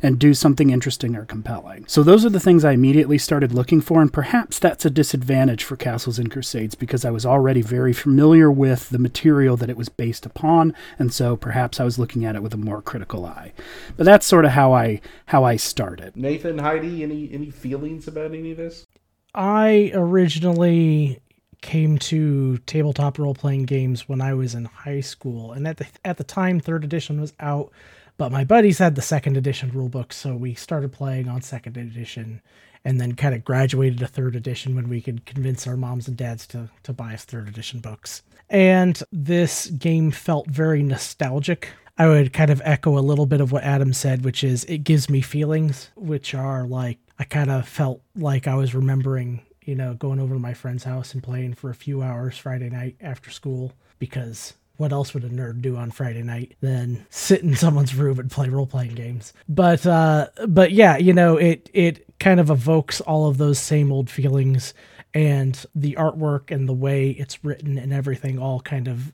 and 0.00 0.20
do 0.20 0.34
something 0.34 0.70
interesting 0.70 1.16
or 1.16 1.24
compelling. 1.24 1.84
So 1.88 2.04
those 2.04 2.24
are 2.24 2.30
the 2.30 2.38
things 2.38 2.64
I 2.64 2.74
immediately 2.74 3.18
started 3.18 3.52
looking 3.52 3.80
for, 3.80 4.00
and 4.00 4.12
perhaps 4.12 4.60
that's 4.60 4.84
a 4.84 4.90
disadvantage 4.90 5.64
for 5.64 5.74
Castles 5.74 6.16
and 6.16 6.30
Crusades 6.30 6.76
because 6.76 7.04
I 7.04 7.10
was 7.10 7.26
already 7.26 7.60
very 7.60 7.92
familiar 7.92 8.48
with 8.48 8.90
the 8.90 9.00
material 9.00 9.56
that 9.56 9.70
it 9.70 9.76
was 9.76 9.88
based 9.88 10.26
upon, 10.26 10.76
and 10.96 11.12
so 11.12 11.36
perhaps 11.36 11.80
I 11.80 11.84
was 11.84 11.98
looking 11.98 12.24
at 12.24 12.36
it 12.36 12.42
with 12.44 12.54
a 12.54 12.56
more 12.56 12.82
critical 12.82 13.26
eye. 13.26 13.52
But 13.96 14.04
that's 14.04 14.26
sort 14.26 14.44
of 14.44 14.52
how 14.52 14.74
I 14.74 15.00
how 15.26 15.42
I 15.42 15.56
started. 15.56 16.16
Nathan, 16.16 16.58
Heidi, 16.58 17.02
any 17.02 17.28
any 17.32 17.50
feelings 17.50 18.06
about 18.06 18.32
any 18.32 18.52
of 18.52 18.58
this? 18.58 18.86
I 19.34 19.90
originally 19.94 21.20
came 21.60 21.98
to 21.98 22.58
tabletop 22.58 23.18
role 23.18 23.34
playing 23.34 23.64
games 23.64 24.08
when 24.08 24.20
I 24.20 24.34
was 24.34 24.54
in 24.54 24.64
high 24.64 25.00
school, 25.00 25.52
and 25.52 25.66
at 25.66 25.76
the 25.76 25.86
at 26.04 26.16
the 26.16 26.24
time, 26.24 26.60
third 26.60 26.84
edition 26.84 27.20
was 27.20 27.32
out, 27.40 27.70
but 28.16 28.32
my 28.32 28.44
buddies 28.44 28.78
had 28.78 28.94
the 28.94 29.02
second 29.02 29.36
edition 29.36 29.70
rule 29.70 29.88
book, 29.88 30.12
so 30.12 30.36
we 30.36 30.54
started 30.54 30.92
playing 30.92 31.28
on 31.28 31.42
second 31.42 31.76
edition, 31.76 32.40
and 32.84 33.00
then 33.00 33.14
kind 33.14 33.34
of 33.34 33.44
graduated 33.44 33.98
to 33.98 34.06
third 34.06 34.36
edition 34.36 34.74
when 34.76 34.88
we 34.88 35.00
could 35.00 35.26
convince 35.26 35.66
our 35.66 35.76
moms 35.76 36.08
and 36.08 36.16
dads 36.16 36.46
to 36.48 36.70
to 36.84 36.92
buy 36.92 37.14
us 37.14 37.24
third 37.24 37.48
edition 37.48 37.80
books. 37.80 38.22
And 38.50 39.00
this 39.12 39.66
game 39.66 40.10
felt 40.10 40.48
very 40.48 40.82
nostalgic. 40.82 41.68
I 41.98 42.08
would 42.08 42.32
kind 42.32 42.50
of 42.50 42.62
echo 42.64 42.96
a 42.96 43.00
little 43.00 43.26
bit 43.26 43.40
of 43.40 43.50
what 43.50 43.64
Adam 43.64 43.92
said, 43.92 44.24
which 44.24 44.44
is 44.44 44.64
it 44.64 44.84
gives 44.84 45.10
me 45.10 45.20
feelings, 45.20 45.90
which 45.96 46.34
are 46.34 46.64
like 46.64 46.98
I 47.18 47.24
kind 47.24 47.50
of 47.50 47.68
felt 47.68 48.00
like 48.14 48.46
I 48.46 48.54
was 48.54 48.74
remembering, 48.74 49.42
you 49.62 49.74
know, 49.74 49.94
going 49.94 50.20
over 50.20 50.34
to 50.34 50.40
my 50.40 50.54
friend's 50.54 50.84
house 50.84 51.14
and 51.14 51.22
playing 51.22 51.54
for 51.54 51.70
a 51.70 51.74
few 51.74 52.02
hours 52.02 52.38
Friday 52.38 52.70
night 52.70 52.96
after 53.00 53.30
school 53.30 53.72
because 53.98 54.54
what 54.76 54.92
else 54.92 55.12
would 55.12 55.24
a 55.24 55.28
nerd 55.28 55.60
do 55.60 55.76
on 55.76 55.90
Friday 55.90 56.22
night 56.22 56.54
than 56.60 57.04
sit 57.10 57.42
in 57.42 57.56
someone's 57.56 57.94
room 57.94 58.18
and 58.18 58.30
play 58.30 58.48
role 58.48 58.66
playing 58.66 58.94
games? 58.94 59.32
But 59.48 59.84
uh 59.86 60.28
but 60.46 60.72
yeah, 60.72 60.96
you 60.96 61.12
know, 61.12 61.36
it 61.36 61.68
it 61.72 62.06
kind 62.20 62.40
of 62.40 62.50
evokes 62.50 63.00
all 63.00 63.28
of 63.28 63.38
those 63.38 63.58
same 63.58 63.92
old 63.92 64.08
feelings 64.10 64.74
and 65.14 65.64
the 65.74 65.94
artwork 65.94 66.50
and 66.50 66.68
the 66.68 66.74
way 66.74 67.10
it's 67.10 67.44
written 67.44 67.78
and 67.78 67.92
everything 67.92 68.38
all 68.38 68.60
kind 68.60 68.88
of 68.88 69.12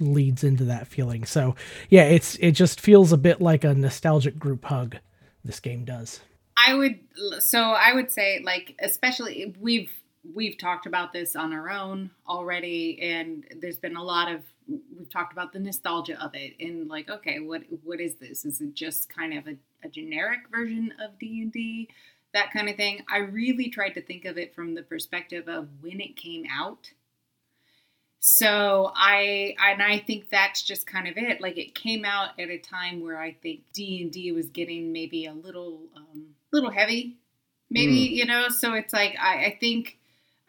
leads 0.00 0.44
into 0.44 0.64
that 0.64 0.86
feeling. 0.86 1.24
So, 1.24 1.54
yeah, 1.88 2.04
it's 2.04 2.36
it 2.36 2.52
just 2.52 2.80
feels 2.80 3.12
a 3.12 3.16
bit 3.18 3.40
like 3.40 3.64
a 3.64 3.74
nostalgic 3.74 4.38
group 4.38 4.64
hug 4.64 4.96
this 5.44 5.60
game 5.60 5.84
does. 5.84 6.20
I 6.56 6.74
would 6.74 6.98
so 7.40 7.60
I 7.60 7.92
would 7.92 8.10
say 8.10 8.40
like 8.44 8.74
especially 8.80 9.54
we've 9.60 9.92
we've 10.34 10.56
talked 10.58 10.86
about 10.86 11.12
this 11.12 11.34
on 11.34 11.52
our 11.52 11.68
own 11.70 12.10
already 12.28 13.00
and 13.02 13.44
there's 13.60 13.78
been 13.78 13.96
a 13.96 14.02
lot 14.02 14.30
of 14.30 14.42
we've 14.96 15.10
talked 15.10 15.32
about 15.32 15.52
the 15.52 15.58
nostalgia 15.58 16.22
of 16.22 16.34
it 16.34 16.54
and 16.60 16.88
like 16.88 17.08
okay 17.08 17.40
what 17.40 17.62
what 17.82 18.00
is 18.00 18.16
this? 18.16 18.44
Is 18.44 18.60
it 18.60 18.74
just 18.74 19.08
kind 19.08 19.36
of 19.36 19.46
a, 19.46 19.56
a 19.84 19.88
generic 19.88 20.40
version 20.50 20.92
of 21.02 21.18
D&D 21.18 21.88
that 22.32 22.50
kind 22.52 22.68
of 22.68 22.76
thing. 22.76 23.04
I 23.08 23.18
really 23.18 23.68
tried 23.68 23.90
to 23.90 24.02
think 24.02 24.24
of 24.24 24.38
it 24.38 24.54
from 24.54 24.74
the 24.74 24.82
perspective 24.82 25.48
of 25.48 25.68
when 25.80 26.00
it 26.00 26.16
came 26.16 26.44
out. 26.50 26.90
So 28.20 28.92
I 28.94 29.54
and 29.58 29.82
I 29.82 29.98
think 29.98 30.30
that's 30.30 30.62
just 30.62 30.86
kind 30.86 31.08
of 31.08 31.16
it. 31.16 31.40
Like 31.40 31.58
it 31.58 31.74
came 31.74 32.04
out 32.04 32.38
at 32.38 32.50
a 32.50 32.58
time 32.58 33.02
where 33.02 33.18
I 33.18 33.32
think 33.32 33.62
D 33.72 34.02
and 34.02 34.12
D 34.12 34.32
was 34.32 34.48
getting 34.48 34.92
maybe 34.92 35.26
a 35.26 35.32
little 35.32 35.80
um, 35.96 36.26
little 36.52 36.70
heavy, 36.70 37.16
maybe 37.70 38.08
mm. 38.08 38.10
you 38.10 38.26
know. 38.26 38.48
So 38.48 38.74
it's 38.74 38.92
like 38.92 39.16
I, 39.20 39.46
I 39.46 39.56
think 39.58 39.98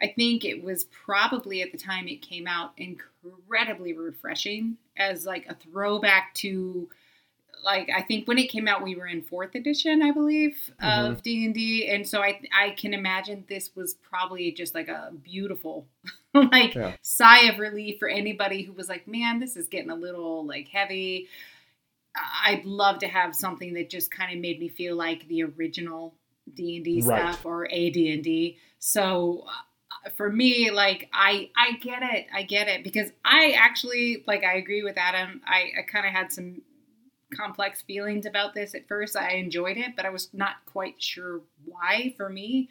I 0.02 0.08
think 0.08 0.44
it 0.44 0.64
was 0.64 0.86
probably 0.86 1.62
at 1.62 1.72
the 1.72 1.78
time 1.78 2.08
it 2.08 2.22
came 2.22 2.48
out 2.48 2.74
incredibly 2.78 3.94
refreshing 3.94 4.78
as 4.98 5.26
like 5.26 5.46
a 5.48 5.56
throwback 5.56 6.34
to 6.36 6.90
like 7.64 7.90
I 7.96 8.02
think 8.02 8.28
when 8.28 8.38
it 8.38 8.50
came 8.50 8.68
out 8.68 8.84
we 8.84 8.96
were 8.96 9.08
in 9.08 9.22
fourth 9.22 9.56
edition 9.56 10.02
I 10.02 10.12
believe 10.12 10.72
of 10.82 10.86
mm-hmm. 10.88 11.20
D 11.22 11.46
and 11.46 11.54
D, 11.54 11.90
and 11.90 12.08
so 12.08 12.22
I 12.22 12.42
I 12.54 12.72
can 12.72 12.94
imagine 12.94 13.46
this 13.48 13.72
was 13.76 13.94
probably 13.96 14.52
just 14.52 14.76
like 14.76 14.90
a 14.90 15.12
beautiful 15.24 15.88
like 16.34 16.76
Yeah. 16.76 16.96
sigh 17.02 17.46
of 17.46 17.60
relief 17.60 18.00
for 18.00 18.10
anybody 18.10 18.64
who 18.64 18.74
was 18.74 18.90
like, 18.90 19.08
man, 19.08 19.40
this 19.40 19.56
is 19.56 19.68
getting 19.68 19.92
a 19.92 19.96
little 19.96 20.46
like 20.46 20.68
heavy. 20.68 21.28
I'd 22.16 22.66
love 22.66 23.00
to 23.00 23.08
have 23.08 23.36
something 23.36 23.74
that 23.74 23.90
just 23.90 24.12
kind 24.12 24.34
of 24.34 24.40
made 24.40 24.60
me 24.60 24.70
feel 24.70 24.96
like 24.96 25.28
the 25.28 25.44
original 25.44 26.14
D 26.54 26.76
and 26.78 26.86
D 26.86 27.02
stuff 27.02 27.46
or 27.46 27.68
a 27.72 27.90
D 27.90 28.12
and 28.14 28.24
D. 28.24 28.58
So 28.80 29.46
uh, 30.06 30.10
for 30.12 30.30
me, 30.32 30.70
like 30.72 31.10
I 31.14 31.50
I 31.56 31.74
get 31.74 32.04
it, 32.04 32.28
I 32.34 32.44
get 32.44 32.68
it 32.68 32.84
because 32.84 33.10
I 33.26 33.52
actually 33.58 34.24
like 34.28 34.44
I 34.44 34.56
agree 34.56 34.84
with 34.84 34.98
Adam. 34.98 35.42
I 35.46 35.72
I 35.80 35.82
kind 35.84 36.06
of 36.06 36.12
had 36.14 36.32
some 36.32 36.62
complex 37.36 37.82
feelings 37.82 38.26
about 38.26 38.54
this 38.54 38.76
at 38.76 38.88
first. 38.88 39.16
I 39.16 39.32
enjoyed 39.32 39.78
it, 39.78 39.96
but 39.96 40.06
I 40.06 40.10
was 40.10 40.30
not 40.34 40.58
quite 40.66 41.02
sure 41.02 41.42
why 41.66 42.14
for 42.18 42.30
me. 42.30 42.70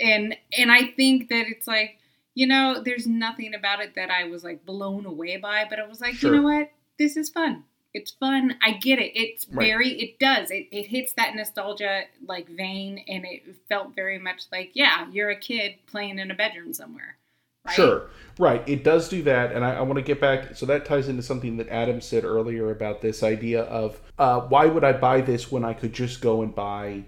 And 0.00 0.36
and 0.56 0.70
I 0.70 0.84
think 0.86 1.28
that 1.28 1.46
it's 1.46 1.66
like, 1.66 1.98
you 2.34 2.46
know, 2.46 2.82
there's 2.84 3.06
nothing 3.06 3.54
about 3.54 3.80
it 3.80 3.94
that 3.94 4.10
I 4.10 4.24
was 4.24 4.44
like 4.44 4.66
blown 4.66 5.06
away 5.06 5.36
by, 5.36 5.66
but 5.68 5.78
I 5.78 5.86
was 5.86 6.00
like, 6.00 6.14
Sure. 6.14 6.34
you 6.34 6.40
know 6.40 6.48
what? 6.48 6.70
This 6.98 7.16
is 7.16 7.30
fun. 7.30 7.64
It's 7.94 8.12
fun. 8.12 8.56
I 8.62 8.72
get 8.72 8.98
it. 8.98 9.12
It's 9.14 9.46
Right. 9.48 9.66
very 9.66 9.90
it 10.00 10.18
does. 10.18 10.50
It 10.50 10.68
it 10.70 10.86
hits 10.86 11.12
that 11.14 11.34
nostalgia 11.34 12.02
like 12.26 12.48
vein 12.48 13.04
and 13.08 13.24
it 13.24 13.42
felt 13.68 13.94
very 13.94 14.18
much 14.18 14.42
like, 14.50 14.70
yeah, 14.74 15.06
you're 15.12 15.30
a 15.30 15.38
kid 15.38 15.74
playing 15.86 16.18
in 16.18 16.30
a 16.30 16.34
bedroom 16.34 16.72
somewhere. 16.72 17.18
Right? 17.64 17.76
Sure. 17.76 18.10
Right. 18.38 18.66
It 18.68 18.82
does 18.82 19.08
do 19.08 19.22
that. 19.22 19.52
And 19.52 19.64
I, 19.64 19.74
I 19.74 19.80
want 19.82 19.96
to 19.96 20.02
get 20.02 20.20
back. 20.20 20.56
So 20.56 20.66
that 20.66 20.84
ties 20.84 21.08
into 21.08 21.22
something 21.22 21.58
that 21.58 21.68
Adam 21.68 22.00
said 22.00 22.24
earlier 22.24 22.70
about 22.70 23.02
this 23.02 23.22
idea 23.22 23.62
of 23.64 24.00
uh, 24.18 24.40
why 24.40 24.66
would 24.66 24.82
I 24.82 24.92
buy 24.92 25.20
this 25.20 25.52
when 25.52 25.64
I 25.64 25.72
could 25.74 25.92
just 25.92 26.20
go 26.20 26.42
and 26.42 26.52
buy 26.52 27.04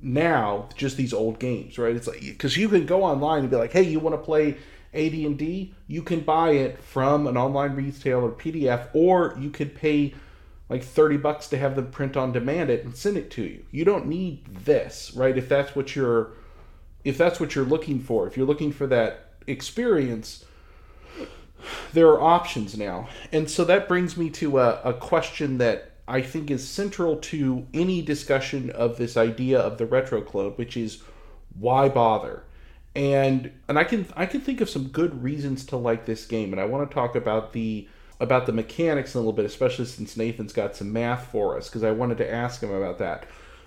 now 0.00 0.68
just 0.76 0.96
these 0.96 1.12
old 1.12 1.38
games, 1.38 1.76
right? 1.76 1.94
It's 1.94 2.06
like, 2.06 2.20
because 2.20 2.56
you 2.56 2.68
can 2.68 2.86
go 2.86 3.02
online 3.02 3.40
and 3.40 3.50
be 3.50 3.56
like, 3.56 3.72
hey, 3.72 3.82
you 3.82 4.00
want 4.00 4.14
to 4.14 4.22
play 4.22 4.56
AD&D? 4.94 5.74
You 5.88 6.02
can 6.02 6.20
buy 6.20 6.52
it 6.52 6.82
from 6.82 7.26
an 7.26 7.36
online 7.36 7.74
retailer 7.74 8.30
PDF, 8.30 8.88
or 8.94 9.36
you 9.38 9.50
could 9.50 9.74
pay 9.74 10.14
like 10.68 10.82
30 10.82 11.16
bucks 11.18 11.48
to 11.48 11.58
have 11.58 11.76
them 11.76 11.90
print 11.90 12.16
on 12.16 12.32
demand 12.32 12.70
it 12.70 12.84
and 12.84 12.96
send 12.96 13.16
it 13.16 13.30
to 13.32 13.42
you. 13.42 13.64
You 13.70 13.84
don't 13.84 14.06
need 14.06 14.44
this, 14.64 15.12
right? 15.14 15.36
If 15.36 15.48
that's 15.48 15.74
what 15.74 15.96
you're 15.96 16.32
if 17.04 17.16
that's 17.16 17.40
what 17.40 17.54
you're 17.54 17.64
looking 17.64 18.00
for, 18.00 18.26
if 18.26 18.36
you're 18.36 18.46
looking 18.46 18.72
for 18.72 18.86
that 18.88 19.30
experience, 19.46 20.44
there 21.92 22.08
are 22.08 22.20
options 22.20 22.76
now. 22.76 23.08
And 23.32 23.48
so 23.50 23.64
that 23.64 23.88
brings 23.88 24.16
me 24.16 24.30
to 24.30 24.58
a, 24.58 24.80
a 24.82 24.92
question 24.92 25.58
that 25.58 25.92
I 26.06 26.22
think 26.22 26.50
is 26.50 26.66
central 26.66 27.16
to 27.16 27.66
any 27.72 28.02
discussion 28.02 28.70
of 28.70 28.96
this 28.96 29.16
idea 29.16 29.58
of 29.58 29.78
the 29.78 29.86
retro 29.86 30.20
clone, 30.20 30.52
which 30.52 30.76
is 30.76 31.02
why 31.58 31.88
bother? 31.88 32.44
And 32.94 33.52
and 33.68 33.78
I 33.78 33.84
can 33.84 34.06
I 34.16 34.26
can 34.26 34.40
think 34.40 34.60
of 34.60 34.68
some 34.68 34.88
good 34.88 35.22
reasons 35.22 35.64
to 35.66 35.76
like 35.76 36.06
this 36.06 36.26
game, 36.26 36.52
and 36.52 36.60
I 36.60 36.64
want 36.64 36.88
to 36.88 36.94
talk 36.94 37.14
about 37.14 37.52
the 37.52 37.88
about 38.20 38.46
the 38.46 38.52
mechanics 38.52 39.14
a 39.14 39.18
little 39.18 39.32
bit, 39.32 39.44
especially 39.44 39.84
since 39.84 40.16
Nathan's 40.16 40.52
got 40.52 40.74
some 40.76 40.92
math 40.92 41.30
for 41.30 41.56
us, 41.56 41.68
because 41.68 41.84
I 41.84 41.92
wanted 41.92 42.18
to 42.18 42.30
ask 42.30 42.62
him 42.62 42.72
about 42.72 42.98
that. 42.98 43.26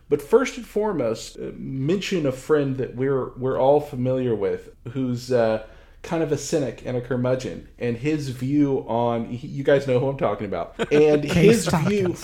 But 0.09 0.21
first 0.21 0.57
and 0.57 0.65
foremost, 0.65 1.37
uh, 1.37 1.51
mention 1.55 2.25
a 2.25 2.33
friend 2.33 2.75
that 2.77 2.95
we're 2.95 3.29
we're 3.37 3.57
all 3.57 3.79
familiar 3.79 4.35
with, 4.35 4.69
who's 4.89 5.31
uh, 5.31 5.65
kind 6.03 6.21
of 6.21 6.33
a 6.33 6.37
cynic 6.37 6.83
and 6.85 6.97
a 6.97 7.01
curmudgeon, 7.01 7.69
and 7.79 7.95
his 7.95 8.29
view 8.29 8.79
on 8.89 9.27
you 9.31 9.63
guys 9.63 9.87
know 9.87 9.99
who 9.99 10.09
I'm 10.09 10.17
talking 10.17 10.47
about, 10.47 10.75
and 10.91 11.23
his 11.31 11.67
view. 11.67 12.17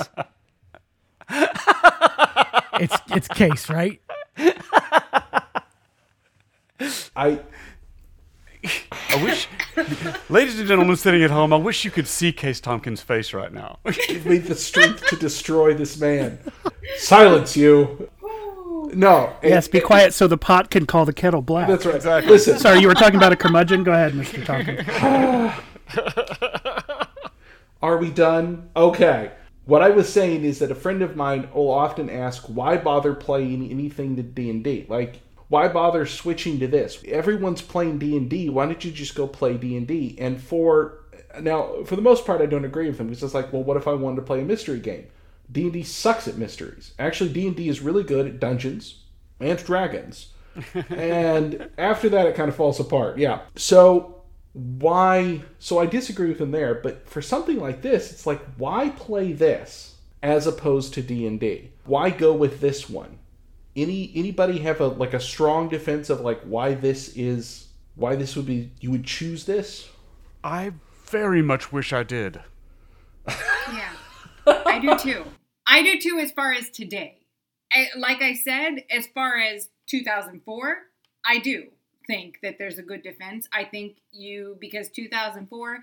it's 2.74 2.98
it's 3.08 3.28
case 3.30 3.70
right. 3.70 4.02
I 7.16 7.40
I 8.91 9.23
wish, 9.23 9.47
ladies 10.30 10.60
and 10.60 10.67
gentlemen 10.67 10.95
sitting 10.95 11.23
at 11.23 11.32
home, 11.32 11.53
I 11.53 11.58
wish 11.58 11.86
you 11.86 11.91
could 11.91 12.08
see 12.08 12.32
Case 12.32 12.60
Tompkins' 12.60 13.01
face 13.01 13.34
right 13.34 13.51
now. 13.53 13.80
give 14.08 14.25
me 14.25 14.38
the 14.38 14.56
strength 14.56 15.06
to 15.08 15.15
destroy 15.15 15.73
this 15.73 15.99
man. 15.99 16.39
Silence 16.97 17.56
you. 17.58 18.10
No. 18.93 19.34
and- 19.41 19.49
Yes, 19.51 19.67
be 19.67 19.80
quiet 19.82 20.13
so 20.13 20.27
the 20.27 20.38
pot 20.38 20.69
can 20.69 20.86
call 20.86 21.06
the 21.06 21.13
kettle 21.13 21.41
black. 21.41 21.67
That's 21.67 21.86
right. 21.86 21.95
Exactly. 21.95 22.32
Listen, 22.32 22.58
Sorry, 22.60 22.80
you 22.80 22.88
were 22.88 22.93
talking 22.93 23.17
about 23.17 23.34
a 23.34 23.36
curmudgeon? 23.36 23.84
Go 23.84 23.91
ahead, 23.91 24.13
Mr. 24.13 24.45
Tompkins. 24.45 24.88
Are 27.82 27.97
we 27.97 28.10
done? 28.10 28.69
Okay. 28.75 29.32
What 29.65 29.82
I 29.84 29.89
was 29.89 30.12
saying 30.12 30.43
is 30.45 30.60
that 30.60 30.71
a 30.71 30.75
friend 30.75 31.01
of 31.01 31.15
mine 31.15 31.49
will 31.53 31.69
often 31.69 32.10
ask, 32.10 32.43
"Why 32.45 32.77
bother 32.77 33.13
playing 33.13 33.69
anything 33.69 34.15
to 34.15 34.23
D 34.23 34.49
and 34.49 34.63
D? 34.63 34.86
Like, 34.88 35.19
why 35.49 35.67
bother 35.67 36.05
switching 36.05 36.60
to 36.60 36.67
this? 36.67 37.01
Everyone's 37.07 37.62
playing 37.62 37.99
D 37.99 38.17
and 38.17 38.29
D. 38.29 38.49
Why 38.49 38.65
don't 38.65 38.83
you 38.83 38.91
just 38.91 39.15
go 39.15 39.27
play 39.27 39.57
D 39.57 39.77
and 39.77 39.88
D?" 39.88 40.15
And 40.19 40.41
for 40.41 40.99
now, 41.39 41.83
for 41.86 41.95
the 41.95 42.01
most 42.01 42.25
part, 42.25 42.41
I 42.41 42.45
don't 42.45 42.65
agree 42.65 42.88
with 42.88 42.99
him 42.99 43.07
because 43.07 43.23
it's 43.23 43.33
like, 43.33 43.53
well, 43.53 43.63
what 43.63 43.77
if 43.77 43.88
I 43.88 43.93
wanted 43.93 44.17
to 44.17 44.21
play 44.23 44.41
a 44.41 44.45
mystery 44.45 44.79
game? 44.79 45.07
D 45.51 45.63
and 45.63 45.73
D 45.73 45.83
sucks 45.83 46.27
at 46.27 46.38
mysteries. 46.38 46.93
Actually, 46.99 47.31
D 47.31 47.47
and 47.47 47.55
D 47.55 47.69
is 47.69 47.81
really 47.81 48.03
good 48.03 48.27
at 48.27 48.39
dungeons 48.39 49.03
and 49.39 49.57
dragons. 49.63 50.33
and 50.89 51.69
after 51.77 52.10
that, 52.10 52.25
it 52.25 52.36
kind 52.36 52.49
of 52.49 52.55
falls 52.55 52.79
apart. 52.79 53.17
Yeah. 53.17 53.41
So 53.55 54.17
why 54.57 55.39
so 55.60 55.77
i 55.77 55.86
disagree 55.86 56.29
with 56.29 56.41
him 56.41 56.49
there 56.49 56.73
but 56.73 57.07
for 57.07 57.21
something 57.21 57.60
like 57.60 57.83
this 57.83 58.12
it's 58.12 58.25
like 58.25 58.41
why 58.57 58.89
play 58.89 59.31
this 59.31 59.95
as 60.23 60.47
opposed 60.47 60.95
to 60.95 61.01
d&d 61.03 61.69
why 61.86 62.10
go 62.10 62.33
with 62.33 62.60
this 62.60 62.89
one 62.89 63.16
any 63.78 64.12
anybody 64.16 64.60
have 64.60 64.82
a 64.82 64.88
like 64.88 65.13
a 65.13 65.20
strong 65.20 65.70
defense 65.70 66.10
of 66.10 66.22
like 66.22 66.42
why 66.42 66.74
this 66.74 67.16
is 67.16 67.68
why 67.96 68.16
this 68.16 68.36
would 68.36 68.46
be 68.46 68.72
you 68.82 68.92
would 68.92 69.06
choose 69.06 69.46
this 69.46 69.90
I 70.44 70.72
very 71.06 71.42
much 71.42 71.72
wish 71.72 71.94
I 71.94 72.04
did. 72.04 72.40
Yeah, 73.28 73.94
I 74.48 74.80
do 74.80 74.98
too. 74.98 75.26
I 75.66 75.84
do 75.84 76.00
too, 76.00 76.20
as 76.20 76.32
far 76.32 76.54
as 76.54 76.70
today. 76.70 77.20
I, 77.72 77.88
like 77.98 78.22
I 78.22 78.34
said, 78.34 78.86
as 78.90 79.08
far 79.08 79.38
as 79.38 79.68
2004, 79.88 80.78
I 81.26 81.40
do 81.40 81.68
think 82.08 82.40
that 82.42 82.58
there's 82.58 82.78
a 82.78 82.82
good 82.82 83.04
defense. 83.04 83.48
I 83.52 83.66
think 83.66 83.98
you 84.12 84.58
because 84.62 84.90
2004 84.90 85.80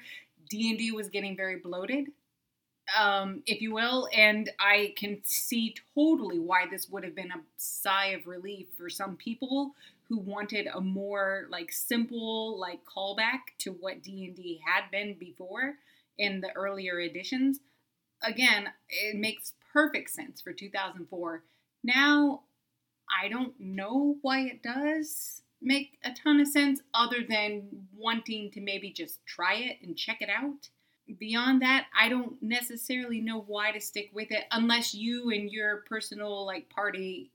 D&D 0.48 0.92
was 0.92 1.10
getting 1.10 1.36
very 1.36 1.56
bloated, 1.56 2.06
um, 2.98 3.42
if 3.46 3.60
you 3.60 3.72
will, 3.72 4.08
and 4.14 4.50
I 4.58 4.94
can 4.96 5.20
see 5.24 5.74
totally 5.94 6.38
why 6.38 6.66
this 6.70 6.88
would 6.88 7.04
have 7.04 7.14
been 7.14 7.30
a 7.30 7.40
sigh 7.56 8.08
of 8.08 8.26
relief 8.26 8.66
for 8.76 8.90
some 8.90 9.16
people 9.16 9.72
who 10.08 10.18
wanted 10.18 10.68
a 10.72 10.80
more 10.80 11.46
like 11.50 11.72
simple 11.72 12.58
like 12.58 12.80
callback 12.84 13.40
to 13.58 13.72
what 13.72 14.02
D&D 14.02 14.60
had 14.66 14.90
been 14.90 15.16
before 15.18 15.76
in 16.18 16.40
the 16.40 16.52
earlier 16.54 17.00
editions. 17.00 17.60
Again, 18.22 18.68
it 18.88 19.16
makes 19.16 19.54
perfect 19.72 20.10
sense 20.10 20.40
for 20.40 20.52
2004. 20.52 21.42
Now, 21.82 22.42
I 23.22 23.28
don't 23.28 23.58
know 23.58 24.16
why 24.22 24.40
it 24.40 24.62
does 24.62 25.42
make 25.60 25.98
a 26.04 26.12
ton 26.12 26.40
of 26.40 26.48
sense 26.48 26.80
other 26.92 27.24
than 27.26 27.86
wanting 27.96 28.50
to 28.52 28.60
maybe 28.60 28.90
just 28.90 29.24
try 29.26 29.54
it 29.54 29.78
and 29.82 29.96
check 29.96 30.18
it 30.20 30.28
out. 30.28 30.68
Beyond 31.18 31.62
that, 31.62 31.86
I 31.98 32.08
don't 32.08 32.42
necessarily 32.42 33.20
know 33.20 33.40
why 33.46 33.72
to 33.72 33.80
stick 33.80 34.10
with 34.14 34.30
it 34.30 34.44
unless 34.52 34.94
you 34.94 35.30
and 35.30 35.50
your 35.50 35.84
personal 35.88 36.46
like 36.46 36.68
party 36.70 37.30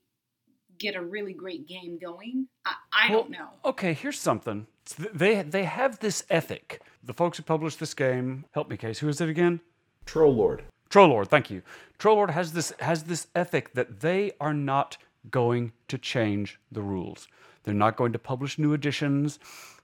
get 0.78 0.96
a 0.96 1.02
really 1.02 1.34
great 1.34 1.68
game 1.68 1.98
going. 2.00 2.48
I, 2.64 2.74
I 2.92 3.08
don't 3.08 3.30
know. 3.30 3.48
Okay, 3.64 3.92
here's 3.92 4.18
something. 4.18 4.66
They 5.14 5.42
they 5.42 5.64
have 5.64 6.00
this 6.00 6.24
ethic. 6.30 6.82
The 7.04 7.12
folks 7.12 7.36
who 7.36 7.44
published 7.44 7.78
this 7.78 7.94
game, 7.94 8.44
help 8.52 8.68
me, 8.68 8.76
Case. 8.76 8.98
Who 8.98 9.08
is 9.08 9.20
it 9.20 9.28
again? 9.28 9.60
troll 10.06 10.34
lord 10.34 10.64
Troll 10.88 11.08
Lord. 11.08 11.28
thank 11.28 11.50
you. 11.50 11.62
Troll 11.98 12.16
Lord 12.16 12.30
has 12.30 12.52
this 12.52 12.72
has 12.80 13.04
this 13.04 13.28
ethic 13.34 13.74
that 13.74 14.00
they 14.00 14.32
are 14.40 14.54
not 14.54 14.96
going 15.30 15.72
to 15.86 15.96
change 15.98 16.58
the 16.72 16.82
rules. 16.82 17.28
They're 17.62 17.74
not 17.74 17.96
going 17.96 18.12
to 18.12 18.18
publish 18.18 18.58
new 18.58 18.72
editions. 18.72 19.38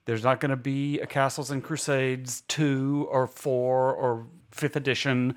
There's 0.06 0.24
not 0.24 0.40
going 0.40 0.50
to 0.50 0.56
be 0.56 0.98
a 1.00 1.06
Castles 1.06 1.50
and 1.50 1.62
Crusades 1.62 2.42
2 2.48 3.08
or 3.10 3.26
4 3.26 3.92
or 3.92 4.26
5th 4.52 4.76
edition. 4.76 5.36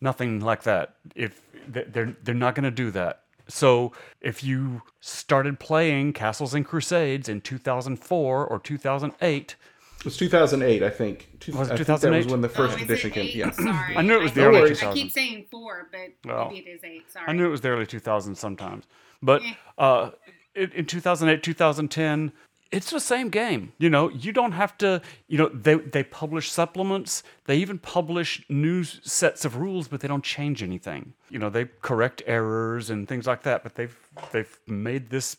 Nothing 0.00 0.40
like 0.40 0.64
that. 0.64 0.96
If 1.14 1.40
they're 1.68 2.16
they're 2.22 2.34
not 2.34 2.54
going 2.54 2.64
to 2.64 2.70
do 2.70 2.90
that. 2.92 3.22
So, 3.48 3.92
if 4.20 4.42
you 4.42 4.82
started 5.00 5.60
playing 5.60 6.12
Castles 6.14 6.52
and 6.54 6.66
Crusades 6.66 7.28
in 7.28 7.40
2004 7.40 8.46
or 8.46 8.58
2008, 8.58 9.54
it 10.00 10.04
was 10.04 10.16
2008 10.16 10.82
i 10.82 10.90
think 10.90 11.28
Two- 11.40 11.52
Was 11.56 11.68
it 11.70 11.74
I 11.74 11.76
think 11.84 12.00
that 12.00 12.10
was 12.12 12.26
when 12.26 12.40
the 12.40 12.48
first 12.48 12.76
Oh, 12.78 12.82
edition 12.82 13.10
came 13.12 13.26
eight? 13.26 13.34
yeah 13.36 13.50
Sorry. 13.52 13.96
I 13.96 14.02
knew 14.02 14.14
it 14.14 14.22
was 14.22 14.32
the 14.32 14.42
early 14.44 14.70
2000s. 14.70 14.90
I 14.90 14.92
keep 14.94 15.12
saying 15.12 15.46
four, 15.50 15.88
but 15.92 16.12
Well, 16.24 16.50
maybe 16.50 16.66
it 16.68 16.70
is 16.74 16.84
eight. 16.84 17.10
Sorry. 17.10 17.24
I 17.28 17.32
knew 17.32 17.46
it 17.46 17.50
was 17.50 17.60
the 17.62 17.68
early 17.68 17.86
2000s 17.86 18.36
sometimes. 18.36 18.84
But 19.22 19.42
Eh. 19.42 19.54
uh, 19.78 20.10
in, 20.54 20.70
in 20.72 20.86
2008, 20.86 21.42
2010, 21.42 22.32
it's 22.72 22.90
the 22.90 23.00
same 23.00 23.28
game. 23.28 23.72
You 23.78 23.90
know, 23.90 24.08
you 24.10 24.32
don't 24.32 24.52
have 24.52 24.76
to, 24.78 25.00
you 25.28 25.38
know, 25.38 25.48
they, 25.48 25.74
they 25.74 26.02
publish 26.02 26.50
supplements. 26.50 27.22
They 27.44 27.56
even 27.58 27.78
publish 27.78 28.44
new 28.48 28.84
sets 28.84 29.44
of 29.44 29.56
rules, 29.56 29.88
but 29.88 30.00
they 30.00 30.08
don't 30.08 30.24
change 30.24 30.62
anything. 30.62 31.14
You 31.30 31.38
know, 31.38 31.50
they 31.50 31.66
correct 31.82 32.22
errors 32.26 32.90
and 32.90 33.08
things 33.08 33.26
like 33.26 33.42
that, 33.44 33.62
but 33.62 33.74
they've, 33.74 33.96
they've 34.32 34.58
made 34.66 35.10
this 35.10 35.36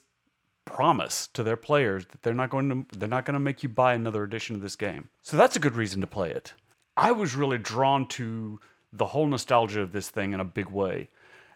promise 0.65 1.27
to 1.27 1.43
their 1.43 1.55
players 1.55 2.05
that 2.07 2.21
they're 2.23 2.33
not 2.33 2.49
going 2.49 2.69
to 2.69 2.97
they're 2.99 3.07
not 3.07 3.23
going 3.23 3.33
to 3.33 3.39
make 3.39 3.63
you 3.63 3.69
buy 3.69 3.93
another 3.93 4.23
edition 4.23 4.55
of 4.55 4.61
this 4.61 4.75
game. 4.75 5.07
So 5.21 5.37
that's 5.37 5.55
a 5.55 5.59
good 5.59 5.75
reason 5.75 6.01
to 6.01 6.07
play 6.07 6.29
it. 6.29 6.53
I 6.97 7.13
was 7.13 7.35
really 7.35 7.57
drawn 7.57 8.07
to 8.09 8.59
the 8.91 9.05
whole 9.05 9.27
nostalgia 9.27 9.81
of 9.81 9.93
this 9.93 10.09
thing 10.09 10.33
in 10.33 10.39
a 10.39 10.45
big 10.45 10.69
way. 10.69 11.09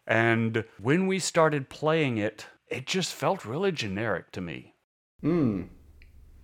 And 0.07 0.63
when 0.79 1.07
we 1.07 1.19
started 1.19 1.69
playing 1.69 2.17
it, 2.17 2.45
it 2.67 2.85
just 2.85 3.13
felt 3.13 3.45
really 3.45 3.71
generic 3.71 4.31
to 4.31 4.41
me. 4.41 4.73
Hmm. 5.21 5.63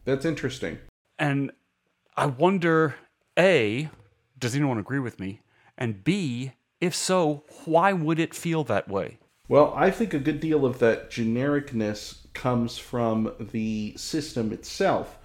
that's 0.06 0.26
interesting 0.26 0.80
And 1.20 1.52
I 2.16 2.26
wonder 2.28 2.96
A, 3.38 3.90
does 4.38 4.56
anyone 4.56 4.78
agree 4.78 5.00
with 5.00 5.20
me? 5.20 5.42
And 5.78 6.04
B, 6.04 6.54
if 6.82 6.96
so, 6.96 7.44
why 7.66 7.94
would 7.94 8.20
it 8.20 8.34
feel 8.34 8.64
that 8.66 8.88
way? 8.88 9.20
Well, 9.48 9.74
I 9.76 9.92
think 9.92 10.14
a 10.14 10.20
good 10.20 10.40
deal 10.40 10.66
of 10.66 10.80
that 10.80 11.10
genericness 11.10 12.18
comes 12.34 12.78
from 12.78 13.34
the 13.40 13.94
system 13.96 14.52
itself, 14.52 15.18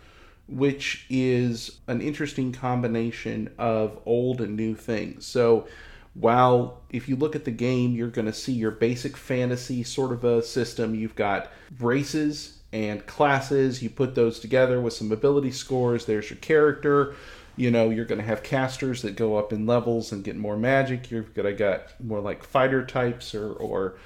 which 0.46 1.06
is 1.10 1.80
an 1.88 2.00
interesting 2.00 2.52
combination 2.52 3.52
of 3.58 3.98
old 4.06 4.40
and 4.40 4.56
new 4.56 4.74
things. 4.76 5.26
So, 5.26 5.66
while 6.14 6.82
if 6.90 7.08
you 7.08 7.16
look 7.16 7.34
at 7.34 7.44
the 7.44 7.50
game, 7.50 7.92
you're 7.92 8.08
going 8.08 8.26
to 8.26 8.32
see 8.34 8.52
your 8.52 8.70
basic 8.70 9.16
fantasy 9.16 9.82
sort 9.82 10.12
of 10.12 10.24
a 10.24 10.42
system, 10.42 10.94
you've 10.94 11.16
got 11.16 11.50
races 11.80 12.61
and 12.72 13.06
classes, 13.06 13.82
you 13.82 13.90
put 13.90 14.14
those 14.14 14.40
together 14.40 14.80
with 14.80 14.94
some 14.94 15.12
ability 15.12 15.50
scores, 15.50 16.06
there's 16.06 16.30
your 16.30 16.38
character. 16.38 17.14
You 17.54 17.70
know, 17.70 17.90
you're 17.90 18.06
going 18.06 18.20
to 18.20 18.26
have 18.26 18.42
casters 18.42 19.02
that 19.02 19.14
go 19.14 19.36
up 19.36 19.52
in 19.52 19.66
levels 19.66 20.10
and 20.10 20.24
get 20.24 20.36
more 20.36 20.56
magic. 20.56 21.10
You're 21.10 21.22
going 21.22 21.46
to 21.46 21.52
get 21.52 21.92
more 22.02 22.20
like 22.20 22.42
fighter 22.42 22.84
types 22.84 23.34
or, 23.34 23.52
or 23.52 23.98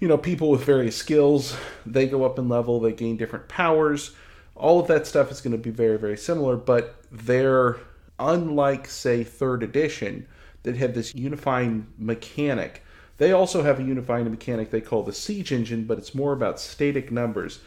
you 0.00 0.08
know, 0.08 0.18
people 0.18 0.50
with 0.50 0.64
various 0.64 0.96
skills, 0.96 1.56
they 1.84 2.06
go 2.06 2.24
up 2.24 2.38
in 2.38 2.48
level, 2.48 2.80
they 2.80 2.92
gain 2.92 3.16
different 3.16 3.48
powers. 3.48 4.14
All 4.54 4.80
of 4.80 4.86
that 4.88 5.06
stuff 5.06 5.30
is 5.30 5.40
going 5.40 5.52
to 5.52 5.58
be 5.58 5.70
very, 5.70 5.98
very 5.98 6.16
similar, 6.16 6.56
but 6.56 6.96
they're 7.10 7.76
unlike, 8.18 8.88
say, 8.88 9.24
third 9.24 9.62
edition 9.62 10.26
that 10.62 10.76
had 10.76 10.94
this 10.94 11.14
unifying 11.14 11.86
mechanic. 11.98 12.82
They 13.18 13.32
also 13.32 13.62
have 13.62 13.80
a 13.80 13.82
unifying 13.82 14.30
mechanic 14.30 14.70
they 14.70 14.80
call 14.80 15.02
the 15.02 15.12
siege 15.12 15.52
engine, 15.52 15.84
but 15.84 15.98
it's 15.98 16.14
more 16.14 16.32
about 16.32 16.60
static 16.60 17.10
numbers. 17.10 17.60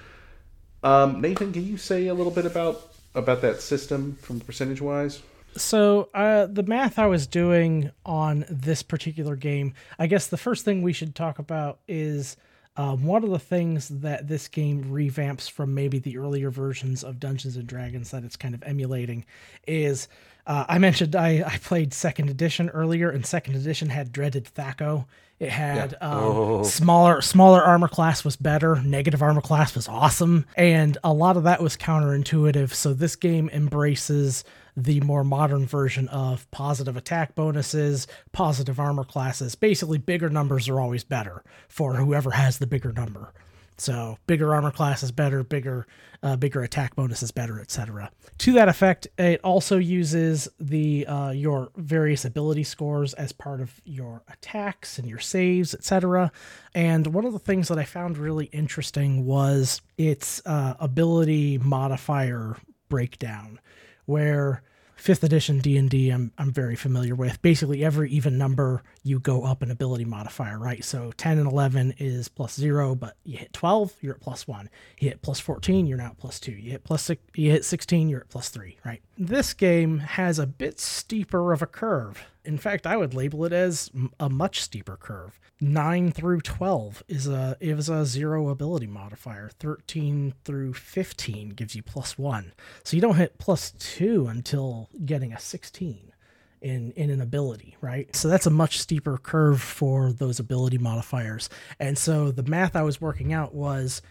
Um, 0.84 1.22
Nathan, 1.22 1.52
can 1.52 1.66
you 1.66 1.78
say 1.78 2.08
a 2.08 2.14
little 2.14 2.32
bit 2.32 2.46
about 2.46 2.94
about 3.16 3.42
that 3.42 3.62
system 3.62 4.18
from 4.22 4.40
percentage 4.40 4.82
wise? 4.82 5.22
So 5.56 6.10
uh, 6.14 6.46
the 6.46 6.64
math 6.64 7.00
I 7.00 7.08
was 7.08 7.26
doing 7.26 7.92
on 8.06 8.46
this 8.50 8.84
particular 8.84 9.36
game, 9.36 9.74
I 9.98 10.06
guess 10.06 10.28
the 10.28 10.38
first 10.38 10.64
thing 10.64 10.82
we 10.82 10.94
should 10.94 11.16
talk 11.16 11.40
about 11.40 11.80
is 11.88 12.38
um, 12.78 13.04
one 13.04 13.24
of 13.24 13.32
the 13.32 13.40
things 13.40 13.90
that 13.90 14.28
this 14.28 14.48
game 14.48 14.86
revamps 14.86 15.50
from 15.50 15.74
maybe 15.74 16.00
the 16.00 16.18
earlier 16.18 16.50
versions 16.50 17.04
of 17.04 17.20
Dungeons 17.20 17.58
and 17.58 17.68
Dragons 17.68 18.12
that 18.12 18.24
it's 18.24 18.36
kind 18.38 18.54
of 18.54 18.64
emulating 18.64 19.26
is 19.68 20.08
uh, 20.50 20.66
I 20.68 20.78
mentioned 20.80 21.16
I, 21.16 21.44
I 21.46 21.58
played 21.60 21.94
second 21.94 22.30
edition 22.30 22.70
earlier, 22.72 23.10
and 23.10 23.26
second 23.26 23.56
edition 23.56 23.90
had 23.90 24.12
dreaded 24.12 24.50
THAC0. 24.56 25.06
It 25.40 25.52
had 25.52 25.96
Yeah. 26.02 26.10
um, 26.10 26.18
Oh. 26.24 26.64
smaller 26.64 27.22
smaller 27.22 27.62
armor 27.64 27.88
class 27.88 28.26
was 28.26 28.36
better. 28.36 28.82
Negative 28.82 29.22
armor 29.22 29.40
class 29.42 29.74
was 29.76 29.88
awesome, 29.88 30.46
and 30.58 30.98
a 31.04 31.14
lot 31.14 31.38
of 31.38 31.44
that 31.44 31.62
was 31.62 31.78
counterintuitive. 31.78 32.74
So 32.74 32.94
this 32.94 33.16
game 33.16 33.50
embraces 33.54 34.44
the 34.76 35.00
more 35.02 35.24
modern 35.24 35.66
version 35.66 36.08
of 36.10 36.50
positive 36.52 36.98
attack 36.98 37.36
bonuses, 37.36 38.08
positive 38.34 38.80
armor 38.80 39.04
classes. 39.06 39.56
Basically, 39.56 39.98
bigger 39.98 40.30
numbers 40.30 40.68
are 40.68 40.80
always 40.80 41.04
better 41.04 41.44
for 41.70 41.96
whoever 41.96 42.32
has 42.32 42.58
the 42.58 42.68
bigger 42.68 42.92
number. 42.92 43.32
So 43.80 44.18
bigger 44.28 44.54
armor 44.54 44.72
class 44.72 45.04
is 45.04 45.12
better, 45.12 45.44
bigger 45.44 45.88
uh, 46.22 46.36
bigger 46.36 46.62
attack 46.64 46.96
bonus 46.96 47.24
is 47.24 47.32
better, 47.32 47.62
etc. 47.62 48.12
To 48.40 48.54
that 48.54 48.68
effect, 48.68 49.08
it 49.18 49.40
also 49.42 49.78
uses 49.78 50.50
the 50.60 51.06
uh, 51.08 51.32
your 51.32 51.70
various 51.78 52.26
ability 52.26 52.64
scores 52.64 53.14
as 53.14 53.32
part 53.32 53.62
of 53.62 53.80
your 53.86 54.24
attacks 54.28 55.00
and 55.00 55.08
your 55.08 55.20
saves, 55.20 55.74
etc. 55.74 56.32
And 56.76 57.08
one 57.08 57.26
of 57.26 57.34
the 57.34 57.40
things 57.40 57.70
that 57.70 57.78
I 57.78 57.86
found 57.86 58.18
really 58.18 58.46
interesting 58.46 59.26
was 59.26 59.82
its 59.98 60.42
uh, 60.46 60.74
ability 60.80 61.58
modifier 61.60 62.58
breakdown, 62.90 63.60
where 64.06 64.64
fifth 65.00 65.24
edition 65.24 65.60
d&d 65.60 66.10
I'm, 66.10 66.32
I'm 66.38 66.52
very 66.52 66.76
familiar 66.76 67.16
with. 67.16 67.42
Basically 67.42 67.84
every 67.84 68.10
even 68.12 68.38
number 68.38 68.84
you 69.04 69.20
go 69.20 69.44
up 69.44 69.62
an 69.62 69.72
ability 69.72 70.06
modifier 70.06 70.60
right? 70.60 70.84
So 70.84 71.12
10 71.18 71.40
and 71.40 71.50
11 71.50 71.96
is 71.98 72.28
plus 72.28 72.56
0 72.56 72.96
but 72.96 73.16
you 73.24 73.38
hit 73.38 73.54
12 73.54 73.94
you're 74.02 74.16
at 74.16 74.22
plus 74.22 74.48
1 74.48 74.70
you 75.00 75.10
hit 75.10 75.22
plus 75.22 75.40
14 75.40 75.86
you're 75.86 75.98
now 75.98 76.08
at 76.08 76.18
plus 76.18 76.40
2 76.40 76.52
you 76.52 76.72
hit 76.72 76.84
plus 76.84 77.04
six, 77.04 77.22
you 77.36 77.52
hit 77.52 77.66
16 77.66 78.10
you're 78.10 78.22
at 78.22 78.30
plus 78.30 78.50
3 78.50 78.78
right 78.86 79.02
this 79.20 79.54
game 79.54 80.00
has 80.00 80.40
a 80.40 80.48
bit 80.48 80.80
steeper 80.80 81.52
of 81.52 81.62
a 81.62 81.68
curve. 81.68 82.26
In 82.46 82.58
fact 82.58 82.88
i 82.88 82.96
would 82.96 83.14
label 83.14 83.44
it 83.44 83.52
as 83.52 83.92
a 84.20 84.30
much 84.30 84.62
steeper 84.62 84.96
curve. 84.96 85.40
9 85.60 86.12
through 86.14 86.40
12 86.40 87.04
is 87.10 87.28
a 87.28 87.58
is 87.60 87.90
a 87.90 88.06
zero 88.06 88.48
ability 88.48 88.88
modifier. 88.88 89.50
13 89.60 90.34
through 90.46 90.74
15 90.74 91.50
gives 91.50 91.76
you 91.76 91.84
plus 91.84 92.18
1 92.18 92.54
so 92.86 92.96
you 92.96 93.02
don't 93.02 93.18
hit 93.18 93.38
plus 93.38 93.72
2 93.72 94.28
until 94.28 94.90
getting 95.06 95.34
a 95.34 95.40
16 95.40 96.14
in 96.62 96.92
in 96.94 97.10
an 97.10 97.20
ability 97.20 97.76
right? 97.82 98.16
So 98.16 98.30
that's 98.30 98.48
a 98.48 98.52
much 98.52 98.80
steeper 98.80 99.18
curve 99.18 99.62
for 99.62 100.14
those 100.14 100.40
ability 100.40 100.78
modifiers. 100.78 101.50
And 101.78 101.98
so 101.98 102.32
the 102.32 102.44
math 102.44 102.74
i 102.74 102.84
was 102.84 103.02
working 103.02 103.34
out 103.34 103.54
was 103.54 104.02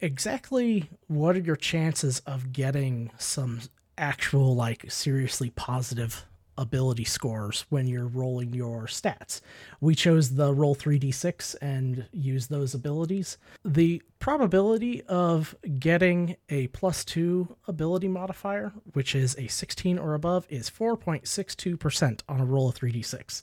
exactly 0.00 0.90
what 1.06 1.36
are 1.36 1.40
your 1.40 1.56
chances 1.56 2.20
of 2.20 2.52
getting 2.52 3.10
some 3.16 3.60
actual 3.98 4.54
like 4.54 4.90
seriously 4.90 5.50
positive 5.50 6.26
ability 6.58 7.04
scores 7.04 7.66
when 7.68 7.86
you're 7.86 8.06
rolling 8.06 8.52
your 8.52 8.86
stats. 8.86 9.40
We 9.80 9.94
chose 9.94 10.34
the 10.34 10.54
roll 10.54 10.74
3d6 10.74 11.56
and 11.60 12.06
use 12.12 12.46
those 12.46 12.74
abilities. 12.74 13.38
The 13.64 14.02
probability 14.18 15.02
of 15.02 15.54
getting 15.78 16.36
a 16.48 16.68
plus 16.68 17.04
2 17.04 17.56
ability 17.68 18.08
modifier, 18.08 18.72
which 18.92 19.14
is 19.14 19.36
a 19.38 19.48
16 19.48 19.98
or 19.98 20.14
above, 20.14 20.46
is 20.48 20.70
4.62% 20.70 22.20
on 22.28 22.40
a 22.40 22.44
roll 22.44 22.68
of 22.68 22.74
3d6. 22.76 23.42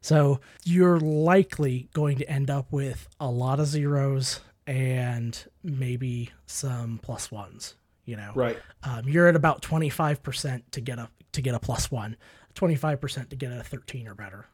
So 0.00 0.40
you're 0.64 0.98
likely 0.98 1.90
going 1.92 2.16
to 2.18 2.30
end 2.30 2.48
up 2.48 2.72
with 2.72 3.06
a 3.18 3.30
lot 3.30 3.60
of 3.60 3.66
zeros 3.66 4.40
and 4.66 5.44
maybe 5.62 6.30
some 6.46 7.00
plus 7.02 7.30
ones. 7.30 7.74
You 8.04 8.16
know, 8.16 8.32
Right. 8.34 8.58
um, 8.82 9.08
you're 9.08 9.28
at 9.28 9.36
about 9.36 9.62
25% 9.62 10.62
to 10.72 10.80
get 10.80 10.98
a 10.98 11.08
to 11.32 11.42
get 11.42 11.54
a 11.54 11.60
plus 11.60 11.90
one 11.92 12.16
25% 12.56 13.28
to 13.30 13.36
get 13.36 13.52
a 13.52 13.62
13 13.62 14.08
or 14.08 14.14
better 14.14 14.46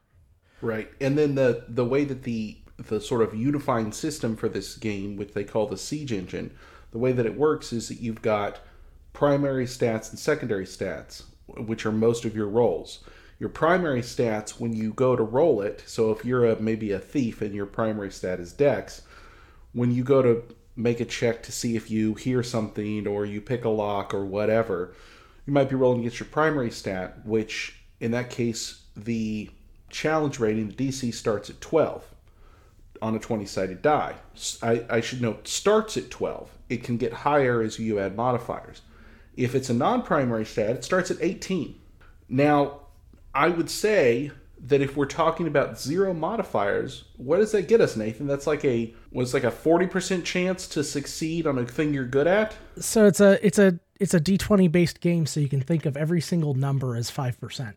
Right. 0.61 0.91
And 1.01 1.17
then 1.19 1.35
the 1.35 1.65
the 1.69 1.85
way 1.85 2.05
that 2.05 2.23
the 2.23 2.59
the 2.79 3.01
sort 3.01 3.23
of 3.23 3.35
unifying 3.35 3.93
system 3.93 4.37
for 4.37 4.49
this 4.49 4.77
game, 4.77 5.17
which 5.17 5.33
they 5.33 5.45
call 5.45 5.67
the 5.67 5.79
siege 5.79 6.13
engine, 6.13 6.55
the 6.91 6.99
way 6.99 7.13
that 7.13 7.27
it 7.27 7.37
works 7.37 7.73
is 7.73 7.89
that 7.89 8.01
you've 8.01 8.23
got 8.23 8.61
primary 9.13 9.65
stats 9.65 10.11
and 10.11 10.19
secondary 10.19 10.67
stats, 10.67 11.23
which 11.47 11.87
are 11.87 11.93
most 11.93 12.25
of 12.25 12.35
your 12.37 12.49
rolls. 12.49 13.03
Your 13.39 13.49
primary 13.51 14.01
stats 14.03 14.59
when 14.61 14.73
you 14.75 14.93
go 14.93 15.15
to 15.15 15.23
roll 15.23 15.61
it, 15.61 15.83
so 15.87 16.11
if 16.11 16.25
you're 16.25 16.47
a 16.47 16.61
maybe 16.61 16.91
a 16.93 16.99
thief 16.99 17.43
and 17.43 17.55
your 17.55 17.67
primary 17.67 18.11
stat 18.11 18.41
is 18.41 18.53
dex, 18.53 19.03
when 19.73 19.91
you 19.91 20.05
go 20.05 20.23
to 20.23 20.43
make 20.77 21.01
a 21.01 21.05
check 21.05 21.43
to 21.45 21.53
see 21.53 21.75
if 21.75 21.91
you 21.91 22.15
hear 22.15 22.43
something 22.43 23.07
or 23.07 23.25
you 23.25 23.41
pick 23.41 23.65
a 23.65 23.69
lock 23.69 24.13
or 24.13 24.25
whatever, 24.25 24.95
you 25.47 25.53
might 25.53 25.69
be 25.69 25.75
rolling 25.75 26.01
against 26.01 26.21
your 26.21 26.29
primary 26.29 26.71
stat, 26.71 27.19
which 27.25 27.81
in 28.01 28.11
that 28.11 28.31
case, 28.31 28.83
the 28.97 29.51
challenge 29.89 30.39
rating, 30.39 30.69
the 30.69 30.75
DC 30.75 31.15
starts 31.15 31.49
at 31.51 31.61
12 31.61 32.05
on 33.01 33.15
a 33.15 33.19
20 33.19 33.47
sided 33.47 33.83
die. 33.83 34.15
I 34.63 35.01
should 35.01 35.23
note, 35.23 35.49
starts 35.49 35.97
at 35.97 36.11
12. 36.11 36.51
It 36.69 36.83
can 36.83 36.97
get 36.97 37.13
higher 37.13 37.63
as 37.63 37.79
you 37.79 37.99
add 37.99 38.17
modifiers. 38.17 38.83
If 39.37 39.55
it's 39.55 39.71
a 39.71 39.75
non 39.75 40.03
primary 40.03 40.45
stat, 40.45 40.77
it 40.77 40.85
starts 40.85 41.11
at 41.11 41.19
18. 41.21 41.79
Now, 42.29 42.81
I 43.35 43.49
would 43.49 43.71
say 43.71 44.33
that 44.69 44.81
if 44.81 44.97
we're 44.97 45.07
talking 45.07 45.47
about 45.47 45.79
zero 45.79 46.13
modifiers, 46.13 47.05
what 47.17 47.39
does 47.39 47.53
that 47.53 47.69
get 47.69 47.81
us, 47.81 47.97
Nathan? 47.97 48.27
That's 48.27 48.47
like 48.47 48.65
a 48.65 48.95
was 49.13 49.33
like 49.33 49.45
a 49.45 49.51
40% 49.51 50.25
chance 50.25 50.67
to 50.69 50.83
succeed 50.85 51.47
on 51.47 51.59
a 51.59 51.65
thing 51.65 51.95
you're 51.95 52.05
good 52.05 52.27
at? 52.27 52.57
so 52.79 53.07
it's 53.07 53.21
a 53.21 53.45
it's 53.47 53.59
a 53.59 53.79
it's 53.99 54.13
a 54.13 54.21
d20 54.21 54.71
based 54.71 55.01
game 55.01 55.25
so 55.25 55.41
you 55.41 55.49
can 55.49 55.61
think 55.61 55.87
of 55.87 55.97
every 55.97 56.21
single 56.21 56.53
number 56.53 56.95
as 56.95 57.11
5% 57.11 57.75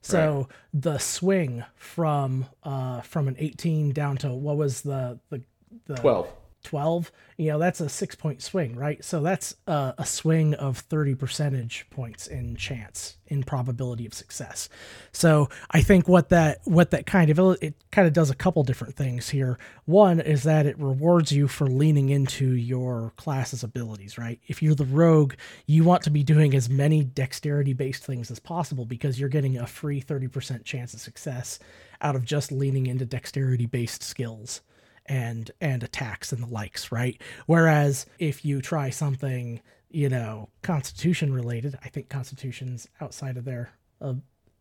so 0.00 0.48
the 0.72 0.96
swing 0.96 1.64
from 1.74 2.46
uh 2.62 3.02
from 3.02 3.28
an 3.28 3.36
18 3.38 3.92
down 3.92 4.16
to 4.18 4.32
what 4.32 4.56
was 4.56 4.80
the 4.80 5.18
the 5.28 5.42
the 5.86 5.96
12. 5.96 6.32
12 6.64 7.12
you 7.36 7.52
know 7.52 7.58
that's 7.58 7.80
a 7.80 7.88
six 7.88 8.14
point 8.14 8.42
swing 8.42 8.74
right? 8.76 9.02
So 9.04 9.20
that's 9.20 9.54
a, 9.66 9.94
a 9.98 10.04
swing 10.04 10.54
of 10.54 10.78
30 10.78 11.14
percentage 11.14 11.86
points 11.88 12.26
in 12.26 12.56
chance 12.56 13.16
in 13.28 13.44
probability 13.44 14.06
of 14.06 14.12
success. 14.12 14.68
So 15.12 15.48
i 15.70 15.80
think 15.80 16.08
what 16.08 16.30
that 16.30 16.60
what 16.64 16.90
that 16.90 17.06
kind 17.06 17.30
of 17.30 17.56
it 17.62 17.74
kind 17.92 18.08
of 18.08 18.12
does 18.12 18.30
a 18.30 18.34
couple 18.34 18.64
different 18.64 18.96
things 18.96 19.28
here. 19.28 19.58
One 19.84 20.20
is 20.20 20.42
that 20.42 20.66
it 20.66 20.78
rewards 20.78 21.30
you 21.30 21.46
for 21.46 21.66
leaning 21.66 22.08
into 22.10 22.54
your 22.54 23.12
class's 23.16 23.62
abilities 23.62 24.18
right? 24.18 24.40
If 24.48 24.62
you're 24.62 24.74
the 24.74 24.84
rogue 24.84 25.34
you 25.66 25.84
want 25.84 26.02
to 26.02 26.10
be 26.10 26.24
doing 26.24 26.54
as 26.54 26.68
many 26.68 27.04
dexterity 27.04 27.72
based 27.72 28.04
things 28.04 28.30
as 28.30 28.40
possible 28.40 28.84
because 28.84 29.20
you're 29.20 29.28
getting 29.28 29.58
a 29.58 29.66
free 29.66 30.02
30% 30.02 30.64
chance 30.64 30.92
of 30.92 31.00
success 31.00 31.60
out 32.00 32.16
of 32.16 32.24
just 32.24 32.50
leaning 32.50 32.86
into 32.86 33.04
dexterity 33.04 33.66
based 33.66 34.02
skills 34.02 34.60
and 35.08 35.50
and 35.60 35.82
attacks 35.82 36.32
and 36.32 36.42
the 36.42 36.46
likes 36.46 36.92
right 36.92 37.20
whereas 37.46 38.06
if 38.18 38.44
you 38.44 38.60
try 38.60 38.90
something 38.90 39.60
you 39.90 40.08
know 40.08 40.48
constitution 40.62 41.32
related 41.32 41.78
i 41.84 41.88
think 41.88 42.08
constitution's 42.08 42.88
outside 43.00 43.36
of 43.36 43.44
there 43.44 43.70
uh, 44.00 44.14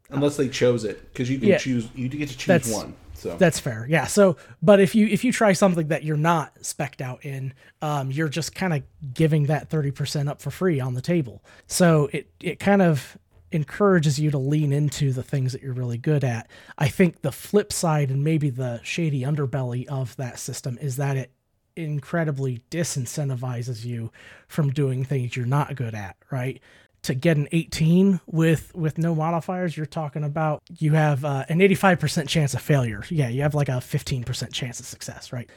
Unless 0.09 0.37
they 0.37 0.47
chose 0.47 0.85
it, 0.85 1.11
because 1.11 1.29
you 1.29 1.37
can 1.37 1.49
Yeah. 1.49 1.57
choose. 1.57 1.89
You 1.93 2.07
get 2.07 2.29
to 2.29 2.37
choose 2.37 2.47
That's- 2.47 2.73
one. 2.73 2.95
So 3.13 3.35
that's 3.35 3.59
fair 3.59 3.85
yeah 3.89 4.05
so 4.05 4.37
but 4.61 4.79
if 4.79 4.93
you 4.93 5.07
if 5.07 5.23
you 5.23 5.31
try 5.33 5.51
something 5.53 5.87
that 5.87 6.03
you're 6.03 6.15
not 6.17 6.63
specked 6.63 7.01
out 7.01 7.25
in 7.25 7.51
um 7.81 8.11
you're 8.11 8.29
just 8.29 8.53
kind 8.53 8.73
of 8.73 8.83
giving 9.13 9.47
that 9.47 9.69
30% 9.71 10.29
up 10.29 10.39
for 10.39 10.51
free 10.51 10.79
on 10.79 10.93
the 10.93 11.01
table 11.01 11.43
so 11.65 12.09
it 12.13 12.29
it 12.39 12.59
kind 12.59 12.81
of 12.83 13.17
encourages 13.51 14.19
you 14.19 14.31
to 14.31 14.37
lean 14.37 14.73
into 14.73 15.11
the 15.13 15.23
things 15.23 15.53
that 15.53 15.61
you're 15.61 15.73
really 15.73 15.97
good 15.97 16.23
at. 16.23 16.49
I 16.77 16.89
think 16.89 17.21
the 17.21 17.31
flip 17.31 17.71
side 17.71 18.09
and 18.09 18.23
maybe 18.23 18.49
the 18.49 18.81
shady 18.83 19.21
underbelly 19.21 19.85
of 19.87 20.15
that 20.17 20.39
system 20.39 20.77
is 20.81 20.97
that 20.97 21.17
it 21.17 21.31
incredibly 21.75 22.63
disincentivizes 22.71 23.85
you 23.85 24.11
from 24.47 24.71
doing 24.71 25.05
things 25.05 25.37
you're 25.37 25.45
not 25.45 25.75
good 25.75 25.93
at 25.93 26.17
right? 26.31 26.59
To 27.03 27.13
get 27.13 27.37
an 27.37 27.47
18 27.51 28.19
with 28.25 28.73
with 28.75 28.97
no 28.97 29.13
modifiers 29.13 29.77
you're 29.77 29.85
talking 29.85 30.23
about 30.23 30.63
you 30.79 30.93
have 30.93 31.23
uh, 31.23 31.45
an 31.49 31.59
85% 31.59 32.27
chance 32.27 32.53
of 32.53 32.61
failure. 32.61 33.03
Yeah 33.09 33.29
you 33.29 33.43
have 33.43 33.55
like 33.55 33.69
a 33.69 33.73
15% 33.73 34.51
chance 34.51 34.79
of 34.79 34.85
success 34.85 35.31
right? 35.31 35.49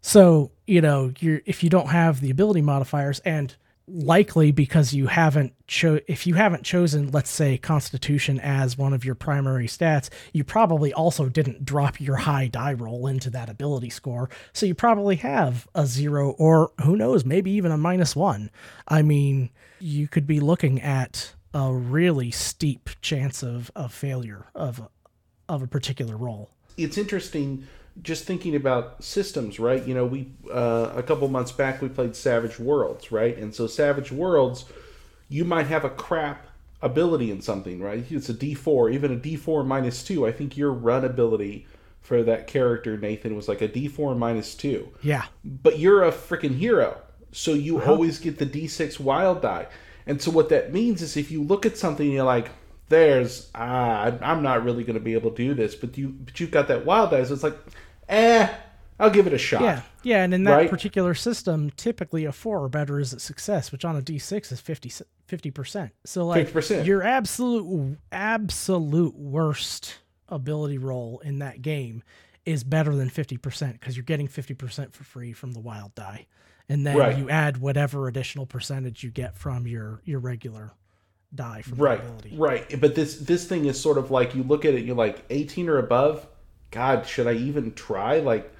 So 0.00 0.50
you 0.66 0.80
know 0.80 1.12
you're 1.20 1.40
if 1.46 1.62
you 1.62 1.70
don't 1.70 1.88
have 1.88 2.20
the 2.20 2.30
ability 2.30 2.62
modifiers 2.62 3.20
and 3.20 3.54
likely 3.90 4.52
because 4.52 4.92
you 4.92 5.06
haven't 5.06 5.52
cho- 5.66 6.00
if 6.06 6.26
you 6.26 6.34
haven't 6.34 6.62
chosen 6.62 7.10
let's 7.10 7.30
say 7.30 7.56
constitution 7.56 8.38
as 8.40 8.76
one 8.76 8.92
of 8.92 9.04
your 9.04 9.14
primary 9.14 9.66
stats 9.66 10.10
you 10.32 10.44
probably 10.44 10.92
also 10.92 11.28
didn't 11.28 11.64
drop 11.64 12.00
your 12.00 12.16
high 12.16 12.46
die 12.46 12.74
roll 12.74 13.06
into 13.06 13.30
that 13.30 13.48
ability 13.48 13.90
score 13.90 14.28
so 14.52 14.66
you 14.66 14.74
probably 14.74 15.16
have 15.16 15.66
a 15.74 15.86
zero 15.86 16.32
or 16.32 16.70
who 16.84 16.96
knows 16.96 17.24
maybe 17.24 17.50
even 17.50 17.72
a 17.72 17.78
minus 17.78 18.14
one 18.14 18.50
i 18.88 19.00
mean 19.00 19.48
you 19.80 20.06
could 20.06 20.26
be 20.26 20.40
looking 20.40 20.80
at 20.82 21.34
a 21.54 21.72
really 21.72 22.30
steep 22.30 22.90
chance 23.00 23.42
of, 23.42 23.70
of 23.74 23.92
failure 23.92 24.46
of 24.54 24.88
of 25.48 25.62
a 25.62 25.66
particular 25.66 26.16
roll. 26.16 26.50
It's 26.76 26.98
interesting 26.98 27.66
just 28.02 28.24
thinking 28.24 28.54
about 28.54 29.02
systems, 29.02 29.58
right? 29.58 29.84
You 29.86 29.94
know, 29.94 30.06
we 30.06 30.28
uh, 30.52 30.92
a 30.94 31.02
couple 31.02 31.28
months 31.28 31.52
back 31.52 31.82
we 31.82 31.88
played 31.88 32.14
Savage 32.16 32.58
Worlds, 32.58 33.10
right? 33.12 33.36
And 33.36 33.54
so 33.54 33.66
Savage 33.66 34.12
Worlds, 34.12 34.64
you 35.28 35.44
might 35.44 35.66
have 35.66 35.84
a 35.84 35.90
crap 35.90 36.46
ability 36.80 37.30
in 37.30 37.40
something, 37.40 37.80
right? 37.80 38.04
It's 38.10 38.28
a 38.28 38.34
D4, 38.34 38.92
even 38.92 39.12
a 39.12 39.16
D4 39.16 39.66
minus 39.66 40.02
two. 40.02 40.26
I 40.26 40.32
think 40.32 40.56
your 40.56 40.72
run 40.72 41.04
ability 41.04 41.66
for 42.00 42.22
that 42.22 42.46
character 42.46 42.96
Nathan 42.96 43.36
was 43.36 43.48
like 43.48 43.60
a 43.60 43.68
D4 43.68 44.16
minus 44.16 44.54
two. 44.54 44.88
Yeah, 45.02 45.26
But 45.44 45.78
you're 45.78 46.04
a 46.04 46.12
freaking 46.12 46.56
hero, 46.56 47.00
so 47.32 47.52
you 47.52 47.82
always 47.82 48.18
get 48.18 48.38
the 48.38 48.46
D6 48.46 49.00
wild 49.00 49.42
die. 49.42 49.66
And 50.06 50.22
so 50.22 50.30
what 50.30 50.48
that 50.48 50.72
means 50.72 51.02
is 51.02 51.16
if 51.16 51.30
you 51.30 51.42
look 51.42 51.66
at 51.66 51.76
something, 51.76 52.06
and 52.06 52.14
you're 52.14 52.24
like, 52.24 52.48
"There's 52.88 53.50
ah, 53.54 54.10
I'm 54.22 54.42
not 54.42 54.64
really 54.64 54.82
going 54.82 54.94
to 54.94 55.04
be 55.04 55.12
able 55.12 55.32
to 55.32 55.36
do 55.36 55.52
this," 55.52 55.74
but 55.74 55.98
you 55.98 56.08
but 56.08 56.40
you've 56.40 56.50
got 56.50 56.68
that 56.68 56.86
wild 56.86 57.10
die, 57.10 57.24
so 57.24 57.34
it's 57.34 57.42
like, 57.42 57.58
eh, 58.08 58.48
I'll 59.00 59.10
give 59.10 59.26
it 59.26 59.32
a 59.32 59.38
shot. 59.38 59.62
yeah, 59.62 59.82
yeah. 60.02 60.24
And 60.24 60.34
in 60.34 60.44
that 60.44 60.54
Right. 60.56 60.70
particular 60.70 61.14
system, 61.14 61.70
typically 61.76 62.24
a 62.24 62.32
four 62.32 62.62
or 62.64 62.68
better 62.68 62.98
is 62.98 63.12
a 63.12 63.20
success, 63.20 63.70
which 63.70 63.84
on 63.84 63.94
a 63.96 64.02
D6 64.02 64.50
is 64.52 64.60
50 64.60 65.50
percent. 65.52 65.92
So 66.04 66.26
like 66.26 66.48
50%. 66.48 66.84
your 66.84 67.02
absolute 67.02 67.98
absolute 68.10 69.14
worst 69.14 69.98
ability 70.28 70.78
roll 70.78 71.20
in 71.24 71.38
that 71.38 71.62
game 71.62 72.02
is 72.44 72.64
better 72.64 72.94
than 72.94 73.08
50% 73.10 73.72
because 73.74 73.96
you're 73.96 74.04
getting 74.04 74.26
50% 74.28 74.92
for 74.92 75.04
free 75.04 75.32
from 75.32 75.52
the 75.52 75.60
wild 75.60 75.94
die. 75.94 76.26
And 76.68 76.86
then 76.86 76.96
Right. 76.96 77.16
you 77.16 77.30
add 77.30 77.58
whatever 77.58 78.08
additional 78.08 78.46
percentage 78.46 79.02
you 79.04 79.10
get 79.10 79.36
from 79.36 79.66
your 79.66 80.00
your 80.04 80.18
regular 80.20 80.72
die 81.34 81.62
from 81.62 81.78
right, 81.78 82.00
ability. 82.00 82.36
right. 82.36 82.80
But 82.80 82.94
this 82.94 83.16
this 83.18 83.46
thing 83.46 83.66
is 83.66 83.78
sort 83.80 83.96
of 83.98 84.10
like 84.10 84.34
you 84.34 84.42
look 84.42 84.64
at 84.64 84.74
it, 84.74 84.84
you're 84.84 84.96
like 84.96 85.24
18 85.30 85.68
or 85.68 85.78
above. 85.78 86.26
God, 86.70 87.06
should 87.06 87.26
I 87.26 87.32
even 87.32 87.72
try? 87.74 88.18
Like, 88.18 88.52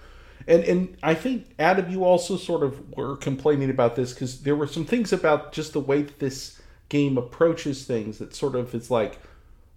and 0.47 0.65
and 0.65 0.97
I 1.03 1.15
think 1.15 1.47
Adam, 1.59 1.91
you 1.91 2.05
also 2.05 2.37
sort 2.37 2.63
of 2.63 2.97
were 2.97 3.17
complaining 3.17 3.71
about 3.71 3.97
this 3.97 4.15
because 4.15 4.43
there 4.43 4.57
were 4.57 4.67
some 4.67 4.87
things 4.87 5.13
about 5.13 5.53
just 5.53 5.73
the 5.73 5.81
way 5.81 6.03
that 6.03 6.19
this 6.19 6.61
game 6.89 7.19
approaches 7.19 7.85
things 7.85 8.19
that 8.19 8.35
sort 8.35 8.55
of 8.55 8.75
it's 8.75 8.91
like 8.91 9.19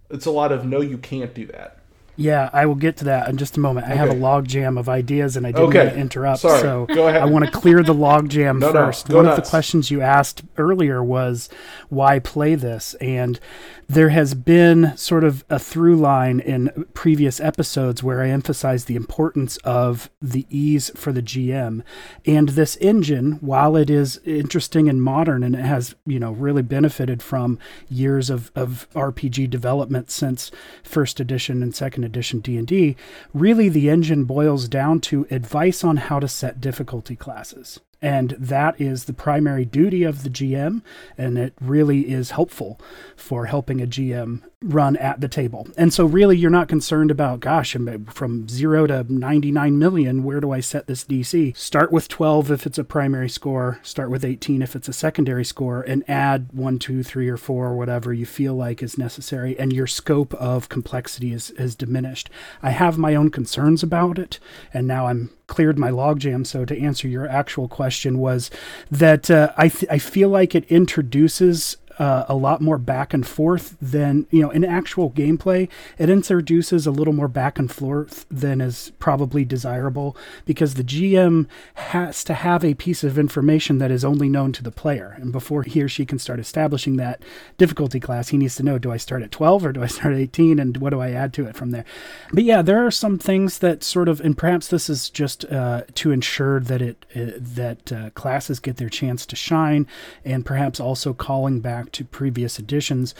it's 0.08 0.26
a 0.26 0.30
lot 0.30 0.50
of 0.52 0.64
no, 0.64 0.80
you 0.80 0.98
can't 0.98 1.34
do 1.34 1.46
that. 1.46 1.81
Yeah, 2.16 2.50
I 2.52 2.66
will 2.66 2.74
get 2.74 2.98
to 2.98 3.04
that 3.06 3.28
in 3.28 3.38
just 3.38 3.56
a 3.56 3.60
moment. 3.60 3.86
I 3.86 3.94
have 3.94 4.08
a 4.08 4.12
Okay. 4.12 4.20
log 4.20 4.46
jam 4.46 4.76
of 4.76 4.88
ideas, 4.88 5.36
and 5.36 5.46
I 5.46 5.52
didn't 5.52 5.68
Okay. 5.68 5.78
want 5.84 5.90
to 5.94 5.98
interrupt. 6.00 6.40
Sorry. 6.40 6.60
So 6.60 6.86
Go 6.94 7.08
ahead. 7.08 7.22
I 7.22 7.24
want 7.24 7.46
to 7.46 7.50
clear 7.50 7.82
the 7.82 7.94
log 7.94 8.28
jam 8.28 8.58
No, 8.58 8.66
no. 8.70 8.72
first. 8.86 9.08
Go 9.08 9.16
One 9.16 9.26
of 9.28 9.36
the 9.36 9.42
questions 9.42 9.90
you 9.90 10.02
asked 10.02 10.42
earlier 10.58 11.02
was 11.02 11.48
why 11.88 12.18
play 12.18 12.54
this, 12.54 12.94
and 13.00 13.40
there 13.88 14.10
has 14.10 14.34
been 14.34 14.92
sort 14.96 15.24
of 15.24 15.44
a 15.50 15.58
through 15.58 15.96
line 15.96 16.40
in 16.40 16.86
previous 16.94 17.40
episodes 17.40 18.02
where 18.02 18.22
I 18.22 18.28
emphasize 18.28 18.84
the 18.86 18.96
importance 18.96 19.56
of 19.58 20.10
the 20.20 20.46
ease 20.50 20.90
for 20.94 21.12
the 21.12 21.22
GM, 21.22 21.82
and 22.26 22.50
this 22.50 22.76
engine, 22.80 23.38
while 23.40 23.74
it 23.76 23.88
is 23.90 24.20
interesting 24.24 24.88
and 24.88 25.02
modern, 25.02 25.42
and 25.42 25.54
it 25.54 25.64
has 25.64 25.94
you 26.06 26.18
know 26.20 26.32
really 26.32 26.62
benefited 26.62 27.22
from 27.22 27.58
years 27.88 28.28
of 28.28 28.50
of 28.54 28.86
RPG 28.94 29.46
development 29.48 30.10
since 30.10 30.50
first 30.82 31.18
edition 31.18 31.62
and 31.62 31.74
second 31.74 32.01
edition 32.04 32.40
D&D, 32.40 32.96
really 33.32 33.68
the 33.68 33.90
engine 33.90 34.24
boils 34.24 34.68
down 34.68 35.00
to 35.00 35.26
advice 35.30 35.84
on 35.84 35.96
how 35.98 36.18
to 36.18 36.28
set 36.28 36.60
difficulty 36.60 37.16
classes. 37.16 37.80
And 38.02 38.30
that 38.30 38.80
is 38.80 39.04
the 39.04 39.12
primary 39.12 39.64
duty 39.64 40.02
of 40.02 40.24
the 40.24 40.28
GM, 40.28 40.82
and 41.16 41.38
it 41.38 41.54
really 41.60 42.10
is 42.10 42.32
helpful 42.32 42.80
for 43.16 43.46
helping 43.46 43.80
a 43.80 43.86
GM 43.86 44.42
run 44.60 44.96
at 44.96 45.20
the 45.20 45.28
table. 45.28 45.68
And 45.76 45.92
so, 45.92 46.04
really, 46.04 46.36
you're 46.36 46.50
not 46.50 46.68
concerned 46.68 47.10
about, 47.10 47.40
gosh, 47.40 47.76
from 48.08 48.48
zero 48.48 48.86
to 48.86 49.04
99 49.12 49.78
million, 49.78 50.24
where 50.24 50.40
do 50.40 50.50
I 50.50 50.60
set 50.60 50.86
this 50.86 51.04
DC? 51.04 51.56
Start 51.56 51.92
with 51.92 52.08
12 52.08 52.50
if 52.50 52.66
it's 52.66 52.78
a 52.78 52.84
primary 52.84 53.28
score, 53.28 53.78
start 53.82 54.10
with 54.10 54.24
18 54.24 54.62
if 54.62 54.74
it's 54.74 54.88
a 54.88 54.92
secondary 54.92 55.44
score, 55.44 55.82
and 55.82 56.08
add 56.08 56.48
one, 56.52 56.78
two, 56.78 57.02
three, 57.02 57.28
or 57.28 57.36
four, 57.36 57.76
whatever 57.76 58.12
you 58.12 58.26
feel 58.26 58.54
like 58.54 58.82
is 58.82 58.98
necessary, 58.98 59.58
and 59.58 59.72
your 59.72 59.86
scope 59.86 60.34
of 60.34 60.68
complexity 60.68 61.32
is, 61.32 61.50
is 61.50 61.74
diminished. 61.74 62.30
I 62.62 62.70
have 62.70 62.98
my 62.98 63.14
own 63.14 63.30
concerns 63.30 63.82
about 63.82 64.18
it, 64.18 64.38
and 64.72 64.86
now 64.86 65.06
I'm 65.06 65.30
cleared 65.52 65.78
my 65.78 65.90
logjam. 65.90 66.46
So 66.46 66.64
to 66.64 66.80
answer 66.80 67.06
your 67.06 67.28
actual 67.28 67.68
question 67.68 68.16
was 68.18 68.50
that 68.90 69.30
uh, 69.30 69.52
I 69.58 69.68
th- 69.68 69.90
I 69.90 69.98
feel 69.98 70.30
like 70.30 70.54
it 70.54 70.64
introduces 70.70 71.76
uh, 72.02 72.26
a 72.28 72.34
lot 72.34 72.60
more 72.60 72.78
back 72.78 73.14
and 73.14 73.24
forth 73.24 73.76
than 73.80 74.26
you 74.32 74.42
know 74.42 74.50
in 74.50 74.64
actual 74.64 75.08
gameplay. 75.12 75.68
It 75.98 76.10
introduces 76.10 76.84
a 76.84 76.90
little 76.90 77.12
more 77.12 77.28
back 77.28 77.60
and 77.60 77.70
forth 77.70 78.26
than 78.28 78.60
is 78.60 78.90
probably 78.98 79.44
desirable 79.44 80.16
because 80.44 80.74
the 80.74 80.82
GM 80.82 81.46
has 81.74 82.24
to 82.24 82.34
have 82.34 82.64
a 82.64 82.74
piece 82.74 83.04
of 83.04 83.20
information 83.20 83.78
that 83.78 83.92
is 83.92 84.04
only 84.04 84.28
known 84.28 84.50
to 84.50 84.64
the 84.64 84.72
player, 84.72 85.16
and 85.20 85.30
before 85.30 85.62
he 85.62 85.80
or 85.80 85.88
she 85.88 86.04
can 86.04 86.18
start 86.18 86.40
establishing 86.40 86.96
that 86.96 87.22
difficulty 87.56 88.00
class, 88.00 88.30
he 88.30 88.36
needs 88.36 88.56
to 88.56 88.64
know: 88.64 88.78
do 88.78 88.90
I 88.90 88.96
start 88.96 89.22
at 89.22 89.30
12 89.30 89.66
or 89.66 89.72
do 89.72 89.84
I 89.84 89.86
start 89.86 90.12
at 90.12 90.20
18, 90.20 90.58
and 90.58 90.78
what 90.78 90.90
do 90.90 91.00
I 91.00 91.12
add 91.12 91.32
to 91.34 91.46
it 91.46 91.54
from 91.54 91.70
there? 91.70 91.84
But 92.32 92.42
yeah, 92.42 92.62
there 92.62 92.84
are 92.84 92.90
some 92.90 93.16
things 93.16 93.60
that 93.60 93.84
sort 93.84 94.08
of, 94.08 94.20
and 94.22 94.36
perhaps 94.36 94.66
this 94.66 94.90
is 94.90 95.08
just 95.08 95.44
uh, 95.44 95.82
to 95.94 96.10
ensure 96.10 96.58
that 96.58 96.82
it 96.82 97.06
uh, 97.14 97.38
that 97.38 97.92
uh, 97.92 98.10
classes 98.10 98.58
get 98.58 98.78
their 98.78 98.88
chance 98.88 99.24
to 99.26 99.36
shine, 99.36 99.86
and 100.24 100.44
perhaps 100.44 100.80
also 100.80 101.14
calling 101.14 101.60
back 101.60 101.91
to 101.92 102.04
previous 102.04 102.58
editions. 102.58 103.14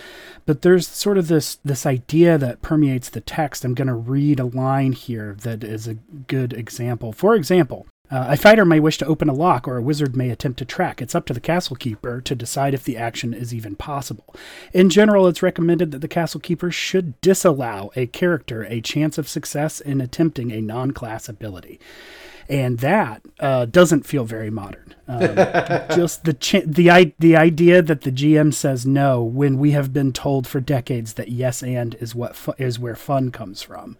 But 0.47 0.63
there's 0.63 0.89
sort 0.89 1.19
of 1.19 1.29
this 1.29 1.57
this 1.65 1.87
idea 1.87 2.39
that 2.39 2.63
permeates 2.63 3.09
the 3.09 3.21
text. 3.21 3.65
I'm 3.65 3.75
going 3.75 3.89
to 3.89 3.95
read 3.95 4.41
a 4.41 4.45
line 4.45 4.93
here 4.93 5.37
that 5.43 5.63
is 5.65 5.87
a 5.87 5.95
good 5.95 6.53
example. 6.53 7.13
For 7.13 7.35
example. 7.35 7.87
Uh, 8.11 8.27
a 8.29 8.37
fighter 8.37 8.67
may 8.67 8.79
wish 8.79 8.99
to 8.99 9.07
open 9.07 9.31
a 9.31 9.33
lock, 9.33 9.67
or 9.67 9.79
a 9.79 9.83
wizard 9.83 10.15
may 10.15 10.29
attempt 10.29 10.59
to 10.59 10.67
track. 10.67 11.01
It's 11.01 11.15
up 11.15 11.25
to 11.27 11.33
the 11.33 11.41
castle 11.41 11.77
keeper 11.77 12.21
to 12.21 12.35
decide 12.35 12.75
if 12.75 12.85
the 12.85 12.99
action 12.99 13.33
is 13.33 13.55
even 13.55 13.75
possible. 13.75 14.35
In 14.75 14.91
general, 14.91 15.27
it's 15.27 15.43
recommended 15.43 15.93
that 15.93 16.01
the 16.01 16.09
castle 16.09 16.39
keeper 16.39 16.71
should 16.71 17.19
disallow 17.23 17.91
a 17.97 18.07
character 18.09 18.65
a 18.65 18.83
chance 18.83 19.17
of 19.17 19.31
success 19.31 19.81
in 19.81 20.03
attempting 20.03 20.53
a 20.53 20.61
non 20.61 20.91
class 20.91 21.27
ability. 21.27 21.81
And 22.51 22.81
that 22.81 23.23
uh, 23.41 23.65
doesn't 23.65 24.07
feel 24.07 24.25
very 24.25 24.51
modern. 24.51 24.95
Um, 25.09 25.21
just 25.97 26.25
the 26.25 26.35
ch- 26.35 26.65
the 26.67 26.91
I- 26.91 27.13
the 27.19 27.37
idea 27.37 27.83
that 27.83 28.03
the 28.03 28.13
GM 28.13 28.55
says 28.55 28.87
no 28.87 29.23
when 29.23 29.59
we 29.59 29.73
have 29.73 29.93
been 29.93 30.13
told 30.13 30.47
for 30.47 30.61
decades 30.61 31.15
that 31.15 31.29
yes 31.29 31.63
and 31.63 31.95
is 31.97 32.15
what 32.15 32.37
fu- 32.37 32.55
is 32.59 32.79
where 32.79 32.95
fun 32.95 33.31
comes 33.31 33.63
from. 33.63 33.97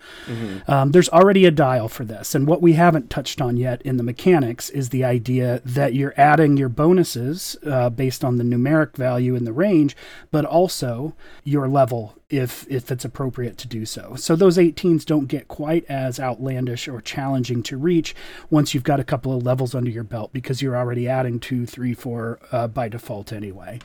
Um, 0.69 0.93
there's 0.93 1.09
already 1.09 1.45
a 1.45 1.51
dial 1.51 1.89
for 1.89 2.05
this, 2.05 2.35
and 2.35 2.47
what 2.47 2.63
we 2.63 2.75
haven't 2.75 3.11
touched 3.11 3.41
on 3.41 3.57
yet 3.57 3.83
in 3.83 3.97
the 3.97 4.03
mechanics 4.03 4.71
is 4.71 4.89
the 4.91 5.05
idea 5.05 5.61
that 5.65 5.95
you're 5.95 6.15
adding 6.17 6.57
your 6.57 6.69
bonuses 6.69 7.57
uh, 7.67 7.91
based 7.91 8.25
on 8.25 8.37
the 8.39 8.45
numeric 8.45 8.95
value 8.97 9.35
in 9.35 9.45
the 9.45 9.53
range, 9.53 9.97
but 10.31 10.45
also 10.45 11.15
your 11.43 11.67
level 11.69 12.15
if 12.31 12.67
if 12.71 12.91
it's 12.91 13.05
appropriate 13.05 13.59
to 13.59 13.69
do 13.69 13.85
so. 13.85 14.15
So 14.17 14.35
those 14.37 14.57
18s 14.57 15.05
don't 15.05 15.27
get 15.27 15.49
quite 15.49 15.85
as 15.89 16.19
outlandish 16.19 16.89
or 16.89 17.01
challenging 17.03 17.63
to 17.65 17.77
reach 17.77 18.15
once 18.49 18.73
you've 18.73 18.85
got 18.85 19.01
a 19.01 19.05
couple 19.05 19.37
of 19.37 19.43
levels 19.43 19.75
under 19.75 19.91
your 19.91 20.05
belt 20.05 20.33
because 20.33 20.63
you're 20.63 20.77
already 20.77 20.92
adding 20.99 21.41
two, 21.41 21.67
three, 21.67 21.95
four 21.95 22.39
uh, 22.51 22.69
by 22.69 22.89
default 22.89 23.33
anyway. 23.33 23.81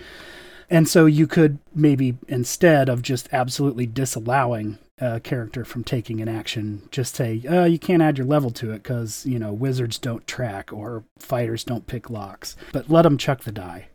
And 0.69 0.87
so 0.87 1.05
you 1.05 1.27
could 1.27 1.59
maybe 1.73 2.17
instead 2.27 2.89
of 2.89 3.01
just 3.01 3.29
absolutely 3.31 3.85
disallowing 3.85 4.79
a 4.99 5.19
character 5.19 5.63
from 5.63 5.83
taking 5.83 6.21
an 6.21 6.27
action, 6.27 6.87
just 6.91 7.15
say, 7.15 7.41
uh, 7.47 7.65
you 7.65 7.79
can't 7.79 8.01
add 8.01 8.17
your 8.17 8.27
level 8.27 8.49
to 8.51 8.71
it 8.71 8.83
because, 8.83 9.25
you 9.25 9.39
know, 9.39 9.53
wizards 9.53 9.97
don't 9.97 10.25
track 10.27 10.73
or 10.73 11.03
fighters 11.19 11.63
don't 11.63 11.87
pick 11.87 12.09
locks, 12.09 12.55
but 12.73 12.89
let 12.89 13.03
them 13.03 13.17
chuck 13.17 13.43
the 13.43 13.51
die. 13.51 13.87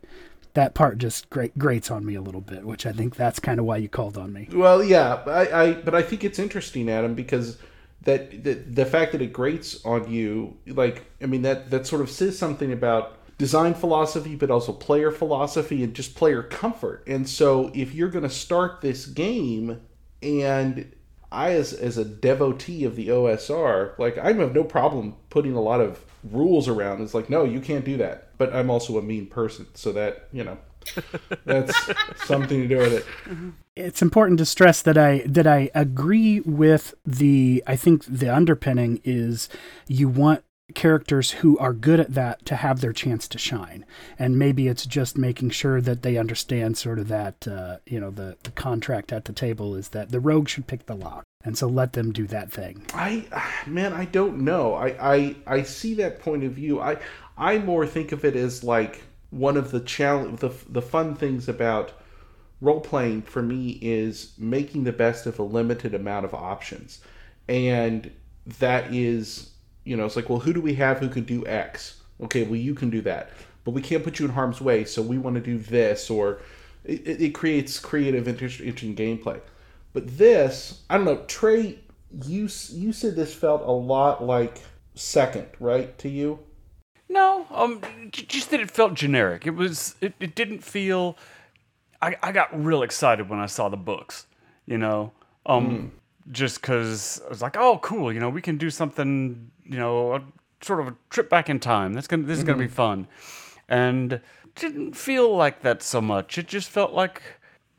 That 0.53 0.73
part 0.73 0.99
just 0.99 1.29
grate, 1.29 1.57
grates 1.57 1.91
on 1.91 2.05
me 2.05 2.15
a 2.15 2.21
little 2.21 2.41
bit, 2.41 2.63
which 2.63 2.85
I 2.85 2.91
think 2.91 3.15
that's 3.15 3.39
kind 3.39 3.59
of 3.59 3.65
why 3.65 3.77
you 3.77 3.89
called 3.89 4.17
on 4.17 4.31
me. 4.31 4.47
Well, 4.51 4.83
yeah, 4.83 5.21
I, 5.25 5.61
I 5.61 5.73
but 5.73 5.95
I 5.95 6.03
think 6.03 6.23
it's 6.23 6.39
interesting, 6.39 6.89
Adam, 6.89 7.15
because 7.15 7.57
that 8.05 8.43
the, 8.43 8.53
the 8.53 8.85
fact 8.85 9.11
that 9.13 9.21
it 9.21 9.33
grates 9.33 9.83
on 9.85 10.11
you, 10.11 10.57
like, 10.67 11.05
I 11.21 11.25
mean, 11.25 11.41
that 11.43 11.69
that 11.71 11.87
sort 11.87 12.01
of 12.01 12.09
says 12.09 12.37
something 12.37 12.71
about 12.71 13.17
design 13.37 13.73
philosophy, 13.73 14.35
but 14.35 14.51
also 14.51 14.73
player 14.73 15.11
philosophy 15.11 15.83
and 15.83 15.93
just 15.93 16.15
player 16.15 16.43
comfort. 16.43 17.03
And 17.07 17.27
so, 17.27 17.71
if 17.73 17.93
you're 17.93 18.09
going 18.09 18.23
to 18.23 18.29
start 18.29 18.81
this 18.81 19.05
game, 19.05 19.81
and 20.21 20.93
I, 21.31 21.51
as 21.51 21.73
as 21.73 21.97
a 21.97 22.05
devotee 22.05 22.83
of 22.85 22.95
the 22.95 23.07
OSR, 23.09 23.97
like, 23.97 24.17
I 24.17 24.33
have 24.33 24.53
no 24.53 24.63
problem 24.63 25.15
putting 25.29 25.55
a 25.55 25.61
lot 25.61 25.81
of 25.81 26.03
rules 26.23 26.67
around. 26.67 27.01
It's 27.01 27.13
like, 27.13 27.29
no, 27.29 27.43
you 27.43 27.59
can't 27.59 27.85
do 27.85 27.97
that. 27.97 28.37
But 28.37 28.53
I'm 28.53 28.69
also 28.69 28.97
a 28.97 29.01
mean 29.01 29.27
person, 29.27 29.67
so 29.73 29.91
that 29.93 30.27
you 30.31 30.43
know. 30.43 30.57
That's 31.45 31.73
something 32.25 32.61
to 32.61 32.67
do 32.67 32.77
with 32.77 32.93
it. 32.93 33.05
Mm-hmm. 33.25 33.49
It's 33.75 34.01
important 34.01 34.37
to 34.37 34.45
stress 34.45 34.81
that 34.81 34.97
I 34.97 35.23
that 35.25 35.47
I 35.47 35.71
agree 35.73 36.39
with 36.41 36.93
the 37.05 37.63
I 37.65 37.75
think 37.75 38.05
the 38.05 38.33
underpinning 38.33 39.01
is 39.03 39.49
you 39.87 40.07
want 40.07 40.43
characters 40.73 41.31
who 41.31 41.57
are 41.57 41.73
good 41.73 41.99
at 41.99 42.13
that 42.13 42.45
to 42.45 42.55
have 42.55 42.81
their 42.81 42.93
chance 42.93 43.27
to 43.27 43.37
shine. 43.37 43.85
And 44.17 44.39
maybe 44.39 44.67
it's 44.67 44.85
just 44.85 45.17
making 45.17 45.51
sure 45.51 45.81
that 45.81 46.01
they 46.01 46.17
understand 46.17 46.77
sort 46.77 46.99
of 46.99 47.07
that, 47.09 47.47
uh, 47.47 47.77
you 47.85 47.99
know, 47.99 48.09
the, 48.09 48.37
the 48.43 48.51
contract 48.51 49.11
at 49.11 49.25
the 49.25 49.33
table 49.33 49.75
is 49.75 49.89
that 49.89 50.09
the 50.09 50.19
rogue 50.19 50.47
should 50.47 50.65
pick 50.65 50.85
the 50.85 50.95
lock. 50.95 51.23
And 51.43 51.57
so 51.57 51.67
let 51.67 51.93
them 51.93 52.11
do 52.11 52.25
that 52.27 52.51
thing. 52.51 52.85
I, 52.93 53.25
man, 53.67 53.93
I 53.93 54.05
don't 54.05 54.39
know. 54.39 54.73
I, 54.73 55.13
I, 55.15 55.35
I 55.45 55.63
see 55.63 55.93
that 55.95 56.19
point 56.19 56.43
of 56.43 56.53
view. 56.53 56.79
I, 56.79 56.97
I 57.37 57.59
more 57.59 57.85
think 57.85 58.11
of 58.13 58.23
it 58.23 58.35
as 58.35 58.63
like 58.63 59.03
one 59.29 59.57
of 59.57 59.71
the 59.71 59.81
challenge, 59.81 60.39
the, 60.39 60.53
the 60.69 60.81
fun 60.81 61.15
things 61.15 61.49
about 61.49 61.91
role 62.63 62.79
playing 62.79 63.21
for 63.23 63.41
me 63.41 63.77
is 63.81 64.33
making 64.37 64.85
the 64.85 64.91
best 64.91 65.25
of 65.25 65.37
a 65.37 65.43
limited 65.43 65.93
amount 65.93 66.25
of 66.25 66.33
options. 66.33 67.01
And 67.47 68.09
that 68.59 68.93
is 68.93 69.53
you 69.83 69.97
know, 69.97 70.05
it's 70.05 70.15
like, 70.15 70.29
well, 70.29 70.39
who 70.39 70.53
do 70.53 70.61
we 70.61 70.75
have 70.75 70.99
who 70.99 71.09
can 71.09 71.23
do 71.23 71.45
X? 71.45 72.01
Okay, 72.21 72.43
well, 72.43 72.55
you 72.55 72.73
can 72.73 72.89
do 72.89 73.01
that, 73.01 73.31
but 73.63 73.71
we 73.71 73.81
can't 73.81 74.03
put 74.03 74.19
you 74.19 74.25
in 74.25 74.31
harm's 74.31 74.61
way, 74.61 74.85
so 74.85 75.01
we 75.01 75.17
want 75.17 75.35
to 75.35 75.41
do 75.41 75.57
this, 75.57 76.09
or 76.09 76.39
it, 76.85 77.21
it 77.21 77.33
creates 77.33 77.79
creative, 77.79 78.27
interesting 78.27 78.95
gameplay. 78.95 79.41
But 79.91 80.17
this, 80.17 80.83
I 80.89 80.97
don't 80.97 81.05
know, 81.05 81.23
Trey, 81.27 81.79
you 82.25 82.47
you 82.69 82.93
said 82.93 83.15
this 83.15 83.33
felt 83.33 83.61
a 83.63 83.71
lot 83.71 84.23
like 84.23 84.61
second, 84.95 85.47
right, 85.59 85.97
to 85.99 86.09
you? 86.09 86.39
No, 87.09 87.45
um, 87.51 87.81
just 88.11 88.51
that 88.51 88.59
it 88.59 88.71
felt 88.71 88.93
generic. 88.93 89.45
It 89.45 89.55
was, 89.55 89.95
it, 90.01 90.13
it 90.19 90.35
didn't 90.35 90.63
feel. 90.63 91.17
I, 92.03 92.15
I 92.21 92.31
got 92.33 92.49
real 92.53 92.83
excited 92.83 93.29
when 93.29 93.39
I 93.39 93.45
saw 93.45 93.69
the 93.69 93.77
books, 93.77 94.27
you 94.65 94.77
know. 94.77 95.11
Um, 95.45 95.69
mm 95.69 95.89
just 96.31 96.61
because 96.61 97.21
I 97.25 97.29
was 97.29 97.41
like, 97.41 97.57
oh, 97.57 97.79
cool, 97.79 98.13
you 98.13 98.19
know, 98.19 98.29
we 98.29 98.41
can 98.41 98.57
do 98.57 98.69
something, 98.69 99.51
you 99.65 99.77
know, 99.77 100.15
a, 100.15 100.23
sort 100.61 100.79
of 100.79 100.87
a 100.87 100.95
trip 101.09 101.29
back 101.29 101.49
in 101.49 101.59
time. 101.59 101.93
That's 101.93 102.07
gonna, 102.07 102.23
this 102.23 102.37
is 102.37 102.43
mm-hmm. 102.43 102.53
gonna 102.53 102.59
be 102.59 102.65
mm-hmm. 102.65 102.73
fun, 102.73 103.07
and 103.67 104.21
didn't 104.55 104.95
feel 104.95 105.35
like 105.35 105.61
that 105.61 105.83
so 105.83 105.99
much. 105.99 106.37
It 106.37 106.47
just 106.47 106.69
felt 106.69 106.93
like 106.93 107.21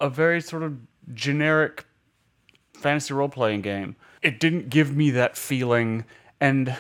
a 0.01 0.11
very 0.11 0.41
sort 0.43 0.63
of 0.63 0.77
generic 1.15 1.87
fantasy 2.75 3.15
role 3.15 3.31
playing 3.31 3.63
game. 3.63 3.97
It 4.21 4.41
didn't 4.41 4.69
give 4.69 4.95
me 4.95 5.11
that 5.13 5.37
feeling, 5.37 6.05
and 6.41 6.77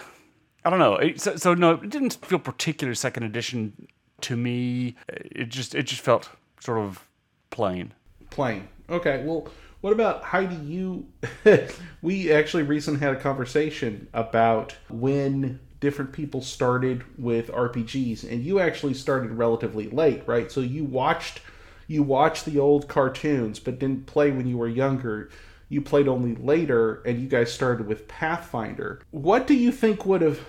I 0.65 0.71
don't 0.71 0.79
know. 0.79 0.97
It, 0.97 1.21
so, 1.21 1.37
so 1.37 1.55
no, 1.55 1.73
it 1.73 1.89
didn't 1.89 2.15
feel 2.25 2.39
particular 2.39 2.95
second 2.95 3.23
edition 3.23 3.89
to 4.23 4.37
me. 4.37 4.97
It 5.09 5.49
just, 5.49 5.75
it 5.75 5.85
just 5.85 6.03
felt 6.03 6.29
sort 6.61 6.79
of 6.79 7.07
plain. 7.55 7.93
Plain. 8.31 8.69
Okay. 8.91 9.23
Well 9.25 9.49
what 9.85 9.93
about 9.93 10.23
Heidi? 10.23 10.55
You, 10.55 11.07
we 12.03 12.33
actually 12.33 12.63
recently 12.63 13.01
had 13.01 13.13
a 13.13 13.21
conversation 13.21 14.09
about 14.15 14.75
when 14.89 15.61
different 15.79 16.11
people 16.11 16.41
started 16.41 17.05
with 17.19 17.49
RPGs, 17.49 18.25
and 18.33 18.43
you 18.43 18.61
actually 18.61 18.95
started 18.95 19.33
relatively 19.33 19.91
late, 19.91 20.23
right? 20.27 20.51
So 20.51 20.63
you 20.63 20.85
watched 20.85 21.43
you 21.87 22.03
watched 22.03 22.47
the 22.47 22.59
old 22.59 22.89
cartoons, 22.89 23.59
but 23.59 23.79
didn't 23.79 24.07
play 24.07 24.31
when 24.31 24.47
you 24.47 24.57
were 24.57 24.69
younger. 24.69 25.29
You 25.69 25.83
played 25.83 26.09
only 26.09 26.35
later, 26.35 27.03
and 27.05 27.21
you 27.21 27.29
guys 27.29 27.53
started 27.53 27.87
with 27.87 28.09
Pathfinder. 28.09 29.03
What 29.11 29.47
do 29.47 29.53
you 29.53 29.71
think 29.71 30.07
would 30.07 30.23
have? 30.23 30.41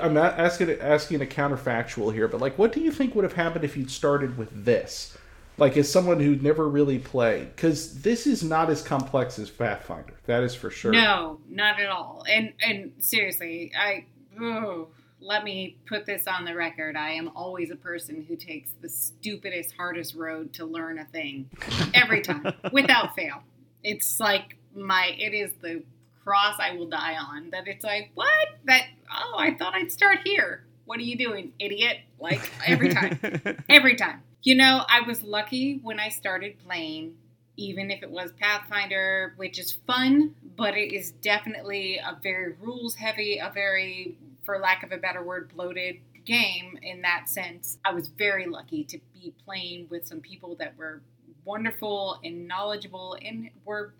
I'm 0.00 0.16
asking 0.16 0.70
asking 0.80 1.20
a 1.20 1.26
counterfactual 1.26 2.14
here, 2.14 2.28
but 2.28 2.40
like, 2.40 2.56
what 2.56 2.72
do 2.72 2.80
you 2.80 2.92
think 2.92 3.14
would 3.14 3.24
have 3.24 3.34
happened 3.34 3.64
if 3.66 3.76
you'd 3.76 3.90
started 3.90 4.38
with 4.38 4.64
this? 4.64 5.18
Like 5.56 5.76
as 5.76 5.90
someone 5.90 6.20
who 6.20 6.36
never 6.36 6.68
really 6.68 6.98
played 6.98 7.54
because 7.54 8.00
this 8.02 8.26
is 8.26 8.42
not 8.42 8.70
as 8.70 8.82
complex 8.82 9.38
as 9.38 9.50
pathfinder 9.50 10.14
that 10.26 10.42
is 10.42 10.54
for 10.54 10.70
sure. 10.70 10.92
No 10.92 11.40
not 11.48 11.80
at 11.80 11.88
all. 11.88 12.24
And 12.28 12.52
and 12.62 12.92
seriously 12.98 13.72
i 13.78 14.04
oh, 14.40 14.88
let 15.20 15.44
me 15.44 15.76
put 15.86 16.04
this 16.04 16.26
on 16.26 16.44
the 16.44 16.54
record. 16.54 16.96
I 16.96 17.10
am 17.12 17.30
always 17.34 17.70
a 17.70 17.76
person 17.76 18.24
who 18.28 18.36
takes 18.36 18.70
the 18.82 18.88
stupidest 18.88 19.74
hardest 19.76 20.14
road 20.14 20.52
to 20.54 20.66
learn 20.66 20.98
a 20.98 21.04
thing 21.06 21.48
every 21.94 22.20
time 22.20 22.52
without 22.72 23.14
fail. 23.14 23.42
It's 23.82 24.20
like 24.20 24.56
my 24.74 25.14
it 25.18 25.32
is 25.32 25.52
the 25.62 25.82
cross 26.24 26.56
i 26.58 26.74
will 26.74 26.88
die 26.88 27.14
on 27.16 27.50
that 27.50 27.68
it's 27.68 27.84
like 27.84 28.10
what? 28.14 28.48
That 28.64 28.86
oh 29.12 29.36
i 29.38 29.54
thought 29.54 29.74
i'd 29.74 29.92
start 29.92 30.20
here. 30.24 30.64
What 30.86 30.98
are 30.98 31.02
you 31.02 31.16
doing 31.16 31.52
idiot? 31.58 31.98
Like 32.18 32.50
every 32.66 32.90
time. 32.90 33.18
Every 33.68 33.96
time 33.96 34.22
you 34.44 34.54
know, 34.54 34.84
I 34.88 35.00
was 35.00 35.22
lucky 35.22 35.80
when 35.82 35.98
I 35.98 36.10
started 36.10 36.58
playing, 36.64 37.16
even 37.56 37.90
if 37.90 38.02
it 38.02 38.10
was 38.10 38.30
Pathfinder, 38.32 39.32
which 39.36 39.58
is 39.58 39.72
fun, 39.72 40.34
but 40.56 40.76
it 40.76 40.92
is 40.94 41.12
definitely 41.12 41.96
a 41.96 42.18
very 42.22 42.52
rules 42.60 42.94
heavy, 42.94 43.38
a 43.38 43.50
very, 43.52 44.18
for 44.44 44.58
lack 44.58 44.82
of 44.82 44.92
a 44.92 44.98
better 44.98 45.24
word, 45.24 45.50
bloated 45.54 45.96
game 46.26 46.78
in 46.82 47.00
that 47.02 47.30
sense. 47.30 47.78
I 47.86 47.94
was 47.94 48.08
very 48.08 48.46
lucky 48.46 48.84
to 48.84 48.98
be 49.14 49.32
playing 49.46 49.86
with 49.88 50.06
some 50.06 50.20
people 50.20 50.56
that 50.56 50.76
were 50.76 51.00
wonderful 51.46 52.20
and 52.22 52.46
knowledgeable 52.46 53.16
and 53.22 53.48
were 53.64 53.94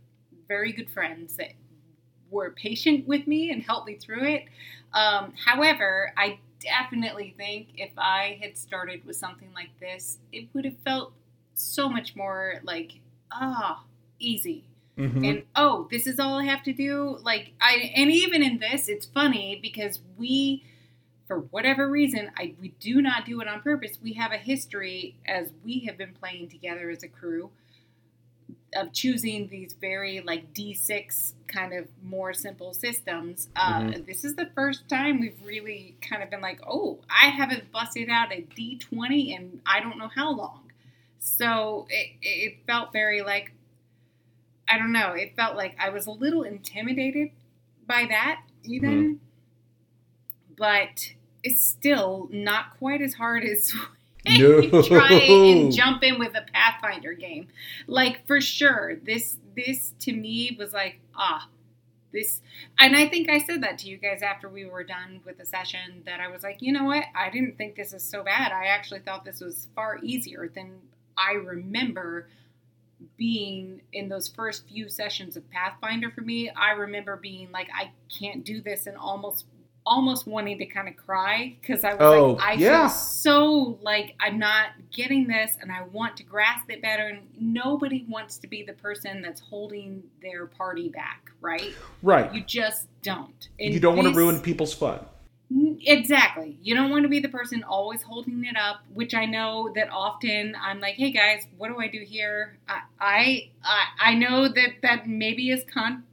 very 0.47 0.73
good 0.73 0.91
friends 0.91 1.37
that 1.39 1.53
were 2.31 2.51
patient 2.51 3.07
with 3.07 3.27
me 3.27 3.51
and 3.51 3.63
helped 3.63 3.87
me 3.87 3.95
through 3.97 4.25
it. 4.25 4.45
Um, 4.93 5.33
however, 5.43 6.13
I 6.19 6.39
definitely 6.65 7.35
think 7.37 7.69
if 7.77 7.91
I 7.97 8.39
had 8.43 8.57
started 8.57 9.05
with 9.05 9.17
something 9.17 9.53
like 9.55 9.79
this, 9.79 10.19
it 10.33 10.49
would 10.53 10.65
have 10.65 10.79
felt 10.85 11.13
so 11.55 11.89
much 11.89 12.17
more 12.17 12.61
like, 12.65 12.93
ah, 13.31 13.83
oh, 13.83 13.87
easy. 14.19 14.65
Mm-hmm. 14.99 15.25
And 15.25 15.43
oh, 15.57 15.89
this 15.91 16.07
is 16.07 16.19
all 16.19 16.39
I 16.39 16.45
have 16.45 16.63
to 16.65 16.73
do. 16.73 17.19
Like 17.23 17.53
I 17.61 17.93
and 17.97 18.11
even 18.11 18.43
in 18.43 18.59
this, 18.59 18.89
it's 18.89 19.07
funny 19.07 19.59
because 19.61 20.01
we 20.17 20.65
for 21.27 21.41
whatever 21.41 21.89
reason, 21.89 22.31
I 22.37 22.55
we 22.61 22.75
do 22.81 23.03
not 23.03 23.27
do 23.27 23.41
it 23.41 23.49
on 23.49 23.61
purpose. 23.61 23.99
We 24.03 24.13
have 24.15 24.31
a 24.31 24.37
history 24.37 25.17
as 25.27 25.51
we 25.65 25.81
have 25.81 25.99
been 25.99 26.15
playing 26.15 26.49
together 26.49 26.91
as 26.91 27.03
a 27.03 27.09
crew 27.09 27.51
of 28.75 28.93
choosing 28.93 29.49
these 29.49 29.75
very 29.81 30.21
like 30.21 30.53
D6 30.55 31.33
kind 31.47 31.73
of 31.73 31.89
more 32.03 32.33
simple 32.33 32.75
systems. 32.75 33.49
Uh, 33.55 33.81
mm-hmm. 33.81 34.05
This 34.05 34.25
is 34.25 34.35
the 34.35 34.51
first 34.55 34.89
time 34.89 35.21
we've 35.21 35.41
really 35.45 35.97
kind 36.01 36.23
of 36.23 36.31
been 36.31 36.41
like, 36.41 36.61
oh, 36.67 36.99
I 37.09 37.29
haven't 37.29 37.71
busted 37.73 38.09
out 38.09 38.33
a 38.33 38.43
D20 38.43 39.37
in 39.37 39.61
I 39.67 39.81
don't 39.81 39.99
know 39.99 40.11
how 40.15 40.33
long. 40.33 40.71
So 41.19 41.87
it, 41.89 42.11
it 42.21 42.55
felt 42.67 42.93
very 42.93 43.23
like, 43.23 43.53
I 44.69 44.79
don't 44.79 44.93
know, 44.93 45.13
it 45.13 45.35
felt 45.37 45.57
like 45.57 45.77
I 45.79 45.91
was 45.91 46.07
a 46.07 46.11
little 46.11 46.43
intimidated 46.43 47.31
by 47.87 48.07
that, 48.09 48.43
even. 48.65 48.91
Mm-hmm. 48.91 49.15
But 50.57 51.15
it's 51.43 51.65
still 51.65 52.29
not 52.31 52.79
quite 52.79 53.03
as 53.03 53.15
hard 53.15 53.45
as 53.45 53.73
no. 54.39 54.83
try 54.83 55.13
and 55.13 55.73
jump 55.73 56.03
in 56.03 56.19
with 56.19 56.35
a 56.35 56.45
Pathfinder 56.53 57.13
game. 57.13 57.49
Like 57.87 58.27
for 58.27 58.41
sure, 58.41 58.97
this 58.97 59.37
this 59.55 59.93
to 60.01 60.13
me 60.13 60.57
was 60.59 60.73
like 60.73 61.01
ah, 61.15 61.49
this, 62.13 62.41
and 62.79 62.97
I 62.97 63.09
think 63.09 63.29
I 63.29 63.39
said 63.39 63.63
that 63.63 63.79
to 63.79 63.89
you 63.89 63.99
guys 63.99 64.23
after 64.23 64.49
we 64.49 64.65
were 64.65 64.85
done 64.85 65.21
with 65.25 65.39
the 65.39 65.45
session 65.45 66.03
that 66.07 66.21
I 66.21 66.29
was 66.29 66.43
like, 66.43 66.63
you 66.63 66.73
know 66.73 66.85
what, 66.85 67.05
I 67.15 67.29
didn't 67.29 67.59
think 67.59 67.77
this 67.77 67.93
is 67.93 68.03
so 68.03 68.23
bad. 68.23 68.53
I 68.53 68.67
actually 68.67 69.01
thought 69.01 69.25
this 69.25 69.41
was 69.41 69.69
far 69.75 69.99
easier 70.03 70.51
than 70.55 70.79
I 71.17 71.33
remember 71.33 72.29
being 73.17 73.83
in 73.93 74.09
those 74.09 74.29
first 74.29 74.67
few 74.69 74.89
sessions 74.89 75.37
of 75.37 75.51
Pathfinder 75.51 76.11
for 76.11 76.23
me. 76.23 76.51
I 76.51 76.71
remember 76.71 77.17
being 77.17 77.51
like, 77.53 77.69
I 77.75 77.91
can't 78.09 78.45
do 78.45 78.61
this 78.61 78.87
and 78.87 78.97
almost 78.97 79.47
almost 79.87 80.27
wanting 80.27 80.59
to 80.59 80.67
kind 80.67 80.89
of 80.89 80.97
cry 80.97 81.57
because 81.61 81.85
I 81.85 81.95
was 81.95 82.01
oh, 82.01 82.33
like, 82.33 82.43
I 82.43 82.53
yeah. 82.55 82.89
feel 82.89 82.97
so 82.97 83.79
like 83.83 84.15
I'm 84.21 84.39
not 84.39 84.69
getting 84.93 85.27
this 85.27 85.59
and 85.61 85.71
I 85.71 85.83
want 85.83 86.17
to 86.19 86.23
grasp 86.23 86.71
it 86.71 86.81
better. 86.81 87.07
And 87.09 87.21
nobody 87.39 88.07
wants 88.09 88.39
to 88.39 88.47
be 88.47 88.63
the 88.63 88.73
person 88.73 89.21
that's 89.21 89.41
holding 89.41 90.03
their 90.23 90.47
party 90.47 90.89
back, 90.89 91.31
right? 91.41 91.75
Right. 92.03 92.33
You 92.35 92.43
just 92.43 92.89
don't. 93.03 93.49
And 93.61 93.75
you 93.75 93.81
don't 93.81 93.97
this, 93.97 94.05
want 94.05 94.15
to 94.15 94.19
ruin 94.19 94.41
people's 94.41 94.73
fun. 94.73 95.01
Exactly. 95.83 96.59
You 96.63 96.75
don't 96.75 96.91
want 96.91 97.03
to 97.03 97.09
be 97.09 97.21
the 97.21 97.29
person 97.29 97.63
always 97.63 98.03
holding 98.03 98.45
it 98.45 98.57
up, 98.57 98.81
which 98.93 99.15
I 99.15 99.27
know 99.27 99.71
that 99.75 99.91
often 99.91 100.57
I'm 100.61 100.81
like, 100.81 100.95
hey 100.95 101.11
guys, 101.11 101.47
what 101.59 101.69
do 101.69 101.79
I 101.79 101.89
do 101.89 102.01
here? 102.01 102.57
I 102.69 103.51
I, 103.63 103.85
I 104.01 104.15
know 104.15 104.49
that 104.49 104.71
that 104.83 105.07
maybe 105.07 105.51
is 105.51 105.63
con- 105.73 106.05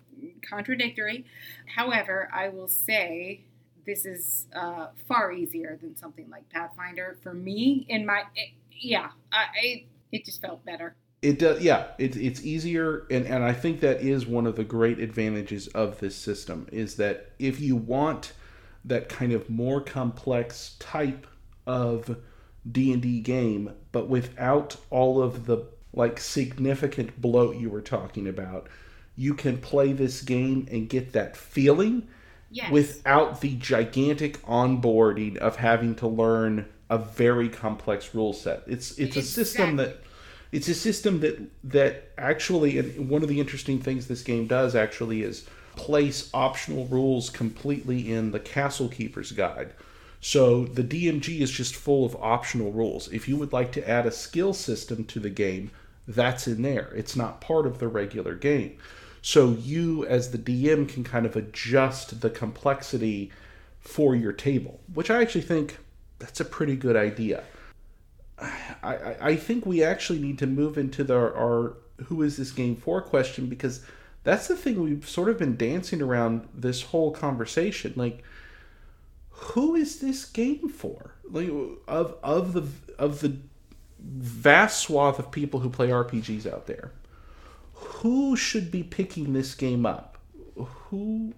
contradictory. 0.48 1.26
However, 1.76 2.30
I 2.34 2.50
will 2.50 2.68
say 2.68 3.46
this 3.86 4.06
is 4.06 4.48
uh, 4.56 4.88
far 5.08 5.32
easier 5.32 5.78
than 5.82 5.96
something 5.96 6.30
like 6.30 6.50
Pathfinder 6.50 7.18
for 7.22 7.34
me. 7.34 7.86
In 7.90 8.06
my, 8.06 8.24
it, 8.36 8.50
yeah, 8.72 9.10
I, 9.32 9.46
I, 9.62 9.86
it 10.12 10.26
just 10.26 10.42
felt 10.42 10.64
better. 10.66 10.96
It 11.22 11.38
does, 11.38 11.62
yeah. 11.62 11.88
It's 12.00 12.18
it's 12.18 12.44
easier, 12.44 13.06
and 13.12 13.28
and 13.28 13.44
I 13.44 13.54
think 13.54 13.80
that 13.82 14.02
is 14.02 14.26
one 14.26 14.48
of 14.48 14.56
the 14.56 14.64
great 14.64 15.00
advantages 15.00 15.68
of 15.68 16.00
this 16.00 16.16
system 16.16 16.68
is 16.72 16.96
that 16.96 17.32
if 17.38 17.60
you 17.62 17.76
want 17.76 18.34
that 18.86 19.08
kind 19.08 19.32
of 19.32 19.48
more 19.48 19.82
complex 19.82 20.76
type 20.80 21.28
of 21.68 22.18
D 22.70 22.92
and 22.92 23.04
D 23.04 23.20
game, 23.20 23.74
but 23.92 24.10
without 24.10 24.78
all 24.90 25.22
of 25.22 25.46
the 25.46 25.68
like 25.94 26.20
significant 26.20 27.22
bloat 27.22 27.58
you 27.58 27.70
were 27.70 27.82
talking 27.82 28.28
about, 28.28 28.68
you 29.16 29.36
can 29.36 29.60
play 29.60 29.94
this 29.94 30.24
game 30.24 30.68
and 30.72 30.90
get 30.90 31.12
that 31.14 31.38
feeling 31.38 32.08
Yes. 32.52 32.70
without 32.70 33.40
the 33.40 33.56
gigantic 33.56 34.42
onboarding 34.46 35.38
of 35.38 35.56
having 35.56 35.96
to 35.96 36.08
learn 36.08 36.66
a 36.90 36.98
very 36.98 37.48
complex 37.48 38.14
rule 38.14 38.34
set. 38.34 38.64
It's 38.68 38.98
it's 39.00 39.16
a 39.16 39.22
system 39.22 39.78
that 39.78 40.02
it's 40.52 40.68
a 40.68 40.74
system 40.74 41.22
that 41.22 41.40
that 41.64 42.12
actually 42.18 42.78
and 42.78 43.10
one 43.10 43.24
of 43.24 43.30
the 43.30 43.40
interesting 43.40 43.80
things 43.80 44.08
this 44.08 44.22
game 44.22 44.48
does 44.48 44.76
actually 44.76 45.24
is 45.24 45.46
place 45.78 46.30
optional 46.34 46.86
rules 46.88 47.30
completely 47.30 48.12
in 48.12 48.32
the 48.32 48.40
castle 48.40 48.90
keeper's 48.90 49.32
guide. 49.32 49.72
So 50.20 50.66
the 50.66 50.84
DMG 50.84 51.40
is 51.40 51.50
just 51.50 51.76
full 51.76 52.06
of 52.06 52.16
optional 52.18 52.72
rules. 52.72 53.12
If 53.12 53.28
you 53.28 53.38
would 53.38 53.54
like 53.54 53.72
to 53.72 53.90
add 53.90 54.06
a 54.06 54.12
skill 54.12 54.54
system 54.54 55.06
to 55.06 55.20
the 55.20 55.30
game, 55.30 55.72
that's 56.08 56.48
in 56.48 56.62
there. 56.62 56.92
It's 56.96 57.16
not 57.16 57.42
part 57.42 57.66
of 57.66 57.80
the 57.80 57.88
regular 57.88 58.36
game. 58.36 58.78
So 59.22 59.52
you, 59.52 60.06
as 60.06 60.32
the 60.32 60.38
DM, 60.38 60.90
can 60.90 61.04
kind 61.04 61.26
of 61.26 61.36
adjust 61.36 62.22
the 62.22 62.30
complexity 62.30 63.32
for 63.80 64.16
your 64.16 64.34
table, 64.34 64.80
which 64.94 65.10
I 65.12 65.22
actually 65.22 65.42
think 65.42 65.78
that's 66.20 66.40
a 66.40 66.46
pretty 66.46 66.76
good 66.76 66.96
idea. 66.96 67.44
I, 68.84 69.16
I, 69.22 69.36
think 69.36 69.68
we 69.68 69.84
actually 69.84 70.18
need 70.18 70.40
to 70.40 70.48
move 70.48 70.76
into 70.76 71.04
the, 71.04 71.16
our 71.16 71.78
who 72.06 72.24
is 72.24 72.38
this 72.38 72.52
game 72.52 72.76
for 72.76 73.00
question 73.00 73.46
because 73.46 73.86
that's 74.24 74.48
the 74.48 74.56
thing 74.56 74.82
we've 74.82 75.08
sort 75.08 75.30
of 75.30 75.38
been 75.38 75.56
dancing 75.56 76.02
around 76.02 76.48
this 76.54 76.82
whole 76.84 77.12
conversation. 77.12 77.94
Like, 77.96 78.24
who 79.30 79.76
is 79.76 80.00
this 80.00 80.26
game 80.26 80.70
for? 80.70 81.14
Like, 81.30 81.50
of 81.88 82.16
of 82.24 82.54
the 82.54 82.68
of 82.98 83.22
the 83.22 83.38
vast 84.00 84.80
swath 84.80 85.20
of 85.20 85.32
people 85.32 85.60
who 85.60 85.70
play 85.70 85.90
RPGs 85.90 86.52
out 86.52 86.68
there, 86.68 86.92
who 87.82 88.36
should 88.36 88.72
be 88.72 88.84
picking 88.84 89.34
this 89.34 89.56
game 89.56 89.86
up? 89.86 90.18
Who 90.56 91.34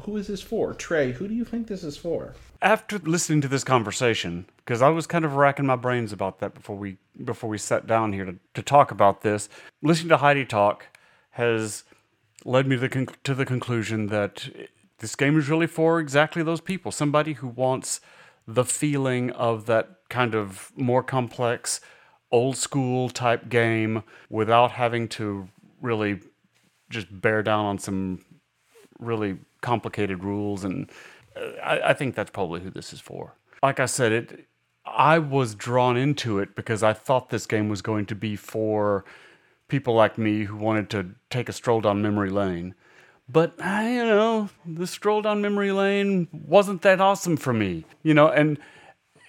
who 0.00 0.16
is 0.16 0.26
this 0.26 0.40
for? 0.40 0.72
Trey, 0.72 1.12
who 1.12 1.28
do 1.28 1.34
you 1.34 1.44
think 1.44 1.66
this 1.66 1.84
is 1.84 1.96
for? 1.96 2.34
After 2.62 2.98
listening 2.98 3.42
to 3.42 3.48
this 3.48 3.64
conversation, 3.64 4.46
because 4.56 4.80
I 4.80 4.88
was 4.88 5.06
kind 5.06 5.24
of 5.24 5.34
racking 5.34 5.66
my 5.66 5.76
brains 5.76 6.12
about 6.12 6.38
that 6.38 6.54
before 6.54 6.76
we 6.76 6.96
before 7.24 7.50
we 7.50 7.58
sat 7.58 7.86
down 7.86 8.12
here 8.12 8.24
to, 8.24 8.36
to 8.54 8.62
talk 8.62 8.90
about 8.90 9.22
this, 9.22 9.48
listening 9.82 10.08
to 10.08 10.16
Heidi 10.18 10.44
talk 10.44 10.86
has 11.32 11.84
led 12.44 12.66
me 12.66 12.76
to 12.76 12.88
the, 12.88 13.08
to 13.24 13.34
the 13.34 13.46
conclusion 13.46 14.08
that 14.08 14.48
this 14.98 15.14
game 15.14 15.38
is 15.38 15.48
really 15.48 15.66
for 15.66 16.00
exactly 16.00 16.42
those 16.42 16.60
people. 16.60 16.90
Somebody 16.92 17.34
who 17.34 17.48
wants 17.48 18.00
the 18.46 18.64
feeling 18.64 19.30
of 19.30 19.66
that 19.66 20.00
kind 20.08 20.34
of 20.34 20.72
more 20.76 21.02
complex, 21.02 21.80
old 22.30 22.56
school 22.56 23.08
type 23.08 23.48
game 23.48 24.02
without 24.28 24.72
having 24.72 25.08
to 25.08 25.48
really 25.82 26.20
just 26.88 27.08
bear 27.20 27.42
down 27.42 27.64
on 27.66 27.78
some 27.78 28.24
really 28.98 29.38
complicated 29.60 30.24
rules. 30.24 30.64
And 30.64 30.90
uh, 31.36 31.60
I, 31.62 31.90
I 31.90 31.92
think 31.92 32.14
that's 32.14 32.30
probably 32.30 32.60
who 32.60 32.70
this 32.70 32.92
is 32.92 33.00
for. 33.00 33.34
Like 33.62 33.80
I 33.80 33.86
said, 33.86 34.12
it. 34.12 34.46
I 34.84 35.18
was 35.18 35.54
drawn 35.54 35.96
into 35.96 36.38
it 36.40 36.56
because 36.56 36.82
I 36.82 36.92
thought 36.92 37.28
this 37.28 37.46
game 37.46 37.68
was 37.68 37.82
going 37.82 38.06
to 38.06 38.14
be 38.14 38.34
for 38.34 39.04
people 39.68 39.94
like 39.94 40.18
me 40.18 40.44
who 40.44 40.56
wanted 40.56 40.90
to 40.90 41.10
take 41.30 41.48
a 41.48 41.52
stroll 41.52 41.80
down 41.80 42.02
memory 42.02 42.30
lane. 42.30 42.74
But, 43.28 43.54
uh, 43.64 43.82
you 43.84 44.04
know, 44.04 44.50
the 44.66 44.86
stroll 44.86 45.22
down 45.22 45.40
memory 45.40 45.72
lane 45.72 46.28
wasn't 46.32 46.82
that 46.82 47.00
awesome 47.00 47.36
for 47.36 47.52
me, 47.52 47.84
you 48.02 48.12
know, 48.12 48.28
and 48.28 48.58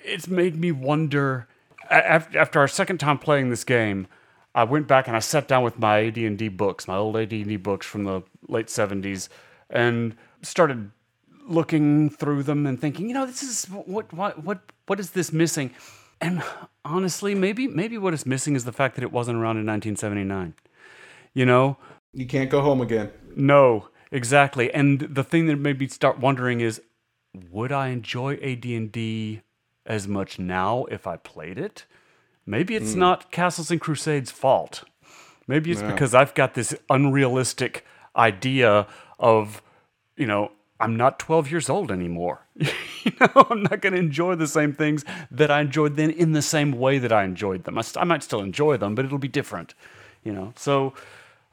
it's 0.04 0.28
made 0.28 0.56
me 0.56 0.72
wonder. 0.72 1.48
After 1.90 2.60
our 2.60 2.68
second 2.68 2.98
time 2.98 3.20
playing 3.20 3.50
this 3.50 3.64
game, 3.64 4.08
I 4.56 4.64
went 4.64 4.88
back 4.88 5.08
and 5.08 5.16
I 5.16 5.20
sat 5.20 5.48
down 5.48 5.64
with 5.64 5.80
my 5.80 6.06
AD&D 6.06 6.50
books, 6.50 6.88
my 6.88 6.96
old 6.96 7.18
AD&D 7.18 7.58
books 7.58 7.88
from 7.88 8.04
the 8.04 8.22
late 8.48 8.68
70s, 8.68 9.30
and 9.70 10.16
started 10.42 10.92
looking 11.48 12.10
through 12.10 12.44
them 12.44 12.66
and 12.66 12.80
thinking, 12.80 13.08
you 13.08 13.14
know, 13.14 13.26
this 13.26 13.44
is 13.44 13.66
what 13.66 14.14
what 14.14 14.44
what 14.44 14.60
what 14.86 15.00
is 15.00 15.12
this 15.12 15.34
missing? 15.34 15.72
And 16.22 16.44
honestly, 16.86 17.36
maybe 17.36 17.68
maybe 17.68 17.98
what 17.98 18.14
is 18.14 18.26
missing 18.26 18.56
is 18.56 18.66
the 18.66 18.72
fact 18.72 18.96
that 18.96 19.04
it 19.04 19.12
wasn't 19.12 19.38
around 19.38 19.58
in 19.58 19.66
1979. 19.66 20.54
You 21.34 21.46
know, 21.46 21.78
you 22.14 22.28
can't 22.28 22.50
go 22.50 22.62
home 22.62 22.82
again. 22.82 23.12
No, 23.36 23.90
exactly. 24.12 24.72
And 24.74 25.00
the 25.00 25.24
thing 25.24 25.48
that 25.48 25.58
made 25.58 25.80
me 25.80 25.88
start 25.88 26.20
wondering 26.20 26.62
is, 26.62 26.82
would 27.52 27.72
I 27.72 27.88
enjoy 27.88 28.36
AD&D 28.36 29.42
as 29.86 30.08
much 30.08 30.38
now 30.40 30.86
if 30.86 31.08
I 31.08 31.18
played 31.18 31.58
it? 31.58 31.86
Maybe 32.46 32.76
it's 32.76 32.94
mm. 32.94 32.98
not 32.98 33.32
Castles 33.32 33.72
and 33.72 33.80
Crusades' 33.80 34.32
fault. 34.32 34.84
Maybe 35.48 35.72
it's 35.72 35.82
yeah. 35.82 35.92
because 35.92 36.14
I've 36.14 36.34
got 36.34 36.54
this 36.54 36.76
unrealistic 36.90 37.86
idea 38.16 38.88
of, 39.20 39.62
you 40.16 40.26
know, 40.26 40.52
I'm 40.80 40.98
not 40.98 41.20
12 41.20 41.52
years 41.52 41.70
old 41.70 41.92
anymore. 41.92 42.46
you 42.56 43.12
know, 43.20 43.48
I'm 43.50 43.64
not 43.64 43.82
going 43.82 43.94
to 43.94 44.00
enjoy 44.00 44.36
the 44.36 44.48
same 44.48 44.74
things 44.74 45.06
that 45.32 45.50
I 45.50 45.62
enjoyed 45.62 45.96
then 45.96 46.10
in 46.10 46.34
the 46.34 46.42
same 46.42 46.74
way 46.74 46.98
that 47.00 47.12
I 47.12 47.24
enjoyed 47.24 47.64
them. 47.64 47.78
I, 47.78 47.82
st- 47.82 48.02
I 48.02 48.06
might 48.06 48.24
still 48.24 48.42
enjoy 48.42 48.78
them, 48.78 48.96
but 48.96 49.06
it'll 49.06 49.18
be 49.18 49.28
different. 49.28 49.74
You 50.24 50.34
know, 50.34 50.54
so 50.56 50.94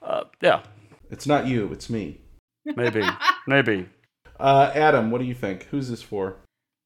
uh, 0.03 0.25
yeah. 0.41 0.63
It's 1.11 1.27
not 1.27 1.47
you. 1.47 1.73
It's 1.73 1.91
me. 1.91 2.19
Maybe. 2.65 3.03
Maybe. 3.47 3.89
Uh, 4.39 4.73
Adam, 4.75 5.11
what 5.11 5.19
do 5.21 5.27
you 5.27 5.35
think? 5.35 5.65
Who's 5.65 5.91
this 5.91 6.01
for? 6.01 6.37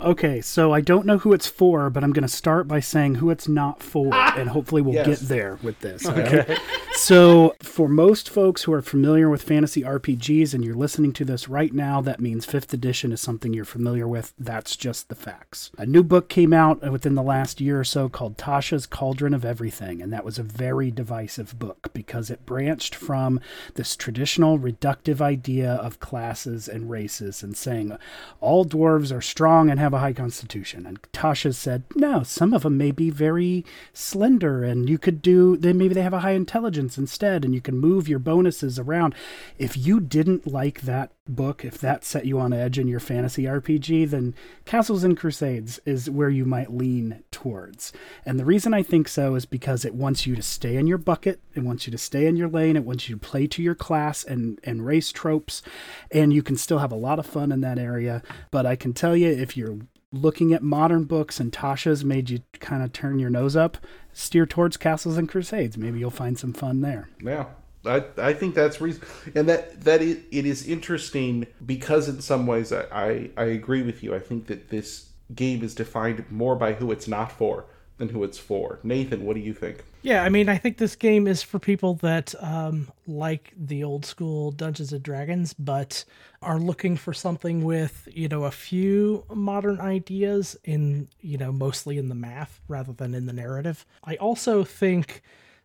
Okay, 0.01 0.41
so 0.41 0.73
I 0.73 0.81
don't 0.81 1.07
know 1.07 1.19
who 1.19 1.33
it's 1.33 1.47
for, 1.47 1.89
but 1.89 2.03
I'm 2.03 2.13
going 2.13 2.27
to 2.27 2.29
start 2.29 2.67
by 2.67 2.81
saying 2.81 3.17
who 3.17 3.31
it's 3.31 3.47
not 3.47 3.81
for, 3.81 4.11
ah! 4.13 4.35
and 4.37 4.49
hopefully 4.49 4.83
we'll 4.83 4.95
yes. 4.95 5.07
get 5.07 5.29
there 5.29 5.59
with 5.63 5.79
this. 5.81 6.05
Okay. 6.05 6.57
so, 6.95 7.55
for 7.63 7.89
most 7.89 8.29
folks 8.29 8.65
who 8.65 8.73
are 8.73 8.83
familiar 8.83 9.31
with 9.31 9.43
fantasy 9.43 9.83
RPGs 9.83 10.53
and 10.53 10.65
you're 10.65 10.75
listening 10.75 11.13
to 11.13 11.25
this 11.25 11.49
right 11.49 11.73
now, 11.73 12.01
that 12.01 12.19
means 12.19 12.45
5th 12.45 12.73
edition 12.73 13.13
is 13.13 13.21
something 13.21 13.55
you're 13.55 13.65
familiar 13.65 14.09
with. 14.09 14.35
That's 14.37 14.75
just 14.75 15.09
the 15.09 15.15
facts. 15.15 15.71
A 15.79 15.87
new 15.87 16.03
book 16.03 16.29
came 16.29 16.53
out 16.53 16.91
within 16.91 17.15
the 17.15 17.23
last 17.23 17.61
year 17.61 17.79
or 17.79 17.85
so 17.85 18.09
called 18.09 18.37
Tasha's 18.37 18.87
Cauldron 18.87 19.33
of 19.33 19.45
Everything, 19.45 20.03
and 20.03 20.13
that 20.13 20.25
was 20.25 20.41
a 20.41 20.45
very 20.45 20.91
divisive 20.91 21.57
book 21.57 21.91
because 21.93 22.31
it 22.31 22.45
branched 22.45 22.97
from 22.97 23.39
this 23.75 23.95
traditional 23.95 24.59
reductive 24.59 25.21
idea 25.21 25.73
of 25.73 26.01
classes 26.01 26.67
and 26.67 26.91
races 26.91 27.45
and 27.45 27.57
saying 27.57 27.97
all 28.41 28.65
dwarves 28.65 29.17
are 29.17 29.23
strong 29.23 29.71
and 29.71 29.84
have 29.85 29.95
a 29.95 30.01
high 30.01 30.13
constitution. 30.13 30.87
And 30.87 31.01
Tasha 31.13 31.55
said, 31.55 31.85
no, 31.95 32.23
some 32.23 32.53
of 32.53 32.63
them 32.63 32.77
may 32.77 32.91
be 32.91 33.11
very 33.11 33.65
slender, 33.93 34.65
and 34.65 34.91
you 34.91 34.99
could 34.99 35.23
do, 35.23 35.57
then 35.57 35.79
maybe 35.79 35.95
they 35.95 36.03
have 36.03 36.13
a 36.13 36.21
high 36.21 36.33
intelligence 36.33 36.99
instead, 36.99 37.45
and 37.45 37.55
you 37.55 37.61
can 37.61 37.79
move 37.79 38.09
your 38.09 38.19
bonuses 38.19 38.79
around. 38.79 39.15
If 39.59 39.77
you 39.77 40.01
didn't 40.01 40.47
like 40.47 40.83
that 40.83 41.13
book, 41.27 41.65
if 41.65 41.79
that 41.79 42.05
set 42.05 42.27
you 42.27 42.39
on 42.39 42.53
edge 42.53 42.79
in 42.79 42.87
your 42.87 43.01
fantasy 43.01 43.45
RPG, 43.45 44.11
then 44.11 44.35
Castles 44.65 45.05
and 45.05 45.17
Crusades 45.17 45.81
is 45.87 46.11
where 46.11 46.29
you 46.29 46.45
might 46.45 46.75
lean 46.75 47.23
towards. 47.31 47.93
And 48.27 48.39
the 48.39 48.45
reason 48.45 48.75
I 48.75 48.83
think 48.83 49.09
so 49.09 49.35
is 49.35 49.47
because 49.47 49.85
it 49.85 49.95
wants 49.95 50.27
you 50.27 50.37
to 50.37 50.43
stay 50.43 50.77
in 50.77 50.87
your 50.87 50.99
bucket, 50.99 51.41
it 51.55 51.63
wants 51.63 51.87
you 51.87 51.91
to 51.93 51.99
stay 51.99 52.27
in 52.27 52.37
your 52.37 52.49
lane, 52.49 52.77
it 52.77 52.85
wants 52.85 53.09
you 53.09 53.17
to 53.17 53.21
play 53.21 53.47
to 53.47 53.63
your 53.63 53.75
class 53.75 54.23
and, 54.23 54.61
and 54.65 54.85
race 54.85 55.13
tropes, 55.13 55.63
and 56.11 56.33
you 56.33 56.43
can 56.43 56.57
still 56.57 56.79
have 56.79 56.93
a 56.93 56.97
lot 56.97 57.19
of 57.19 57.27
fun 57.27 57.53
in 57.53 57.63
that 57.63 57.79
area. 57.79 58.23
But 58.51 58.67
I 58.67 58.77
can 58.77 58.93
tell 58.93 59.17
you, 59.17 59.29
if 59.29 59.57
you're 59.57 59.79
looking 60.13 60.53
at 60.53 60.63
modern 60.63 61.05
books 61.05 61.41
and 61.41 61.53
Tasha's 61.53 62.05
made 62.05 62.31
you 62.31 62.41
kind 62.61 62.83
of 62.83 62.93
turn 62.93 63.19
your 63.19 63.31
nose 63.31 63.57
up, 63.57 63.79
steer 64.13 64.47
towards 64.47 64.77
Castles 64.77 65.17
and 65.17 65.29
Crusades. 65.29 65.77
Maybe 65.77 65.99
you'll 65.99 66.11
find 66.11 66.39
some 66.39 66.53
fun 66.53 66.83
there. 66.83 67.09
Yeah. 67.21 67.47
I, 67.87 68.05
I 68.17 68.33
think 68.33 68.55
that's 68.55 68.81
reason 68.81 69.03
and 69.35 69.49
that 69.49 69.83
that 69.83 70.03
it, 70.03 70.25
it 70.31 70.47
is 70.47 70.67
interesting 70.67 71.47
because 71.65 72.09
in 72.09 72.21
some 72.21 72.47
ways 72.47 72.73
I, 72.73 72.85
I, 72.93 73.31
I 73.37 73.45
agree 73.45 73.83
with 73.83 74.03
you. 74.03 74.15
I 74.15 74.21
think 74.21 74.47
that 74.47 74.71
this 74.71 75.11
game 75.35 75.63
is 75.63 75.75
defined 75.75 76.25
more 76.31 76.57
by 76.57 76.75
who 76.75 76.91
it's 76.93 77.09
not 77.09 77.33
for 77.33 77.67
than 77.99 78.09
who 78.09 78.25
it's 78.25 78.39
for. 78.39 78.81
Nathan, 78.83 79.25
what 79.25 79.35
do 79.35 79.41
you 79.41 79.55
think? 79.55 79.85
Yeah, 80.03 80.23
I 80.23 80.29
mean, 80.29 80.49
I 80.49 80.59
think 80.59 80.79
this 80.79 80.97
game 80.97 81.27
is 81.27 81.43
for 81.43 81.59
people 81.59 81.95
that 81.97 82.35
um, 82.43 82.91
like 83.07 83.53
the 83.57 83.85
old 83.85 84.05
school 84.05 84.51
Dungeons 84.51 84.93
and 84.93 85.03
Dragons, 85.03 85.55
but 85.55 86.05
are 86.43 86.59
looking 86.59 86.97
for 86.97 87.15
something 87.15 87.65
with, 87.65 88.07
you 88.13 88.29
know, 88.29 88.45
a 88.45 88.51
few 88.51 89.25
modern 89.33 89.81
ideas 89.81 90.57
in, 90.65 91.09
you 91.21 91.39
know, 91.39 91.53
mostly 91.53 91.97
in 91.97 92.09
the 92.09 92.15
math 92.15 92.61
rather 92.69 92.93
than 92.93 93.15
in 93.15 93.27
the 93.27 93.33
narrative. 93.33 93.87
I 94.03 94.17
also 94.17 94.65
think 94.65 95.23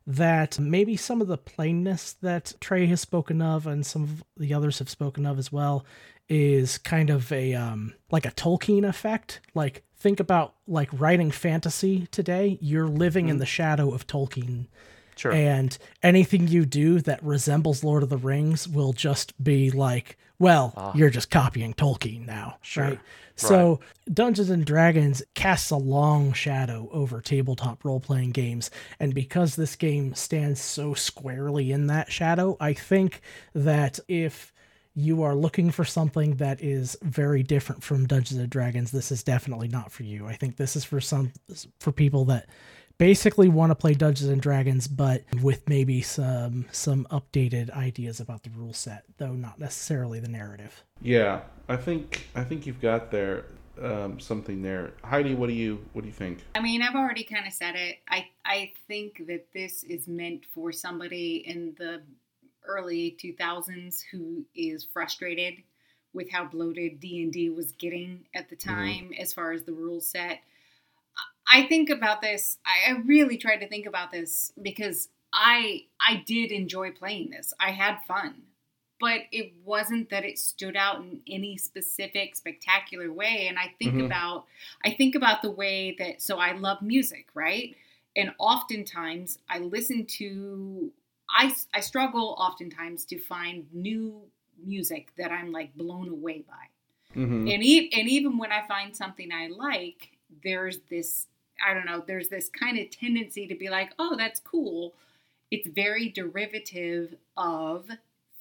that 0.07 0.59
maybe 0.59 0.97
some 0.97 1.21
of 1.21 1.27
the 1.27 1.37
plainness 1.37 2.13
that 2.21 2.53
Trey 2.59 2.85
has 2.87 3.01
spoken 3.01 3.41
of 3.41 3.67
and 3.67 3.85
some 3.85 4.03
of 4.03 4.23
the 4.37 4.53
others 4.53 4.79
have 4.79 4.89
spoken 4.89 5.25
of 5.25 5.37
as 5.37 5.51
well 5.51 5.85
is 6.27 6.77
kind 6.77 7.09
of 7.09 7.31
a 7.31 7.53
um 7.53 7.93
like 8.11 8.25
a 8.25 8.31
Tolkien 8.31 8.87
effect. 8.87 9.41
Like 9.53 9.83
think 9.97 10.19
about 10.19 10.55
like 10.67 10.89
writing 10.93 11.31
fantasy 11.31 12.07
today, 12.07 12.57
you're 12.61 12.87
living 12.87 13.25
mm-hmm. 13.25 13.31
in 13.31 13.37
the 13.37 13.45
shadow 13.45 13.93
of 13.93 14.07
Tolkien. 14.07 14.67
Sure. 15.15 15.33
And 15.33 15.77
anything 16.01 16.47
you 16.47 16.65
do 16.65 17.01
that 17.01 17.21
resembles 17.21 17.83
Lord 17.83 18.03
of 18.03 18.09
the 18.09 18.17
Rings 18.17 18.69
will 18.69 18.93
just 18.93 19.43
be 19.43 19.69
like, 19.69 20.17
well, 20.39 20.73
ah. 20.77 20.91
you're 20.95 21.09
just 21.09 21.29
copying 21.29 21.73
Tolkien 21.73 22.25
now, 22.25 22.57
sure. 22.61 22.83
right? 22.83 22.99
So 23.35 23.69
right. 23.69 24.15
Dungeons 24.15 24.49
and 24.49 24.65
Dragons 24.65 25.23
casts 25.33 25.71
a 25.71 25.77
long 25.77 26.33
shadow 26.33 26.89
over 26.91 27.21
tabletop 27.21 27.85
role 27.85 27.99
playing 27.99 28.31
games. 28.31 28.69
And 28.99 29.13
because 29.13 29.55
this 29.55 29.75
game 29.75 30.13
stands 30.13 30.59
so 30.59 30.93
squarely 30.93 31.71
in 31.71 31.87
that 31.87 32.11
shadow, 32.11 32.57
I 32.59 32.73
think 32.73 33.21
that 33.53 33.99
if 34.07 34.53
you 34.93 35.23
are 35.23 35.35
looking 35.35 35.71
for 35.71 35.85
something 35.85 36.35
that 36.35 36.61
is 36.61 36.97
very 37.01 37.43
different 37.43 37.83
from 37.83 38.07
Dungeons 38.07 38.41
and 38.41 38.49
Dragons, 38.49 38.91
this 38.91 39.11
is 39.11 39.23
definitely 39.23 39.69
not 39.69 39.91
for 39.91 40.03
you. 40.03 40.27
I 40.27 40.33
think 40.33 40.57
this 40.57 40.75
is 40.75 40.83
for 40.83 40.99
some 40.99 41.31
for 41.79 41.93
people 41.93 42.25
that 42.25 42.49
basically 42.99 43.49
want 43.49 43.71
to 43.71 43.75
play 43.75 43.95
Dungeons 43.95 44.29
and 44.29 44.39
Dragons, 44.41 44.87
but 44.87 45.23
with 45.41 45.67
maybe 45.67 46.01
some 46.03 46.65
some 46.71 47.07
updated 47.09 47.71
ideas 47.71 48.19
about 48.19 48.43
the 48.43 48.51
rule 48.51 48.73
set, 48.73 49.05
though 49.17 49.33
not 49.33 49.57
necessarily 49.57 50.19
the 50.19 50.29
narrative. 50.29 50.83
Yeah, 51.01 51.41
I 51.67 51.77
think 51.77 52.27
I 52.35 52.43
think 52.43 52.67
you've 52.67 52.81
got 52.81 53.09
there 53.09 53.45
um, 53.81 54.19
something 54.19 54.61
there. 54.61 54.91
Heidi, 55.03 55.33
what 55.33 55.47
do 55.47 55.53
you 55.53 55.83
what 55.93 56.01
do 56.01 56.07
you 56.07 56.13
think? 56.13 56.43
I 56.53 56.61
mean, 56.61 56.83
I've 56.83 56.95
already 56.95 57.23
kind 57.23 57.47
of 57.47 57.53
said 57.53 57.75
it. 57.75 57.97
I 58.07 58.27
I 58.45 58.71
think 58.87 59.25
that 59.27 59.47
this 59.53 59.83
is 59.83 60.07
meant 60.07 60.45
for 60.53 60.71
somebody 60.71 61.37
in 61.47 61.73
the 61.79 62.01
early 62.67 63.17
2000s 63.23 64.03
who 64.11 64.45
is 64.53 64.85
frustrated 64.85 65.55
with 66.13 66.29
how 66.31 66.43
bloated 66.45 66.99
D&D 66.99 67.49
was 67.49 67.71
getting 67.73 68.25
at 68.35 68.49
the 68.49 68.55
Mm-hmm. 68.55 68.69
time 68.69 69.03
mm-hmm. 69.05 69.21
as 69.21 69.33
far 69.33 69.53
as 69.53 69.63
the 69.63 69.71
rule 69.71 70.01
set. 70.01 70.41
I 71.51 71.63
think 71.63 71.89
about 71.89 72.21
this. 72.21 72.57
I 72.65 72.91
really 73.05 73.37
tried 73.37 73.57
to 73.57 73.67
think 73.67 73.85
about 73.85 74.11
this 74.11 74.51
because 74.61 75.09
I 75.33 75.85
I 75.99 76.23
did 76.25 76.51
enjoy 76.51 76.91
playing 76.91 77.31
this. 77.31 77.53
I 77.59 77.71
had 77.71 77.97
fun. 78.07 78.43
But 78.99 79.21
it 79.31 79.53
wasn't 79.63 80.09
that 80.09 80.25
it 80.25 80.37
stood 80.37 80.75
out 80.75 80.99
in 80.99 81.21
any 81.25 81.55
specific 81.57 82.35
spectacular 82.35 83.11
way 83.13 83.47
and 83.47 83.57
I 83.57 83.73
think 83.79 83.93
Mhm. 83.95 84.05
about 84.05 84.45
I 84.83 84.91
think 84.91 85.15
about 85.15 85.41
the 85.41 85.51
way 85.51 85.95
that 85.99 86.21
so 86.21 86.37
I 86.37 86.51
love 86.51 86.81
music, 86.81 87.27
right? 87.33 87.75
And 88.15 88.33
oftentimes 88.39 89.39
I 89.47 89.59
listen 89.59 90.05
to 90.05 90.91
I 91.29 91.55
I 91.73 91.79
struggle 91.79 92.35
oftentimes 92.39 93.05
to 93.05 93.17
find 93.19 93.67
new 93.73 94.21
music 94.61 95.13
that 95.17 95.31
I'm 95.31 95.51
like 95.53 95.73
blown 95.75 96.09
away 96.09 96.39
by. 96.47 96.65
Mm-hmm. 97.19 97.47
And, 97.47 97.63
e- 97.63 97.89
and 97.93 98.07
even 98.09 98.37
when 98.37 98.51
I 98.51 98.67
find 98.67 98.95
something 98.95 99.31
I 99.31 99.47
like, 99.47 100.09
there's 100.43 100.79
this, 100.89 101.27
I 101.65 101.73
don't 101.73 101.85
know, 101.85 102.03
there's 102.05 102.29
this 102.29 102.49
kind 102.49 102.77
of 102.79 102.89
tendency 102.89 103.47
to 103.47 103.55
be 103.55 103.69
like, 103.69 103.91
oh, 103.99 104.15
that's 104.17 104.39
cool. 104.39 104.93
It's 105.51 105.67
very 105.67 106.09
derivative 106.09 107.15
of 107.37 107.89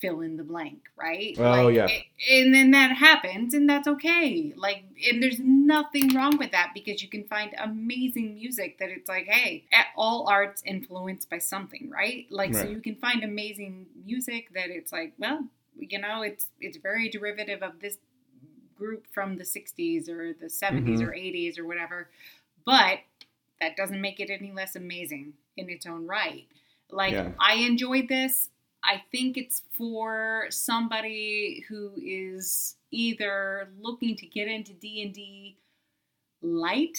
fill 0.00 0.20
in 0.20 0.36
the 0.36 0.44
blank, 0.44 0.82
right? 0.96 1.34
Oh, 1.38 1.42
like, 1.66 1.74
yeah. 1.74 1.86
it- 1.86 2.04
and 2.30 2.54
then 2.54 2.70
that 2.70 2.92
happens, 2.96 3.52
and 3.54 3.68
that's 3.68 3.88
okay. 3.88 4.52
Like, 4.56 4.84
and 5.10 5.20
there's 5.20 5.40
nothing 5.40 6.14
wrong 6.14 6.36
with 6.38 6.52
that 6.52 6.70
because 6.72 7.02
you 7.02 7.08
can 7.08 7.24
find 7.24 7.52
amazing 7.58 8.34
music 8.36 8.78
that 8.78 8.90
it's 8.90 9.08
like, 9.08 9.26
hey, 9.26 9.64
all 9.96 10.28
art's 10.28 10.62
influenced 10.64 11.28
by 11.28 11.38
something, 11.38 11.90
right? 11.90 12.26
Like, 12.30 12.54
so 12.54 12.68
you 12.68 12.80
can 12.80 12.94
find 12.94 13.24
amazing 13.24 13.86
music 14.06 14.52
that 14.54 14.70
it's 14.70 14.92
like, 14.92 15.14
well, 15.18 15.44
you 15.76 15.98
know, 15.98 16.22
it's 16.22 16.46
it's 16.60 16.76
very 16.76 17.08
derivative 17.08 17.62
of 17.62 17.80
this 17.80 17.96
group 18.76 19.06
from 19.12 19.38
the 19.38 19.44
60s 19.44 20.08
or 20.08 20.32
the 20.32 20.48
70s 20.48 21.00
Mhm. 21.00 21.08
or 21.08 21.12
80s 21.14 21.58
or 21.58 21.66
whatever. 21.66 22.08
But 22.68 22.98
that 23.60 23.76
doesn't 23.76 24.00
make 24.00 24.20
it 24.20 24.28
any 24.30 24.52
less 24.52 24.76
amazing 24.76 25.32
in 25.56 25.70
its 25.70 25.86
own 25.86 26.06
right. 26.06 26.46
Like 26.90 27.14
Yeah. 27.14 27.30
I 27.40 27.54
enjoyed 27.54 28.08
this. 28.08 28.50
I 28.84 29.02
think 29.10 29.36
it's 29.38 29.62
for 29.72 30.46
somebody 30.50 31.64
who 31.68 31.92
is 31.96 32.76
either 32.90 33.68
looking 33.80 34.16
to 34.16 34.26
get 34.26 34.48
into 34.48 34.72
D&D 34.74 35.56
light 36.42 36.98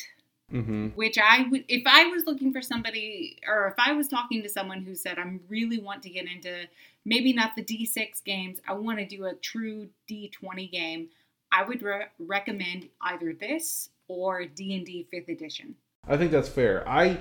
Mm-hmm. 0.52 0.88
which 0.96 1.20
I 1.20 1.44
would 1.52 1.64
if 1.68 1.84
I 1.86 2.08
was 2.08 2.26
looking 2.26 2.52
for 2.52 2.64
somebody 2.64 3.38
or 3.48 3.68
if 3.68 3.76
I 3.78 3.92
was 3.94 4.08
talking 4.08 4.42
to 4.42 4.50
someone 4.50 4.82
who 4.82 4.96
said 4.96 5.20
I 5.20 5.38
really 5.48 5.78
want 5.78 6.02
to 6.02 6.10
get 6.10 6.26
into 6.26 6.64
maybe 7.06 7.34
not 7.34 7.56
the 7.56 7.64
D6 7.64 8.24
games, 8.24 8.58
I 8.68 8.74
want 8.74 8.98
to 8.98 9.06
do 9.06 9.26
a 9.26 9.36
true 9.36 9.90
D20 10.10 10.72
game, 10.72 11.10
I 11.52 11.62
would 11.64 11.84
re- 11.84 12.08
recommend 12.18 12.90
either 13.00 13.32
this 13.32 13.92
or 14.10 14.44
D&D 14.44 15.08
5th 15.14 15.30
edition. 15.30 15.76
I 16.08 16.18
think 16.18 16.32
that's 16.32 16.50
fair. 16.50 16.88
I 16.90 17.20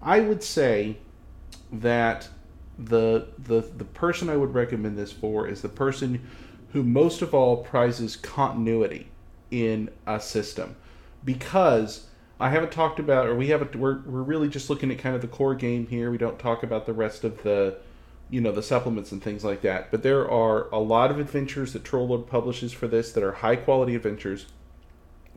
I 0.00 0.20
would 0.20 0.44
say 0.44 0.98
that 1.72 2.28
the 2.78 3.28
the 3.38 3.60
the 3.60 3.84
person 3.84 4.28
I 4.28 4.36
would 4.36 4.54
recommend 4.54 4.96
this 4.96 5.10
for 5.10 5.48
is 5.48 5.62
the 5.62 5.68
person 5.68 6.24
who 6.72 6.84
most 6.84 7.22
of 7.22 7.34
all 7.34 7.64
prizes 7.64 8.14
continuity 8.14 9.08
in 9.50 9.90
a 10.06 10.20
system 10.20 10.76
because 11.24 12.06
I 12.38 12.50
haven't 12.50 12.70
talked 12.70 13.00
about 13.00 13.26
or 13.26 13.34
we 13.34 13.48
haven't 13.48 13.74
we're 13.74 14.00
we're 14.00 14.22
really 14.22 14.48
just 14.48 14.70
looking 14.70 14.90
at 14.92 14.98
kind 14.98 15.16
of 15.16 15.22
the 15.22 15.28
core 15.28 15.54
game 15.54 15.86
here. 15.86 16.10
We 16.10 16.18
don't 16.18 16.38
talk 16.38 16.62
about 16.62 16.86
the 16.86 16.92
rest 16.92 17.24
of 17.24 17.42
the 17.42 17.78
you 18.30 18.40
know 18.40 18.52
the 18.52 18.62
supplements 18.62 19.10
and 19.10 19.22
things 19.22 19.42
like 19.42 19.62
that. 19.62 19.90
But 19.90 20.02
there 20.02 20.30
are 20.30 20.68
a 20.70 20.78
lot 20.78 21.10
of 21.10 21.18
adventures 21.18 21.72
that 21.72 21.84
Troll 21.84 22.08
Lord 22.08 22.26
publishes 22.26 22.72
for 22.72 22.86
this 22.86 23.10
that 23.12 23.24
are 23.24 23.32
high 23.32 23.56
quality 23.56 23.94
adventures 23.94 24.46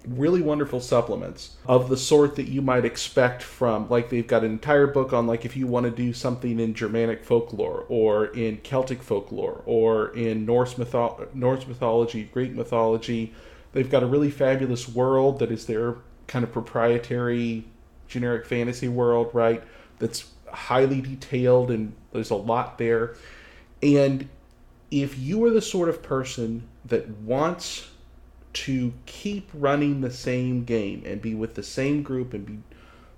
really 0.08 0.42
wonderful 0.42 0.80
supplements 0.80 1.56
of 1.66 1.90
the 1.90 1.98
sort 1.98 2.36
that 2.36 2.48
you 2.48 2.62
might 2.62 2.86
expect 2.86 3.44
from 3.44 3.88
like 3.90 4.10
they've 4.10 4.28
got 4.28 4.44
an 4.44 4.52
entire 4.52 4.88
book 4.88 5.14
on 5.14 5.28
like 5.28 5.46
if 5.46 5.56
you 5.56 5.68
want 5.68 5.86
to 5.86 5.92
do 5.92 6.12
something 6.14 6.60
in 6.60 6.74
Germanic 6.74 7.24
folklore 7.24 7.86
or 7.88 8.26
in 8.28 8.58
Celtic 8.58 9.04
folklore 9.04 9.62
or 9.66 10.10
in 10.16 10.46
Norse 10.46 10.76
mytho- 10.76 11.34
Norse 11.36 11.68
mythology, 11.68 12.24
Greek 12.34 12.54
mythology. 12.54 13.34
They've 13.74 13.90
got 13.90 14.04
a 14.04 14.08
really 14.08 14.32
fabulous 14.32 14.90
world 14.90 15.40
that 15.40 15.52
is 15.52 15.66
their 15.66 15.96
kind 16.28 16.44
of 16.44 16.52
proprietary 16.52 17.66
generic 18.08 18.46
fantasy 18.46 18.88
world, 18.88 19.30
right? 19.34 19.64
That's 20.00 20.32
highly 20.48 21.02
detailed 21.02 21.72
and 21.72 21.94
there's 22.12 22.32
a 22.32 22.36
lot 22.36 22.78
there. 22.78 23.16
And 23.84 24.28
if 24.90 25.18
you 25.18 25.44
are 25.46 25.50
the 25.50 25.62
sort 25.62 25.90
of 25.90 26.04
person 26.04 26.68
that 26.86 27.10
wants 27.10 27.91
to 28.54 28.94
keep 29.06 29.50
running 29.54 30.02
the 30.02 30.12
same 30.12 30.64
game 30.64 31.04
and 31.06 31.22
be 31.22 31.34
with 31.36 31.56
the 31.56 31.64
same 31.64 32.04
group 32.04 32.34
and 32.34 32.46
be 32.46 32.58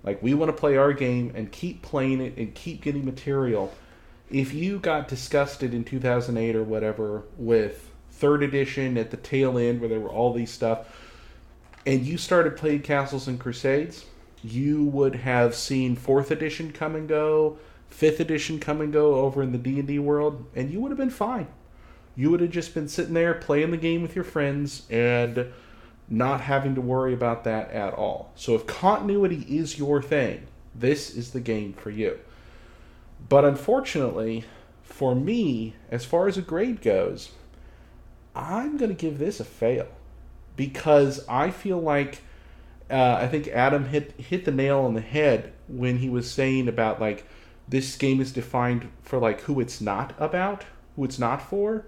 like 0.04 0.22
we 0.22 0.34
want 0.34 0.50
to 0.50 0.60
play 0.60 0.78
our 0.78 0.94
game 0.94 1.32
and 1.34 1.52
keep 1.52 1.82
playing 1.82 2.22
it 2.22 2.38
and 2.38 2.54
keep 2.54 2.82
getting 2.82 3.06
material. 3.06 3.74
If 4.30 4.54
you 4.54 4.80
got 4.80 5.08
disgusted 5.08 5.74
in 5.74 5.84
2008 5.84 6.56
or 6.56 6.64
whatever 6.64 7.24
with 7.38 7.90
third 8.12 8.44
edition 8.44 8.98
at 8.98 9.12
the 9.12 9.18
tail 9.18 9.58
end 9.58 9.80
where 9.80 9.90
there 9.90 10.00
were 10.00 10.10
all 10.10 10.34
these 10.34 10.52
stuff 10.52 10.88
and 11.86 12.06
you 12.06 12.18
started 12.18 12.56
playing 12.56 12.82
castles 12.82 13.28
and 13.28 13.40
crusades 13.40 14.06
you 14.44 14.84
would 14.84 15.16
have 15.16 15.56
seen 15.56 15.96
fourth 15.96 16.32
edition 16.32 16.72
come 16.72 16.96
and 16.96 17.10
go 17.10 17.58
fifth 17.90 18.20
edition 18.20 18.60
come 18.60 18.82
and 18.82 18.94
go 18.94 19.16
over 19.16 19.42
in 19.42 19.52
the 19.52 19.58
d&d 19.58 20.00
world 20.00 20.46
and 20.56 20.72
you 20.72 20.80
would 20.80 20.92
have 20.92 20.98
been 20.98 21.10
fine 21.10 21.48
you 22.16 22.30
would 22.30 22.42
have 22.42 22.52
just 22.52 22.74
been 22.74 22.88
sitting 22.88 23.14
there 23.14 23.34
playing 23.34 23.72
the 23.72 23.78
game 23.78 24.02
with 24.02 24.16
your 24.16 24.24
friends 24.24 24.84
and 24.90 25.48
not 26.10 26.42
having 26.42 26.76
to 26.76 26.82
worry 26.82 27.14
about 27.14 27.44
that 27.46 27.72
at 27.72 27.94
all. 27.94 28.32
So 28.36 28.54
if 28.56 28.68
continuity 28.68 29.46
is 29.50 29.80
your 29.80 30.02
thing, 30.02 30.46
this 30.76 31.16
is 31.16 31.32
the 31.32 31.40
game 31.40 31.74
for 31.74 31.90
you. 31.90 32.20
But 33.30 33.46
unfortunately, 33.46 34.44
for 34.84 35.16
me, 35.16 35.76
as 35.90 36.06
far 36.06 36.28
as 36.28 36.38
a 36.38 36.42
grade 36.42 36.82
goes, 36.82 37.32
I'm 38.36 38.78
going 38.78 38.90
to 38.90 38.96
give 38.96 39.18
this 39.18 39.40
a 39.40 39.46
fail 39.46 39.88
because 40.56 41.26
I 41.28 41.52
feel 41.52 41.80
like 41.80 42.22
uh, 42.90 43.18
I 43.22 43.28
think 43.28 43.48
Adam 43.48 43.86
hit 43.86 44.12
hit 44.20 44.46
the 44.46 44.52
nail 44.52 44.80
on 44.80 44.94
the 44.94 45.02
head 45.02 45.54
when 45.68 45.98
he 45.98 46.10
was 46.10 46.30
saying 46.30 46.68
about 46.68 47.00
like 47.00 47.26
this 47.68 47.96
game 47.96 48.20
is 48.20 48.32
defined 48.32 48.90
for 49.02 49.18
like 49.20 49.42
who 49.42 49.60
it's 49.60 49.80
not 49.80 50.14
about, 50.20 50.66
who 50.96 51.06
it's 51.06 51.18
not 51.18 51.42
for 51.42 51.86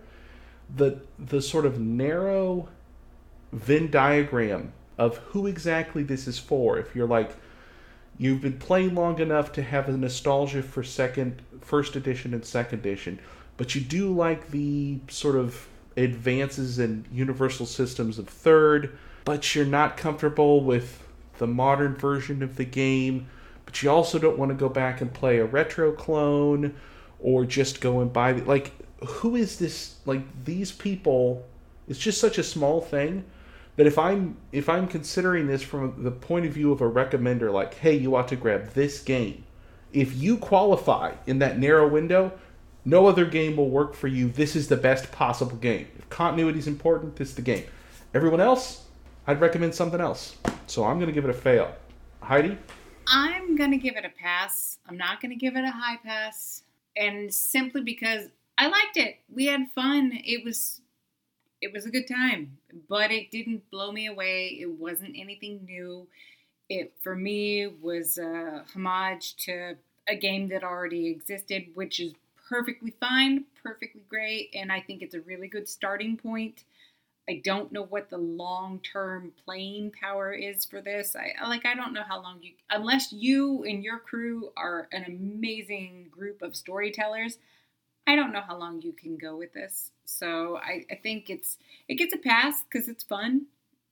the 0.74 1.00
the 1.20 1.42
sort 1.42 1.66
of 1.66 1.80
narrow 1.80 2.68
Venn 3.52 3.90
diagram 3.90 4.74
of 4.98 5.18
who 5.18 5.48
exactly 5.48 6.04
this 6.04 6.28
is 6.28 6.40
for. 6.40 6.78
If 6.78 6.96
you're 6.96 7.08
like 7.08 7.36
you've 8.18 8.42
been 8.42 8.58
playing 8.58 8.96
long 8.96 9.20
enough 9.20 9.52
to 9.54 9.62
have 9.62 9.90
a 9.90 9.98
nostalgia 9.98 10.64
for 10.64 10.84
second 10.84 11.42
first 11.62 11.96
edition 11.96 12.34
and 12.34 12.46
second 12.46 12.80
edition, 12.80 13.20
but 13.58 13.76
you 13.76 13.82
do 13.82 14.14
like 14.14 14.52
the 14.52 15.00
sort 15.10 15.36
of 15.36 15.68
advances 15.98 16.80
in 16.80 17.06
universal 17.12 17.66
systems 17.66 18.18
of 18.20 18.28
third, 18.28 18.98
but 19.26 19.56
you're 19.56 19.66
not 19.66 19.98
comfortable 19.98 20.64
with 20.64 21.04
the 21.38 21.48
modern 21.48 21.96
version 21.96 22.42
of 22.42 22.56
the 22.56 22.66
game, 22.66 23.28
but 23.66 23.82
you 23.82 23.90
also 23.90 24.20
don't 24.20 24.38
want 24.38 24.50
to 24.50 24.56
go 24.56 24.70
back 24.70 25.02
and 25.02 25.14
play 25.14 25.38
a 25.38 25.46
retro 25.46 25.92
clone 25.92 26.74
or 27.20 27.46
just 27.46 27.82
go 27.82 28.00
and 28.00 28.12
buy 28.14 28.34
the 28.34 28.44
like 28.44 28.72
who 29.04 29.36
is 29.36 29.58
this 29.60 29.96
like 30.06 30.22
these 30.46 30.72
people 30.72 31.46
it's 31.88 32.00
just 32.00 32.20
such 32.20 32.38
a 32.38 32.44
small 32.44 32.82
thing 32.82 33.24
that 33.76 33.86
if 33.86 33.98
i'm 33.98 34.38
if 34.52 34.70
i'm 34.70 34.88
considering 34.88 35.48
this 35.48 35.62
from 35.62 36.04
the 36.04 36.12
point 36.12 36.46
of 36.46 36.54
view 36.54 36.72
of 36.72 36.82
a 36.82 36.90
recommender 36.90 37.52
like 37.52 37.74
hey 37.76 37.96
you 37.96 38.16
ought 38.16 38.28
to 38.28 38.36
grab 38.36 38.70
this 38.74 39.02
game. 39.02 39.44
If 39.94 40.14
you 40.16 40.38
qualify 40.38 41.14
in 41.26 41.40
that 41.40 41.58
narrow 41.58 41.88
window 41.88 42.34
no 42.88 43.08
other 43.08 43.26
game 43.26 43.56
will 43.56 43.70
work 43.70 43.96
for 43.96 44.08
you. 44.08 44.30
This 44.30 44.56
is 44.56 44.68
the 44.68 44.78
best 44.78 45.12
possible 45.12 45.56
game. 45.58 45.88
If 45.98 46.08
continuity 46.10 46.60
is 46.60 46.68
important 46.68 47.16
this 47.16 47.30
is 47.30 47.36
the 47.36 47.42
game. 47.42 47.66
Everyone 48.14 48.42
else 48.42 48.84
i'd 49.28 49.42
recommend 49.42 49.76
something 49.76 50.02
else. 50.02 50.38
So 50.68 50.84
i'm 50.86 50.98
going 50.98 51.08
to 51.08 51.14
give 51.14 51.26
it 51.26 51.30
a 51.30 51.34
fail. 51.34 51.74
Heidi? 52.22 52.58
I'm 53.08 53.56
going 53.56 53.72
to 53.72 53.78
give 53.78 53.96
it 53.98 54.06
a 54.06 54.10
pass. 54.10 54.80
I'm 54.88 54.98
not 54.98 55.22
going 55.22 55.32
to 55.32 55.36
give 55.36 55.56
it 55.56 55.64
a 55.64 55.72
high 55.72 55.98
pass. 55.98 56.64
And 56.98 57.34
simply 57.34 57.82
because 57.82 58.30
I 58.58 58.68
liked 58.68 58.98
it. 58.98 59.20
We 59.30 59.48
had 59.48 59.72
fun. 59.74 60.12
It 60.24 60.44
was 60.44 60.82
it 61.62 61.74
was 61.74 61.86
a 61.86 61.92
good 61.92 62.08
time, 62.08 62.58
but 62.90 63.12
it 63.12 63.32
didn't 63.32 63.70
blow 63.72 63.92
me 63.92 64.08
away. 64.08 64.58
It 64.60 64.70
wasn't 64.70 65.16
anything 65.18 65.66
new. 65.66 66.08
It 66.70 66.94
for 67.02 67.16
me 67.16 67.68
was 67.68 68.18
a 68.18 68.66
homage 68.74 69.36
to 69.46 69.76
a 70.08 70.16
game 70.16 70.50
that 70.50 70.64
already 70.64 71.08
existed, 71.08 71.68
which 71.76 72.00
is 72.00 72.14
perfectly 72.50 72.94
fine, 73.00 73.46
perfectly 73.64 74.04
great, 74.10 74.52
and 74.54 74.72
I 74.72 74.82
think 74.82 75.02
it's 75.02 75.16
a 75.16 75.22
really 75.22 75.48
good 75.48 75.68
starting 75.68 76.18
point. 76.18 76.64
I 77.28 77.42
don't 77.44 77.72
know 77.72 77.84
what 77.84 78.10
the 78.12 78.20
long-term 78.20 79.34
playing 79.46 79.94
power 80.00 80.32
is 80.32 80.64
for 80.64 80.80
this. 80.82 81.16
I 81.16 81.48
like 81.48 81.66
I 81.66 81.74
don't 81.74 81.94
know 81.94 82.04
how 82.08 82.22
long 82.22 82.40
you 82.42 82.54
unless 82.70 83.12
you 83.12 83.64
and 83.64 83.84
your 83.84 84.00
crew 84.00 84.52
are 84.56 84.88
an 84.92 85.06
amazing 85.06 86.08
group 86.12 86.42
of 86.44 86.56
storytellers. 86.56 87.40
I 88.08 88.16
don't 88.16 88.32
know 88.32 88.42
how 88.42 88.58
long 88.58 88.82
you 88.82 88.94
can 88.94 89.18
go 89.18 89.36
with 89.36 89.54
this. 89.54 89.92
So 90.06 90.58
I, 90.58 90.86
I 90.92 90.96
think 90.96 91.30
it's 91.30 91.58
it 91.88 91.96
gets 91.96 92.14
a 92.14 92.18
pass 92.18 92.64
because 92.64 92.88
it's 92.88 93.04
fun. 93.04 93.48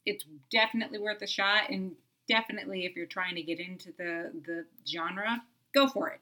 It's 0.05 0.25
definitely 0.51 0.99
worth 0.99 1.21
a 1.21 1.27
shot, 1.27 1.69
and 1.69 1.93
definitely 2.27 2.85
if 2.85 2.95
you're 2.95 3.05
trying 3.05 3.35
to 3.35 3.41
get 3.41 3.59
into 3.59 3.91
the 3.97 4.31
the 4.45 4.65
genre, 4.87 5.41
go 5.73 5.87
for 5.87 6.09
it. 6.09 6.19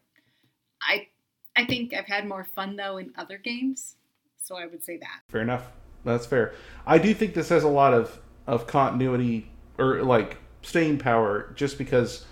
I 0.81 1.07
I 1.55 1.65
think 1.65 1.93
I've 1.93 2.05
had 2.05 2.27
more 2.27 2.43
fun 2.45 2.75
though 2.75 2.97
in 2.97 3.11
other 3.17 3.37
games, 3.37 3.95
so 4.37 4.55
I 4.55 4.65
would 4.67 4.83
say 4.83 4.97
that. 4.97 5.21
Fair 5.27 5.41
enough. 5.41 5.65
That's 6.03 6.25
fair. 6.25 6.53
I 6.87 6.97
do 6.97 7.13
think 7.13 7.33
this 7.33 7.49
has 7.49 7.63
a 7.63 7.67
lot 7.69 7.93
of 7.93 8.19
of 8.47 8.67
continuity 8.67 9.49
or 9.77 10.01
like 10.03 10.37
staying 10.61 10.99
power, 10.99 11.51
just 11.55 11.77
because 11.77 12.25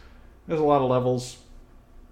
there's 0.48 0.60
a 0.60 0.64
lot 0.64 0.82
of 0.82 0.90
levels. 0.90 1.38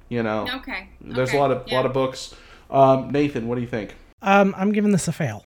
You 0.09 0.23
know, 0.23 0.47
Okay. 0.57 0.89
there's 1.01 1.29
okay, 1.29 1.37
a 1.37 1.41
lot 1.41 1.51
of 1.51 1.67
yeah. 1.67 1.75
lot 1.77 1.85
of 1.85 1.93
books. 1.93 2.33
Um, 2.69 3.11
Nathan, 3.11 3.47
what 3.47 3.55
do 3.55 3.61
you 3.61 3.67
think? 3.67 3.95
Um, 4.21 4.53
I'm 4.57 4.71
giving 4.71 4.91
this 4.91 5.07
a 5.07 5.11
fail. 5.11 5.43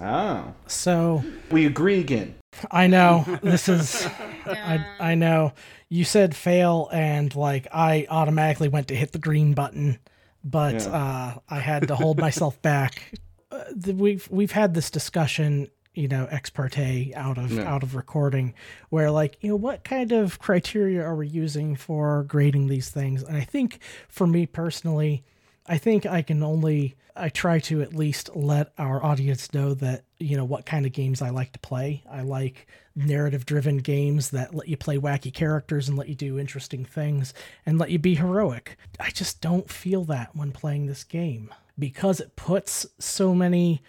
Oh. 0.00 0.52
So 0.66 1.24
we 1.50 1.66
agree 1.66 2.00
again. 2.00 2.34
I 2.70 2.86
know 2.86 3.24
this 3.42 3.68
is. 3.68 4.06
I 4.46 4.84
I 4.98 5.14
know 5.14 5.52
you 5.88 6.04
said 6.04 6.34
fail, 6.34 6.88
and 6.92 7.34
like 7.34 7.66
I 7.72 8.06
automatically 8.10 8.68
went 8.68 8.88
to 8.88 8.94
hit 8.96 9.12
the 9.12 9.18
green 9.18 9.52
button, 9.54 9.98
but 10.44 10.74
Yeah. 10.74 10.88
uh, 10.88 11.34
I 11.48 11.60
had 11.60 11.88
to 11.88 11.94
hold 11.96 12.18
myself 12.18 12.60
back. 12.62 13.12
Uh, 13.50 13.64
the, 13.74 13.92
we've 13.94 14.28
we've 14.30 14.52
had 14.52 14.74
this 14.74 14.90
discussion, 14.90 15.68
you 15.94 16.08
know, 16.08 16.26
ex 16.30 16.50
parte 16.50 17.12
out 17.14 17.38
of 17.38 17.52
Yeah. 17.52 17.72
out 17.72 17.82
of 17.82 17.94
recording, 17.94 18.54
where 18.90 19.10
like 19.10 19.36
you 19.42 19.50
know 19.50 19.56
what 19.56 19.84
kind 19.84 20.12
of 20.12 20.38
criteria 20.38 21.02
are 21.04 21.16
we 21.16 21.28
using 21.28 21.76
for 21.76 22.24
grading 22.24 22.68
these 22.68 22.90
things? 22.90 23.22
And 23.22 23.36
I 23.36 23.42
think 23.44 23.80
for 24.08 24.26
me 24.26 24.46
personally, 24.46 25.24
I 25.66 25.78
think 25.78 26.06
I 26.06 26.22
can 26.22 26.42
only 26.42 26.96
I 27.16 27.28
try 27.28 27.58
to 27.60 27.82
at 27.82 27.94
least 27.94 28.34
let 28.34 28.72
our 28.78 29.04
audience 29.04 29.52
know 29.52 29.74
that 29.74 30.04
you 30.18 30.36
know 30.36 30.44
what 30.44 30.66
kind 30.66 30.86
of 30.86 30.92
games 30.92 31.20
I 31.20 31.30
like 31.30 31.52
to 31.52 31.58
play. 31.58 32.02
I 32.10 32.22
like 32.22 32.66
narrative 32.96 33.46
driven 33.46 33.78
games 33.78 34.30
that 34.30 34.54
let 34.54 34.68
you 34.68 34.76
play 34.76 34.96
wacky 34.96 35.32
characters 35.32 35.88
and 35.88 35.98
let 35.98 36.08
you 36.08 36.14
do 36.14 36.38
interesting 36.38 36.84
things 36.84 37.34
and 37.66 37.78
let 37.78 37.90
you 37.90 37.98
be 37.98 38.14
heroic. 38.14 38.76
I 38.98 39.10
just 39.10 39.40
don't 39.40 39.70
feel 39.70 40.04
that 40.04 40.34
when 40.34 40.52
playing 40.52 40.86
this 40.86 41.04
game 41.04 41.52
because 41.78 42.20
it 42.20 42.36
puts 42.36 42.86
so 42.98 43.34
many 43.34 43.82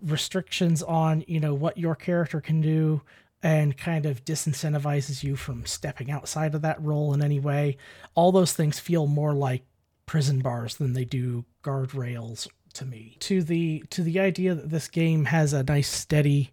restrictions 0.00 0.82
on, 0.82 1.24
you 1.26 1.40
know, 1.40 1.54
what 1.54 1.78
your 1.78 1.94
character 1.94 2.40
can 2.40 2.60
do 2.60 3.02
and 3.42 3.76
kind 3.76 4.06
of 4.06 4.24
disincentivizes 4.24 5.22
you 5.22 5.36
from 5.36 5.64
stepping 5.64 6.10
outside 6.10 6.54
of 6.54 6.62
that 6.62 6.82
role 6.82 7.14
in 7.14 7.22
any 7.22 7.38
way. 7.38 7.76
All 8.14 8.32
those 8.32 8.52
things 8.52 8.80
feel 8.80 9.06
more 9.06 9.32
like 9.32 9.64
prison 10.08 10.40
bars 10.40 10.76
than 10.76 10.94
they 10.94 11.04
do 11.04 11.44
guardrails 11.62 12.48
to 12.74 12.84
me. 12.84 13.16
To 13.20 13.42
the 13.42 13.84
to 13.90 14.02
the 14.02 14.18
idea 14.18 14.54
that 14.54 14.70
this 14.70 14.88
game 14.88 15.26
has 15.26 15.52
a 15.52 15.62
nice 15.62 15.88
steady 15.88 16.50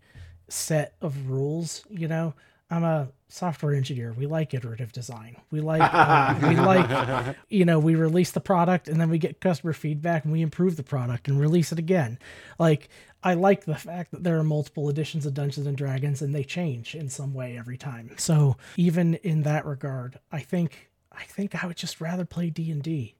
set 0.47 0.93
of 1.01 1.29
rules, 1.29 1.83
you 1.89 2.07
know, 2.07 2.35
I'm 2.69 2.83
a 2.83 3.07
software 3.29 3.73
engineer. 3.73 4.13
We 4.13 4.27
like 4.27 4.53
iterative 4.53 4.91
design. 4.91 5.37
We 5.49 5.61
like 5.61 5.81
uh, 5.81 6.35
we 6.47 6.55
like 6.59 7.35
you 7.49 7.65
know, 7.65 7.79
we 7.79 7.95
release 7.95 8.31
the 8.31 8.41
product 8.41 8.87
and 8.87 8.99
then 8.99 9.09
we 9.09 9.17
get 9.17 9.41
customer 9.41 9.73
feedback 9.73 10.25
and 10.25 10.33
we 10.33 10.41
improve 10.41 10.75
the 10.75 10.83
product 10.83 11.27
and 11.27 11.39
release 11.39 11.71
it 11.71 11.79
again. 11.79 12.19
Like 12.59 12.89
I 13.23 13.35
like 13.35 13.65
the 13.65 13.75
fact 13.75 14.11
that 14.11 14.23
there 14.23 14.37
are 14.37 14.43
multiple 14.43 14.89
editions 14.89 15.25
of 15.25 15.33
Dungeons 15.33 15.65
and 15.65 15.77
Dragons 15.77 16.21
and 16.21 16.35
they 16.35 16.43
change 16.43 16.93
in 16.93 17.09
some 17.09 17.33
way 17.33 17.57
every 17.57 17.77
time. 17.77 18.11
So 18.17 18.57
even 18.75 19.15
in 19.15 19.43
that 19.43 19.65
regard, 19.65 20.19
I 20.31 20.41
think 20.41 20.89
I 21.11 21.23
think 21.23 21.63
I 21.63 21.67
would 21.67 21.77
just 21.77 22.01
rather 22.01 22.25
play 22.25 22.49
D 22.49 22.69
and 22.69 22.83
D 22.83 23.15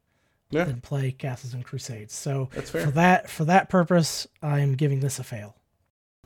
Yeah. 0.52 0.66
than 0.66 0.82
play 0.82 1.12
Castles 1.12 1.54
and 1.54 1.66
Crusades. 1.66 2.14
So 2.14 2.46
for 2.46 2.92
that 2.92 3.30
for 3.30 3.46
that 3.46 3.70
purpose, 3.70 4.28
I'm 4.42 4.76
giving 4.76 5.00
this 5.00 5.20
a 5.20 5.24
fail. 5.24 5.56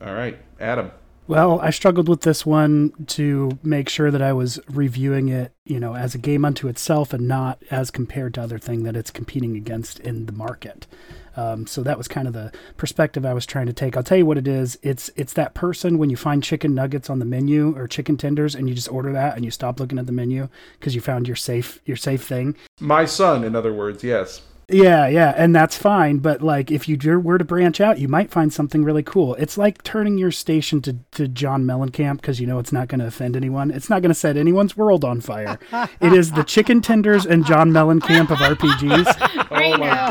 All 0.04 0.14
right, 0.14 0.38
Adam. 0.58 0.90
Well, 1.30 1.60
I 1.60 1.70
struggled 1.70 2.08
with 2.08 2.22
this 2.22 2.44
one 2.44 2.92
to 3.06 3.56
make 3.62 3.88
sure 3.88 4.10
that 4.10 4.20
I 4.20 4.32
was 4.32 4.58
reviewing 4.68 5.28
it, 5.28 5.52
you 5.64 5.78
know, 5.78 5.94
as 5.94 6.12
a 6.12 6.18
game 6.18 6.44
unto 6.44 6.66
itself 6.66 7.12
and 7.12 7.28
not 7.28 7.62
as 7.70 7.92
compared 7.92 8.34
to 8.34 8.42
other 8.42 8.58
thing 8.58 8.82
that 8.82 8.96
it's 8.96 9.12
competing 9.12 9.54
against 9.54 10.00
in 10.00 10.26
the 10.26 10.32
market. 10.32 10.88
Um, 11.36 11.68
so 11.68 11.84
that 11.84 11.96
was 11.96 12.08
kind 12.08 12.26
of 12.26 12.34
the 12.34 12.50
perspective 12.76 13.24
I 13.24 13.32
was 13.32 13.46
trying 13.46 13.66
to 13.66 13.72
take. 13.72 13.96
I'll 13.96 14.02
tell 14.02 14.18
you 14.18 14.26
what 14.26 14.38
it 14.38 14.48
is. 14.48 14.76
It's 14.82 15.08
it's 15.14 15.34
that 15.34 15.54
person 15.54 15.98
when 15.98 16.10
you 16.10 16.16
find 16.16 16.42
chicken 16.42 16.74
nuggets 16.74 17.08
on 17.08 17.20
the 17.20 17.24
menu 17.24 17.76
or 17.76 17.86
chicken 17.86 18.16
tenders 18.16 18.56
and 18.56 18.68
you 18.68 18.74
just 18.74 18.90
order 18.90 19.12
that 19.12 19.36
and 19.36 19.44
you 19.44 19.52
stop 19.52 19.78
looking 19.78 20.00
at 20.00 20.06
the 20.06 20.12
menu 20.12 20.48
because 20.80 20.96
you 20.96 21.00
found 21.00 21.28
your 21.28 21.36
safe 21.36 21.80
your 21.84 21.96
safe 21.96 22.24
thing. 22.24 22.56
My 22.80 23.04
son, 23.04 23.44
in 23.44 23.54
other 23.54 23.72
words, 23.72 24.02
yes. 24.02 24.42
Yeah, 24.70 25.08
yeah, 25.08 25.34
and 25.36 25.54
that's 25.54 25.76
fine. 25.76 26.18
But 26.18 26.42
like, 26.42 26.70
if 26.70 26.88
you 26.88 26.96
were 27.20 27.38
to 27.38 27.44
branch 27.44 27.80
out, 27.80 27.98
you 27.98 28.08
might 28.08 28.30
find 28.30 28.52
something 28.52 28.84
really 28.84 29.02
cool. 29.02 29.34
It's 29.34 29.58
like 29.58 29.82
turning 29.82 30.16
your 30.18 30.30
station 30.30 30.80
to, 30.82 30.96
to 31.12 31.26
John 31.28 31.64
Mellencamp 31.64 32.16
because 32.20 32.40
you 32.40 32.46
know 32.46 32.58
it's 32.58 32.72
not 32.72 32.88
going 32.88 33.00
to 33.00 33.06
offend 33.06 33.36
anyone. 33.36 33.70
It's 33.70 33.90
not 33.90 34.02
going 34.02 34.10
to 34.10 34.14
set 34.14 34.36
anyone's 34.36 34.76
world 34.76 35.04
on 35.04 35.20
fire. 35.20 35.58
it 36.00 36.12
is 36.12 36.32
the 36.32 36.44
chicken 36.44 36.80
tenders 36.80 37.26
and 37.26 37.44
John 37.44 37.70
Mellencamp 37.72 38.30
of 38.30 38.38
RPGs. 38.38 39.48
Hey 39.48 39.72
Oh 39.74 39.78
my 39.78 39.86
now. 39.86 40.10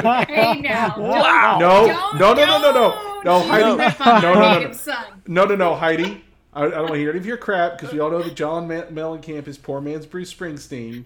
god. 0.00 0.26
Hey 0.28 0.60
now. 0.60 0.94
Wow. 0.98 1.58
Don't- 1.60 2.18
No, 2.18 2.34
no, 2.34 2.44
no, 2.44 2.58
no, 2.60 2.72
no, 2.72 2.72
no. 2.72 3.20
No, 3.22 3.40
Heidi. 3.40 3.62
Don't 3.64 3.78
rip 3.78 4.00
on 4.06 4.22
No, 4.22 4.34
my 4.34 4.40
no, 4.40 4.40
no, 4.52 4.58
native 4.60 4.76
son. 4.76 5.04
no, 5.26 5.44
no, 5.44 5.54
no, 5.54 5.74
Heidi. 5.74 6.24
I, 6.52 6.64
I 6.64 6.68
don't 6.70 6.78
want 6.80 6.92
to 6.94 6.98
hear 6.98 7.10
any 7.10 7.18
of 7.20 7.26
your 7.26 7.36
crap 7.36 7.76
because 7.78 7.92
we 7.92 8.00
all 8.00 8.10
know 8.10 8.22
that 8.22 8.34
John 8.34 8.66
Ma- 8.66 8.82
Mellencamp 8.90 9.46
is 9.46 9.56
poor 9.58 9.80
man's 9.80 10.06
Bruce 10.06 10.32
Springsteen. 10.34 11.04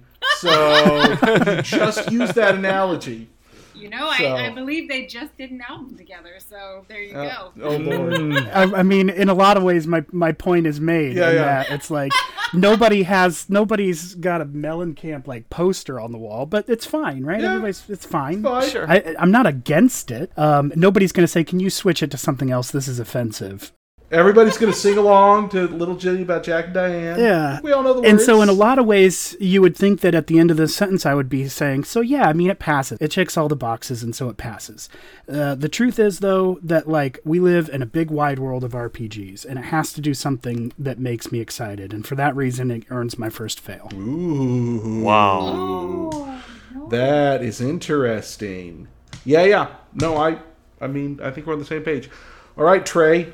So 0.49 1.53
you 1.57 1.63
just 1.63 2.11
use 2.13 2.33
that 2.33 2.55
analogy. 2.57 3.29
You 3.75 3.91
know, 3.91 4.11
So- 4.17 4.25
I, 4.25 4.47
I 4.47 4.51
believe 4.51 4.89
they 4.89 5.05
just 5.07 5.37
did 5.37 5.51
an 5.51 5.61
album 5.69 5.97
together, 5.97 6.35
so 6.39 6.85
there 6.89 7.03
you 7.03 7.15
Uh, 7.15 7.51
go. 7.55 7.63
oh 7.65 7.77
lord. 7.77 8.15
I, 8.49 8.63
I 8.81 8.83
mean, 8.83 9.11
in 9.11 9.29
a 9.29 9.35
lot 9.35 9.57
of 9.59 9.63
ways, 9.63 9.87
my, 9.87 10.05
my 10.11 10.33
point 10.33 10.67
is 10.67 10.81
made. 10.81 11.17
Yeah, 11.17 11.29
in 11.31 11.35
yeah. 11.37 11.45
That 11.65 11.71
it's 11.71 11.91
like 11.91 12.13
nobody 12.55 13.03
has 13.03 13.51
nobody's 13.51 14.15
got 14.15 14.41
a 14.41 14.47
Mellencamp 14.47 15.27
like 15.27 15.51
poster 15.51 16.01
on 16.01 16.13
the 16.13 16.19
wall, 16.19 16.47
but 16.47 16.67
it's 16.69 16.87
fine, 16.87 17.25
right? 17.25 17.41
Yeah. 17.41 17.49
Everybody's 17.51 17.85
it's 17.91 18.07
fine. 18.07 18.43
Fine. 18.43 18.71
Sure. 18.71 18.89
I, 18.91 19.17
I'm 19.19 19.31
not 19.33 19.47
against 19.47 20.11
it. 20.11 20.31
Um, 20.39 20.73
nobody's 20.77 21.13
going 21.13 21.25
to 21.25 21.29
say, 21.31 21.45
"Can 21.45 21.61
you 21.61 21.69
switch 21.69 22.03
it 22.03 22.11
to 22.13 22.17
something 22.17 22.51
else?" 22.51 22.71
This 22.71 22.89
is 22.89 22.99
offensive. 22.99 23.73
Everybody's 24.15 24.57
gonna 24.57 24.73
sing 24.73 24.97
along 24.97 25.49
to 25.51 25.67
Little 25.67 25.97
Jenny 25.97 26.23
about 26.23 26.45
Jack 26.45 26.67
and 26.67 26.75
Diane. 26.75 27.19
Yeah. 27.19 27.61
we 27.63 27.73
all 27.73 27.83
know 27.83 27.95
the 27.95 28.01
words. 28.01 28.11
And 28.11 28.21
so, 28.21 28.43
in 28.43 28.49
a 28.49 28.53
lot 28.53 28.79
of 28.79 28.87
ways, 28.87 29.37
you 29.41 29.61
would 29.61 29.77
think 29.77 30.01
that 30.03 30.15
at 30.15 30.29
the 30.29 30.39
end 30.39 30.51
of 30.53 30.57
this 30.57 30.75
sentence, 30.75 31.05
I 31.05 31.15
would 31.15 31.29
be 31.29 31.49
saying, 31.49 31.85
"So 31.85 32.01
yeah, 32.01 32.29
I 32.29 32.33
mean, 32.33 32.49
it 32.49 32.61
passes. 32.61 32.99
It 33.01 33.11
checks 33.11 33.37
all 33.37 33.49
the 33.49 33.57
boxes, 33.57 34.03
and 34.05 34.15
so 34.15 34.29
it 34.29 34.37
passes." 34.37 34.89
Uh, 35.29 35.57
the 35.57 35.69
truth 35.69 35.99
is, 35.99 36.21
though, 36.21 36.59
that 36.63 36.89
like 36.89 37.19
we 37.25 37.41
live 37.41 37.69
in 37.69 37.83
a 37.83 37.87
big, 37.87 38.11
wide 38.11 38.39
world 38.39 38.63
of 38.63 38.73
RPGs, 38.73 39.45
and 39.45 39.59
it 39.59 39.67
has 39.67 39.93
to 39.95 40.01
do 40.01 40.15
something 40.15 40.73
that 40.79 40.99
makes 41.01 41.33
me 41.33 41.41
excited, 41.41 41.93
and 41.93 42.07
for 42.07 42.15
that 42.15 42.37
reason, 42.37 42.71
it 42.71 42.85
earns 42.91 43.19
my 43.19 43.31
first 43.31 43.59
fail. 43.59 43.91
Ooh. 43.95 45.03
Wow. 45.03 45.39
Oh, 45.41 46.43
no. 46.75 46.89
That 46.89 47.43
is 47.43 47.61
interesting. 47.61 48.87
Yeah, 49.25 49.45
yeah. 49.45 49.69
No, 49.95 50.17
I 50.17 50.39
I 50.81 50.87
mean, 50.87 51.19
I 51.23 51.31
think 51.31 51.47
we're 51.47 51.55
on 51.55 51.59
the 51.59 51.65
same 51.65 51.83
page. 51.83 52.11
All 52.57 52.65
right, 52.65 52.85
Trey. 52.85 53.33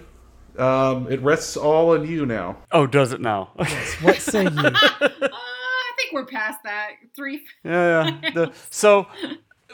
Um, 0.60 1.10
it 1.10 1.20
rests 1.22 1.56
all 1.56 1.92
on 1.94 2.06
you 2.06 2.26
now. 2.26 2.56
Oh, 2.70 2.86
does 2.86 3.12
it 3.12 3.20
now? 3.20 3.50
What 4.02 4.16
say 4.18 4.44
you? 4.44 4.50
Uh, 5.00 5.28
I 5.32 5.92
think 6.02 6.12
we're 6.14 6.26
past 6.26 6.60
that. 6.64 6.90
Three. 7.14 7.42
yeah, 7.64 8.18
yeah. 8.22 8.30
The- 8.34 8.52
so, 8.70 9.06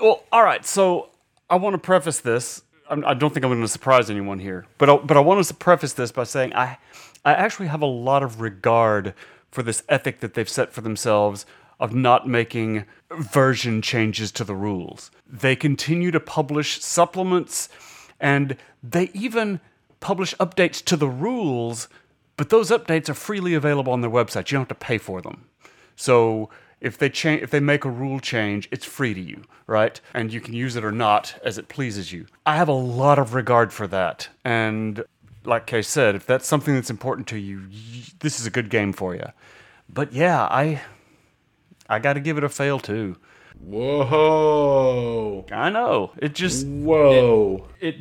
well, 0.00 0.24
all 0.32 0.42
right. 0.42 0.64
So, 0.66 1.10
I 1.48 1.56
want 1.56 1.74
to 1.74 1.78
preface 1.78 2.18
this. 2.20 2.62
I'm, 2.90 3.04
I 3.04 3.14
don't 3.14 3.32
think 3.32 3.44
I'm 3.44 3.50
going 3.50 3.60
to 3.62 3.68
surprise 3.68 4.10
anyone 4.10 4.38
here, 4.38 4.66
but 4.78 4.88
I, 4.90 4.96
but 4.96 5.16
I 5.16 5.20
want 5.20 5.44
to 5.44 5.54
preface 5.54 5.92
this 5.92 6.10
by 6.12 6.24
saying 6.24 6.54
I 6.54 6.78
I 7.24 7.32
actually 7.34 7.66
have 7.68 7.82
a 7.82 7.86
lot 7.86 8.22
of 8.22 8.40
regard 8.40 9.14
for 9.50 9.62
this 9.62 9.82
ethic 9.88 10.20
that 10.20 10.34
they've 10.34 10.48
set 10.48 10.72
for 10.72 10.80
themselves 10.80 11.46
of 11.78 11.94
not 11.94 12.26
making 12.28 12.84
version 13.10 13.82
changes 13.82 14.32
to 14.32 14.44
the 14.44 14.54
rules. 14.54 15.10
They 15.26 15.54
continue 15.56 16.10
to 16.10 16.20
publish 16.20 16.80
supplements, 16.82 17.68
and 18.20 18.56
they 18.82 19.10
even 19.14 19.60
publish 20.00 20.34
updates 20.36 20.84
to 20.84 20.96
the 20.96 21.08
rules. 21.08 21.88
But 22.36 22.50
those 22.50 22.70
updates 22.70 23.08
are 23.08 23.14
freely 23.14 23.54
available 23.54 23.92
on 23.92 24.02
their 24.02 24.10
website. 24.10 24.50
You 24.50 24.56
don't 24.56 24.62
have 24.62 24.68
to 24.68 24.74
pay 24.74 24.98
for 24.98 25.22
them. 25.22 25.46
So 25.96 26.50
if 26.80 26.98
they 26.98 27.08
change, 27.08 27.42
if 27.42 27.50
they 27.50 27.60
make 27.60 27.84
a 27.84 27.90
rule 27.90 28.20
change, 28.20 28.68
it's 28.70 28.84
free 28.84 29.14
to 29.14 29.20
you, 29.20 29.42
right? 29.66 30.00
And 30.12 30.32
you 30.32 30.40
can 30.40 30.54
use 30.54 30.76
it 30.76 30.84
or 30.84 30.92
not 30.92 31.38
as 31.42 31.58
it 31.58 31.68
pleases 31.68 32.12
you. 32.12 32.26
I 32.44 32.56
have 32.56 32.68
a 32.68 32.72
lot 32.72 33.18
of 33.18 33.34
regard 33.34 33.72
for 33.72 33.86
that, 33.86 34.28
and 34.44 35.02
like 35.44 35.66
Kay 35.66 35.82
said, 35.82 36.14
if 36.14 36.26
that's 36.26 36.46
something 36.46 36.74
that's 36.74 36.90
important 36.90 37.28
to 37.28 37.38
you, 37.38 37.62
this 38.20 38.40
is 38.40 38.46
a 38.46 38.50
good 38.50 38.68
game 38.68 38.92
for 38.92 39.14
you. 39.14 39.26
But 39.88 40.12
yeah, 40.12 40.42
I 40.42 40.82
I 41.88 41.98
got 41.98 42.14
to 42.14 42.20
give 42.20 42.36
it 42.36 42.44
a 42.44 42.48
fail 42.48 42.78
too. 42.78 43.16
Whoa. 43.58 45.46
I 45.50 45.70
know 45.70 46.12
it 46.18 46.34
just 46.34 46.66
Whoa. 46.66 47.68
it 47.80 47.96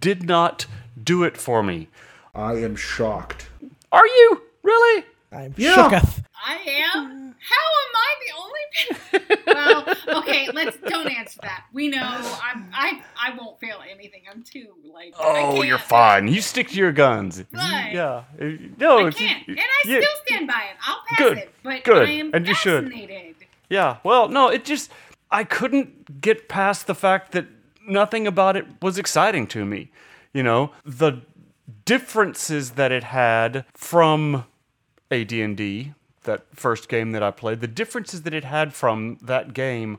did 0.00 0.22
not 0.22 0.66
do 1.02 1.22
it 1.24 1.36
for 1.36 1.62
me. 1.62 1.88
I 2.34 2.54
am 2.54 2.76
shocked. 2.76 3.48
Are 3.92 4.06
you 4.06 4.42
really? 4.62 5.04
I'm 5.32 5.54
Yeah. 5.56 5.74
shooketh. 5.76 6.22
I 6.46 6.56
am. 6.56 7.34
How 7.40 7.66
am 7.82 7.94
I 7.96 8.14
the 8.24 8.32
only? 8.42 9.44
well, 9.46 10.18
okay. 10.20 10.48
Let's 10.52 10.76
don't 10.78 11.08
answer 11.10 11.38
that. 11.42 11.64
We 11.72 11.88
know 11.88 12.02
I'm. 12.02 12.68
I 12.72 13.02
I 13.16 13.34
won't 13.38 13.58
fail 13.60 13.78
anything. 13.90 14.22
I'm 14.30 14.42
too 14.42 14.68
like. 14.92 15.14
Oh, 15.18 15.62
you're 15.62 15.78
fine. 15.78 16.28
You 16.28 16.40
stick 16.40 16.68
to 16.68 16.76
your 16.76 16.92
guns. 16.92 17.38
You- 17.38 17.46
Right. 17.52 17.92
yeah. 17.92 18.22
No, 18.78 19.06
I 19.06 19.10
can't, 19.10 19.46
and 19.48 19.58
I 19.58 19.88
yeah. 19.88 20.00
still 20.00 20.16
stand 20.26 20.46
by 20.46 20.64
it. 20.70 20.76
I'll 20.86 21.02
pass 21.08 21.18
Good, 21.18 21.38
it, 21.38 21.54
but 21.62 21.84
good, 21.84 22.08
I 22.08 22.12
am 22.12 22.30
and 22.34 22.46
you 22.46 22.54
should. 22.54 22.92
Yeah, 23.70 23.96
well, 24.04 24.28
no, 24.28 24.48
it 24.48 24.64
just 24.64 24.90
I 25.30 25.44
couldn't 25.44 26.20
get 26.20 26.48
past 26.48 26.86
the 26.86 26.94
fact 26.94 27.32
that 27.32 27.46
nothing 27.86 28.26
about 28.26 28.56
it 28.56 28.66
was 28.82 28.98
exciting 28.98 29.46
to 29.48 29.64
me. 29.64 29.90
You 30.34 30.42
know, 30.42 30.72
the 30.84 31.22
differences 31.86 32.72
that 32.72 32.92
it 32.92 33.04
had 33.04 33.64
from 33.72 34.44
AD&D, 35.10 35.94
that 36.24 36.46
first 36.54 36.88
game 36.88 37.12
that 37.12 37.22
I 37.22 37.30
played, 37.30 37.60
the 37.60 37.66
differences 37.66 38.22
that 38.22 38.34
it 38.34 38.44
had 38.44 38.74
from 38.74 39.18
that 39.22 39.54
game 39.54 39.98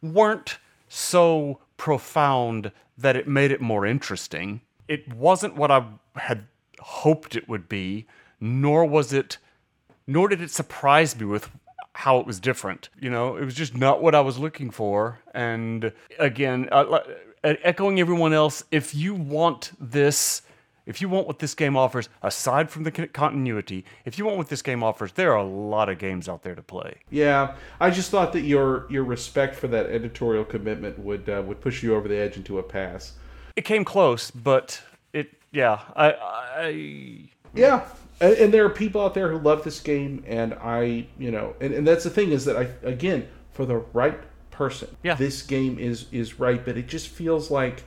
weren't 0.00 0.58
so 0.88 1.58
profound 1.76 2.70
that 2.96 3.16
it 3.16 3.26
made 3.26 3.50
it 3.50 3.60
more 3.60 3.84
interesting. 3.84 4.60
It 4.86 5.12
wasn't 5.12 5.56
what 5.56 5.70
I 5.70 5.84
had 6.16 6.46
hoped 6.80 7.34
it 7.34 7.48
would 7.48 7.68
be, 7.68 8.06
nor 8.40 8.84
was 8.84 9.12
it 9.12 9.38
nor 10.08 10.26
did 10.26 10.40
it 10.40 10.50
surprise 10.50 11.18
me 11.20 11.26
with 11.26 11.50
how 11.92 12.18
it 12.18 12.26
was 12.26 12.40
different. 12.40 12.88
You 12.98 13.10
know, 13.10 13.36
it 13.36 13.44
was 13.44 13.54
just 13.54 13.76
not 13.76 14.02
what 14.02 14.14
I 14.14 14.20
was 14.20 14.38
looking 14.38 14.70
for. 14.70 15.20
And 15.34 15.92
again, 16.18 16.68
echoing 17.62 18.00
everyone 18.00 18.32
else, 18.32 18.64
if 18.70 18.94
you 18.94 19.14
want 19.14 19.72
this, 19.80 20.42
if 20.86 21.00
you 21.00 21.08
want 21.08 21.26
what 21.26 21.38
this 21.38 21.54
game 21.54 21.76
offers, 21.76 22.08
aside 22.22 22.70
from 22.70 22.84
the 22.84 22.90
continuity, 22.90 23.84
if 24.04 24.18
you 24.18 24.24
want 24.24 24.38
what 24.38 24.48
this 24.48 24.62
game 24.62 24.82
offers, 24.82 25.12
there 25.12 25.32
are 25.32 25.38
a 25.38 25.44
lot 25.44 25.88
of 25.88 25.98
games 25.98 26.28
out 26.28 26.42
there 26.42 26.54
to 26.54 26.62
play. 26.62 26.96
Yeah, 27.10 27.54
I 27.80 27.90
just 27.90 28.10
thought 28.10 28.32
that 28.32 28.42
your 28.42 28.86
your 28.90 29.04
respect 29.04 29.54
for 29.54 29.68
that 29.68 29.86
editorial 29.86 30.44
commitment 30.44 30.98
would 30.98 31.28
uh, 31.28 31.42
would 31.46 31.60
push 31.60 31.82
you 31.82 31.94
over 31.94 32.08
the 32.08 32.16
edge 32.16 32.36
into 32.36 32.58
a 32.58 32.62
pass. 32.62 33.14
It 33.56 33.62
came 33.62 33.84
close, 33.84 34.30
but 34.30 34.80
it, 35.12 35.30
yeah, 35.50 35.80
I, 35.96 36.12
I 36.12 37.30
Yeah, 37.54 37.88
and, 38.20 38.34
and 38.34 38.54
there 38.54 38.64
are 38.64 38.70
people 38.70 39.00
out 39.00 39.14
there 39.14 39.30
who 39.30 39.38
love 39.38 39.64
this 39.64 39.80
game, 39.80 40.22
and 40.26 40.54
I, 40.54 41.06
you 41.18 41.30
know, 41.30 41.54
and, 41.60 41.74
and 41.74 41.86
that's 41.86 42.04
the 42.04 42.10
thing 42.10 42.32
is 42.32 42.44
that 42.44 42.56
I 42.56 42.68
again 42.86 43.28
for 43.52 43.66
the 43.66 43.78
right 43.92 44.18
person, 44.58 44.88
Yeah. 45.02 45.14
this 45.14 45.42
game 45.42 45.78
is 45.78 46.06
is 46.12 46.38
right, 46.40 46.62
but 46.64 46.76
it 46.76 46.88
just 46.88 47.08
feels 47.08 47.50
like. 47.50 47.84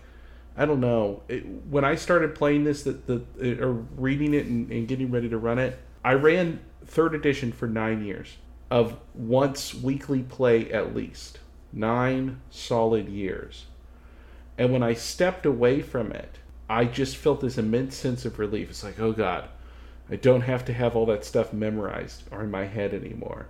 I 0.58 0.66
don't 0.66 0.82
know. 0.82 1.24
It, 1.30 1.46
when 1.70 1.86
I 1.86 1.96
started 1.96 2.36
playing 2.36 2.66
this, 2.66 2.84
that 2.84 3.08
the 3.08 3.24
uh, 3.42 3.66
or 3.66 3.72
reading 3.96 4.34
it 4.34 4.48
and, 4.48 4.70
and 4.70 4.86
getting 4.86 5.10
ready 5.10 5.30
to 5.30 5.38
run 5.38 5.58
it, 5.60 5.80
I 6.04 6.14
ran 6.14 6.60
third 6.86 7.16
edition 7.16 7.54
for 7.54 7.68
nine 7.70 8.04
years 8.04 8.36
of 8.70 8.98
once 9.14 9.74
weekly 9.74 10.24
play 10.24 10.70
at 10.72 10.94
least 10.94 11.40
nine 11.72 12.42
solid 12.50 13.08
years. 13.08 13.66
And 14.58 14.74
when 14.74 14.84
I 14.84 14.94
stepped 14.94 15.46
away 15.46 15.82
from 15.82 16.12
it, 16.12 16.40
I 16.70 16.84
just 16.84 17.16
felt 17.16 17.40
this 17.40 17.58
immense 17.58 17.96
sense 17.96 18.26
of 18.26 18.38
relief. 18.38 18.70
It's 18.70 18.84
like, 18.84 19.00
oh 19.00 19.14
God, 19.14 19.48
I 20.10 20.18
don't 20.18 20.42
have 20.42 20.66
to 20.66 20.74
have 20.74 20.98
all 20.98 21.06
that 21.06 21.24
stuff 21.24 21.54
memorized 21.54 22.24
or 22.30 22.44
in 22.44 22.52
my 22.52 22.66
head 22.66 22.94
anymore. 22.94 23.48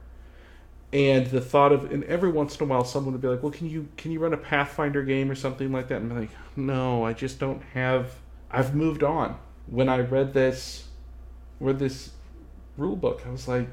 And 0.93 1.27
the 1.27 1.39
thought 1.39 1.71
of, 1.71 1.89
and 1.91 2.03
every 2.03 2.29
once 2.29 2.57
in 2.57 2.63
a 2.63 2.67
while, 2.67 2.83
someone 2.83 3.13
would 3.13 3.21
be 3.21 3.27
like, 3.29 3.41
"Well, 3.41 3.51
can 3.51 3.69
you 3.69 3.87
can 3.95 4.11
you 4.11 4.19
run 4.19 4.33
a 4.33 4.37
Pathfinder 4.37 5.03
game 5.03 5.31
or 5.31 5.35
something 5.35 5.71
like 5.71 5.87
that?" 5.87 6.01
And 6.01 6.11
I'm 6.11 6.19
like, 6.19 6.31
"No, 6.57 7.05
I 7.05 7.13
just 7.13 7.39
don't 7.39 7.61
have. 7.73 8.15
I've 8.49 8.75
moved 8.75 9.01
on." 9.03 9.37
When 9.67 9.87
I 9.87 9.99
read 9.99 10.33
this, 10.33 10.87
read 11.61 11.79
this 11.79 12.11
rule 12.77 12.97
book, 12.97 13.21
I 13.25 13.29
was 13.31 13.47
like, 13.47 13.69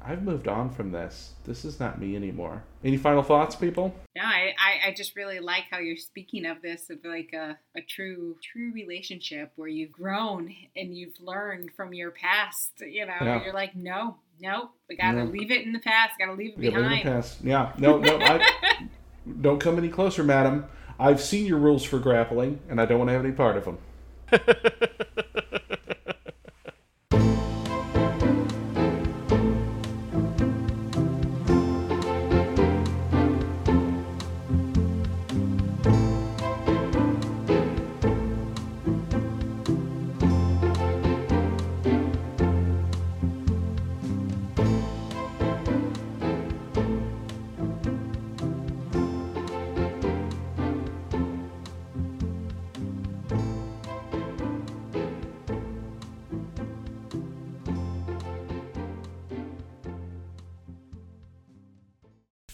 "I've 0.00 0.22
moved 0.22 0.46
on 0.46 0.70
from 0.70 0.92
this. 0.92 1.32
This 1.44 1.64
is 1.64 1.80
not 1.80 2.00
me 2.00 2.14
anymore." 2.14 2.62
Any 2.84 2.96
final 2.96 3.22
thoughts, 3.24 3.56
people? 3.56 3.94
No, 4.16 4.22
I, 4.22 4.54
I, 4.58 4.88
I 4.88 4.94
just 4.94 5.16
really 5.16 5.40
like 5.40 5.64
how 5.70 5.78
you're 5.80 5.96
speaking 5.96 6.46
of 6.46 6.62
this 6.62 6.88
of 6.88 7.04
like 7.04 7.32
a, 7.34 7.58
a 7.76 7.82
true 7.82 8.36
true 8.42 8.70
relationship 8.72 9.52
where 9.56 9.68
you've 9.68 9.92
grown 9.92 10.54
and 10.76 10.96
you've 10.96 11.18
learned 11.20 11.72
from 11.72 11.92
your 11.92 12.12
past. 12.12 12.74
You 12.80 13.06
know, 13.06 13.14
Yeah. 13.20 13.44
you're 13.44 13.52
like, 13.52 13.74
no, 13.74 14.16
no, 14.40 14.70
we 14.88 14.96
gotta 14.96 15.18
Yeah. 15.18 15.24
leave 15.24 15.50
it 15.50 15.64
in 15.66 15.72
the 15.72 15.78
past. 15.78 16.18
Gotta 16.18 16.32
leave 16.32 16.54
it 16.56 16.62
Yeah, 16.62 16.70
leave 16.70 16.78
it 16.78 16.82
behind. 16.82 17.02
past. 17.04 17.38
Yeah, 17.44 17.72
no, 17.78 17.98
no, 17.98 18.18
I, 18.18 18.40
don't 19.40 19.58
come 19.60 19.78
any 19.78 19.88
closer, 19.88 20.24
madam. 20.24 20.66
I've 20.98 21.20
seen 21.20 21.46
your 21.46 21.58
rules 21.58 21.82
for 21.84 21.98
grappling, 21.98 22.60
and 22.68 22.80
I 22.80 22.86
don't 22.86 22.98
want 22.98 23.08
to 23.08 23.12
have 23.12 23.24
any 23.24 23.32
part 23.32 23.56
of 23.56 23.64
them. 23.64 23.78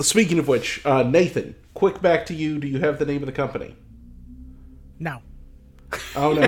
Speaking 0.07 0.39
of 0.39 0.47
which, 0.47 0.81
uh, 0.87 1.03
Nathan, 1.03 1.57
quick 1.75 2.01
back 2.01 2.27
to 2.27 2.35
you. 2.35 2.61
Do 2.61 2.69
you 2.69 2.79
have 2.79 3.01
the 3.01 3.05
name 3.05 3.23
of 3.23 3.27
the 3.27 3.33
company? 3.33 3.75
No, 5.01 5.21
Oh 6.15 6.33
no, 6.33 6.47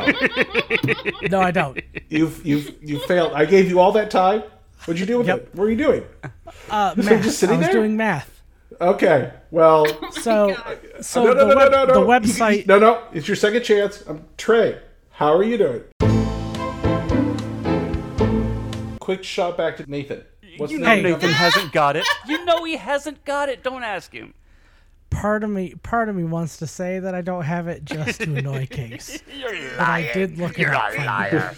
no, 1.29 1.41
I 1.41 1.51
don't. 1.51 1.81
you've 2.09 2.47
you've 2.47 2.73
you 2.81 3.01
failed. 3.01 3.33
I 3.35 3.45
gave 3.47 3.69
you 3.69 3.81
all 3.81 3.91
that 3.93 4.13
time. 4.13 4.45
What'd 4.85 5.01
you 5.01 5.07
do 5.07 5.19
with 5.19 5.27
Yep. 5.27 5.37
it? 5.39 5.49
What 5.55 5.65
were 5.65 5.71
you 5.71 5.77
doing? 5.77 6.05
Uh, 6.71 6.95
This 6.95 7.07
math. 7.07 7.25
just 7.25 7.39
sitting 7.41 7.57
I 7.57 7.59
was 7.59 7.67
there? 7.67 7.75
doing 7.75 7.97
math. 7.97 8.43
Okay, 8.81 9.33
well, 9.51 9.87
So, 10.13 10.55
so 11.01 11.25
no, 11.25 11.33
no, 11.33 11.49
the, 11.49 11.55
no, 11.55 11.57
web, 11.57 11.73
no, 11.73 11.85
no, 11.87 11.95
the 11.95 12.07
website. 12.07 12.67
no, 12.69 12.79
no, 12.79 13.03
it's 13.13 13.27
your 13.27 13.35
second 13.37 13.65
chance. 13.65 14.05
I'm 14.07 14.25
Trey. 14.37 14.79
How 15.11 15.35
are 15.35 15.43
you 15.43 15.59
doing? 15.59 15.83
Quick 19.01 19.25
shot 19.25 19.57
back 19.57 19.77
to 19.79 19.91
Nathan. 19.91 20.23
What's 20.59 20.73
you 20.73 20.79
the 20.79 20.85
know 20.87 20.95
name 20.95 21.03
Nathan 21.05 21.31
hasn't 21.45 21.73
got 21.73 21.97
it. 21.97 22.07
You 22.27 22.45
know 22.45 22.65
he 22.65 22.77
hasn't 22.77 23.25
got 23.25 23.49
it. 23.49 23.63
Don't 23.63 23.83
ask 23.85 24.13
him. 24.13 24.35
part 25.11 25.43
of 25.45 25.51
me, 25.51 25.75
part 25.83 26.09
of 26.09 26.17
me 26.17 26.25
wants 26.25 26.59
to 26.59 26.67
say 26.67 26.99
that 26.99 27.15
I 27.15 27.23
don't 27.23 27.45
have 27.45 27.69
it 27.69 27.85
just 27.85 28.21
to 28.23 28.37
annoy 28.37 28.67
Case. 28.71 29.23
You're 29.39 29.53
But 29.79 29.81
I 29.89 30.11
did 30.13 30.39
look 30.39 30.53
it 30.53 30.63
You're 30.63 30.75
up. 30.75 30.93
a 30.97 31.05
liar. 31.05 31.55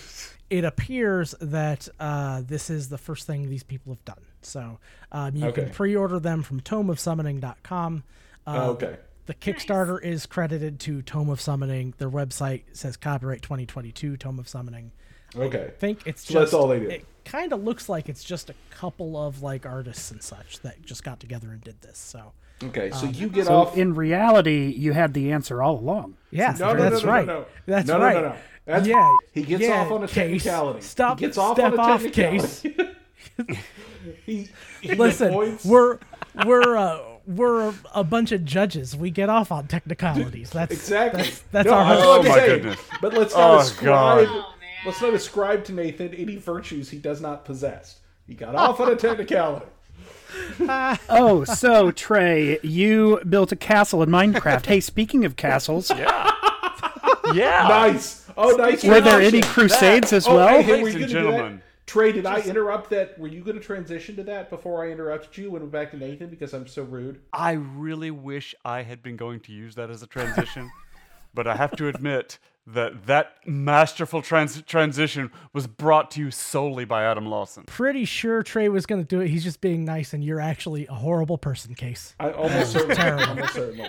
It 0.50 0.64
appears 0.64 1.34
that 1.40 1.88
uh, 2.00 2.42
this 2.44 2.70
is 2.70 2.88
the 2.88 2.98
first 2.98 3.26
thing 3.26 3.48
these 3.48 3.62
people 3.62 3.92
have 3.92 4.04
done. 4.04 4.24
So 4.42 4.78
um, 5.12 5.36
you 5.36 5.46
Okay. 5.46 5.62
can 5.64 5.70
pre-order 5.72 6.18
them 6.18 6.42
from 6.42 6.60
tomeofsummoning.com. 6.60 8.04
Uh, 8.46 8.50
Oh, 8.62 8.70
okay. 8.70 8.96
The 9.26 9.34
Kickstarter 9.34 10.02
is 10.02 10.26
credited 10.26 10.80
to 10.80 11.02
Tome 11.02 11.28
of 11.30 11.40
Summoning. 11.40 11.94
Their 11.98 12.10
website 12.10 12.62
says 12.72 12.96
copyright 12.96 13.42
2022 13.42 14.16
Tome 14.16 14.40
of 14.40 14.48
Summoning. 14.48 14.90
Okay. 15.36 15.64
I 15.66 15.70
think 15.70 16.06
it's 16.06 16.24
just 16.24 16.34
that's 16.34 16.52
all 16.54 16.68
they 16.68 16.80
did. 16.80 16.90
It 16.92 17.06
kind 17.24 17.52
of 17.52 17.62
looks 17.62 17.88
like 17.88 18.08
it's 18.08 18.24
just 18.24 18.50
a 18.50 18.54
couple 18.70 19.16
of 19.16 19.42
like 19.42 19.64
artists 19.66 20.10
and 20.10 20.22
such 20.22 20.60
that 20.60 20.82
just 20.82 21.04
got 21.04 21.20
together 21.20 21.50
and 21.52 21.60
did 21.62 21.80
this. 21.82 21.98
So 21.98 22.32
Okay. 22.62 22.90
Um, 22.90 22.98
So 23.00 23.06
you 23.06 23.28
get 23.28 23.46
So 23.46 23.54
off. 23.54 23.76
in 23.76 23.94
reality, 23.94 24.74
you 24.76 24.92
had 24.92 25.14
the 25.14 25.32
answer 25.32 25.62
all 25.62 25.78
along. 25.78 26.16
yeah, 26.30 26.54
No, 26.58 26.72
no, 26.72 26.74
no, 26.74 26.90
that's 26.90 27.02
no, 27.02 27.06
no, 27.08 27.12
right. 27.14 27.26
no. 27.26 27.46
That's 27.66 27.86
No, 27.88 27.98
no, 27.98 28.04
right. 28.04 28.14
no, 28.14 28.20
no. 28.30 28.36
That's- 28.66 28.86
yeah, 28.86 29.10
he 29.32 29.42
gets 29.42 29.62
yeah, 29.62 29.80
off 29.80 29.90
on 29.90 30.04
a 30.04 30.06
case. 30.06 30.14
technicality. 30.44 30.80
Stop. 30.82 31.18
He 31.20 31.26
gets 31.26 31.38
off 31.38 31.56
step 31.56 31.72
on 31.72 31.78
a 31.78 31.82
off, 31.82 32.02
technicality. 32.02 32.70
case. 32.70 32.86
he, 34.26 34.48
he 34.80 34.94
Listen, 34.94 35.28
avoids- 35.28 35.64
we're 35.64 35.98
we're 36.46 36.76
uh, 36.76 36.98
we're 37.26 37.72
a 37.94 38.04
bunch 38.04 38.32
of 38.32 38.44
judges. 38.44 38.96
We 38.96 39.10
get 39.10 39.28
off 39.28 39.50
on 39.52 39.66
technicalities. 39.66 40.50
That's 40.50 40.72
exactly. 40.72 41.22
That's, 41.22 41.40
that's 41.52 41.66
No, 41.66 41.72
our 41.74 41.84
I 41.84 41.90
was 41.94 42.00
whole. 42.02 42.12
Oh, 42.12 42.16
gonna 42.18 42.28
my 42.28 42.34
say, 42.36 42.46
goodness. 42.48 42.80
But 43.00 43.14
let's 43.14 43.34
not 43.34 43.50
Oh, 43.50 43.58
ascribe. 43.60 44.26
God. 44.26 44.44
Man. 44.84 44.86
Let's 44.86 45.02
not 45.02 45.14
ascribe 45.14 45.64
to 45.64 45.72
Nathan 45.72 46.14
any 46.14 46.36
virtues 46.36 46.90
he 46.90 46.98
does 46.98 47.20
not 47.20 47.44
possess. 47.44 48.00
He 48.26 48.34
got 48.34 48.54
off 48.54 48.80
on 48.80 48.92
a 48.92 48.96
technicality. 48.96 49.66
Oh, 51.08 51.44
so 51.44 51.90
Trey, 51.90 52.58
you 52.62 53.20
built 53.28 53.50
a 53.52 53.56
castle 53.56 54.02
in 54.02 54.08
Minecraft. 54.10 54.64
hey, 54.64 54.78
speaking 54.80 55.24
of 55.24 55.34
castles, 55.36 55.90
Yeah. 55.96 56.30
yeah, 57.34 57.66
Nice. 57.68 58.26
Oh, 58.36 58.50
nice. 58.56 58.84
Were 58.84 59.00
there 59.00 59.20
any 59.20 59.40
crusades 59.42 60.12
as 60.12 60.26
Oh, 60.28 60.36
well? 60.36 60.48
hey, 60.48 60.62
hey, 60.62 60.82
were 60.82 60.88
Ladies 60.88 60.94
you 60.94 61.04
and 61.04 61.12
gonna 61.12 61.24
do 61.24 61.30
that? 61.30 61.36
gentlemen. 61.36 61.62
Trey, 61.86 62.12
did 62.12 62.24
I 62.26 62.40
interrupt 62.42 62.90
that? 62.90 63.18
Were 63.18 63.26
you 63.26 63.42
going 63.42 63.56
to 63.56 63.62
transition 63.62 64.14
to 64.16 64.22
that 64.24 64.48
before 64.48 64.84
I 64.86 64.90
interrupted 64.92 65.36
you 65.36 65.44
and 65.46 65.52
went 65.54 65.72
back 65.72 65.90
to 65.90 65.96
Nathan 65.96 66.28
because 66.30 66.54
I'm 66.54 66.68
so 66.68 66.84
rude? 66.84 67.20
I 67.32 67.52
really 67.52 68.12
wish 68.12 68.54
I 68.64 68.82
had 68.82 69.02
been 69.02 69.16
going 69.16 69.40
to 69.40 69.52
use 69.52 69.74
that 69.74 69.90
as 69.90 70.00
a 70.02 70.06
transition, 70.06 70.70
but 71.34 71.48
I 71.48 71.56
have 71.56 71.72
to 71.72 71.88
admit 71.88 72.38
that 72.74 73.06
that 73.06 73.32
masterful 73.46 74.22
trans- 74.22 74.62
transition 74.62 75.30
was 75.52 75.66
brought 75.66 76.10
to 76.12 76.20
you 76.20 76.30
solely 76.30 76.84
by 76.84 77.04
Adam 77.04 77.26
Lawson. 77.26 77.64
Pretty 77.66 78.04
sure 78.04 78.42
Trey 78.42 78.68
was 78.68 78.86
going 78.86 79.00
to 79.00 79.06
do 79.06 79.20
it. 79.20 79.28
He's 79.28 79.44
just 79.44 79.60
being 79.60 79.84
nice, 79.84 80.12
and 80.12 80.22
you're 80.24 80.40
actually 80.40 80.86
a 80.86 80.94
horrible 80.94 81.38
person, 81.38 81.74
Case. 81.74 82.14
I 82.20 82.30
almost 82.32 82.72
certainly, 82.72 82.94
Terrible. 82.96 83.24
almost 83.28 83.54
certainly. 83.54 83.88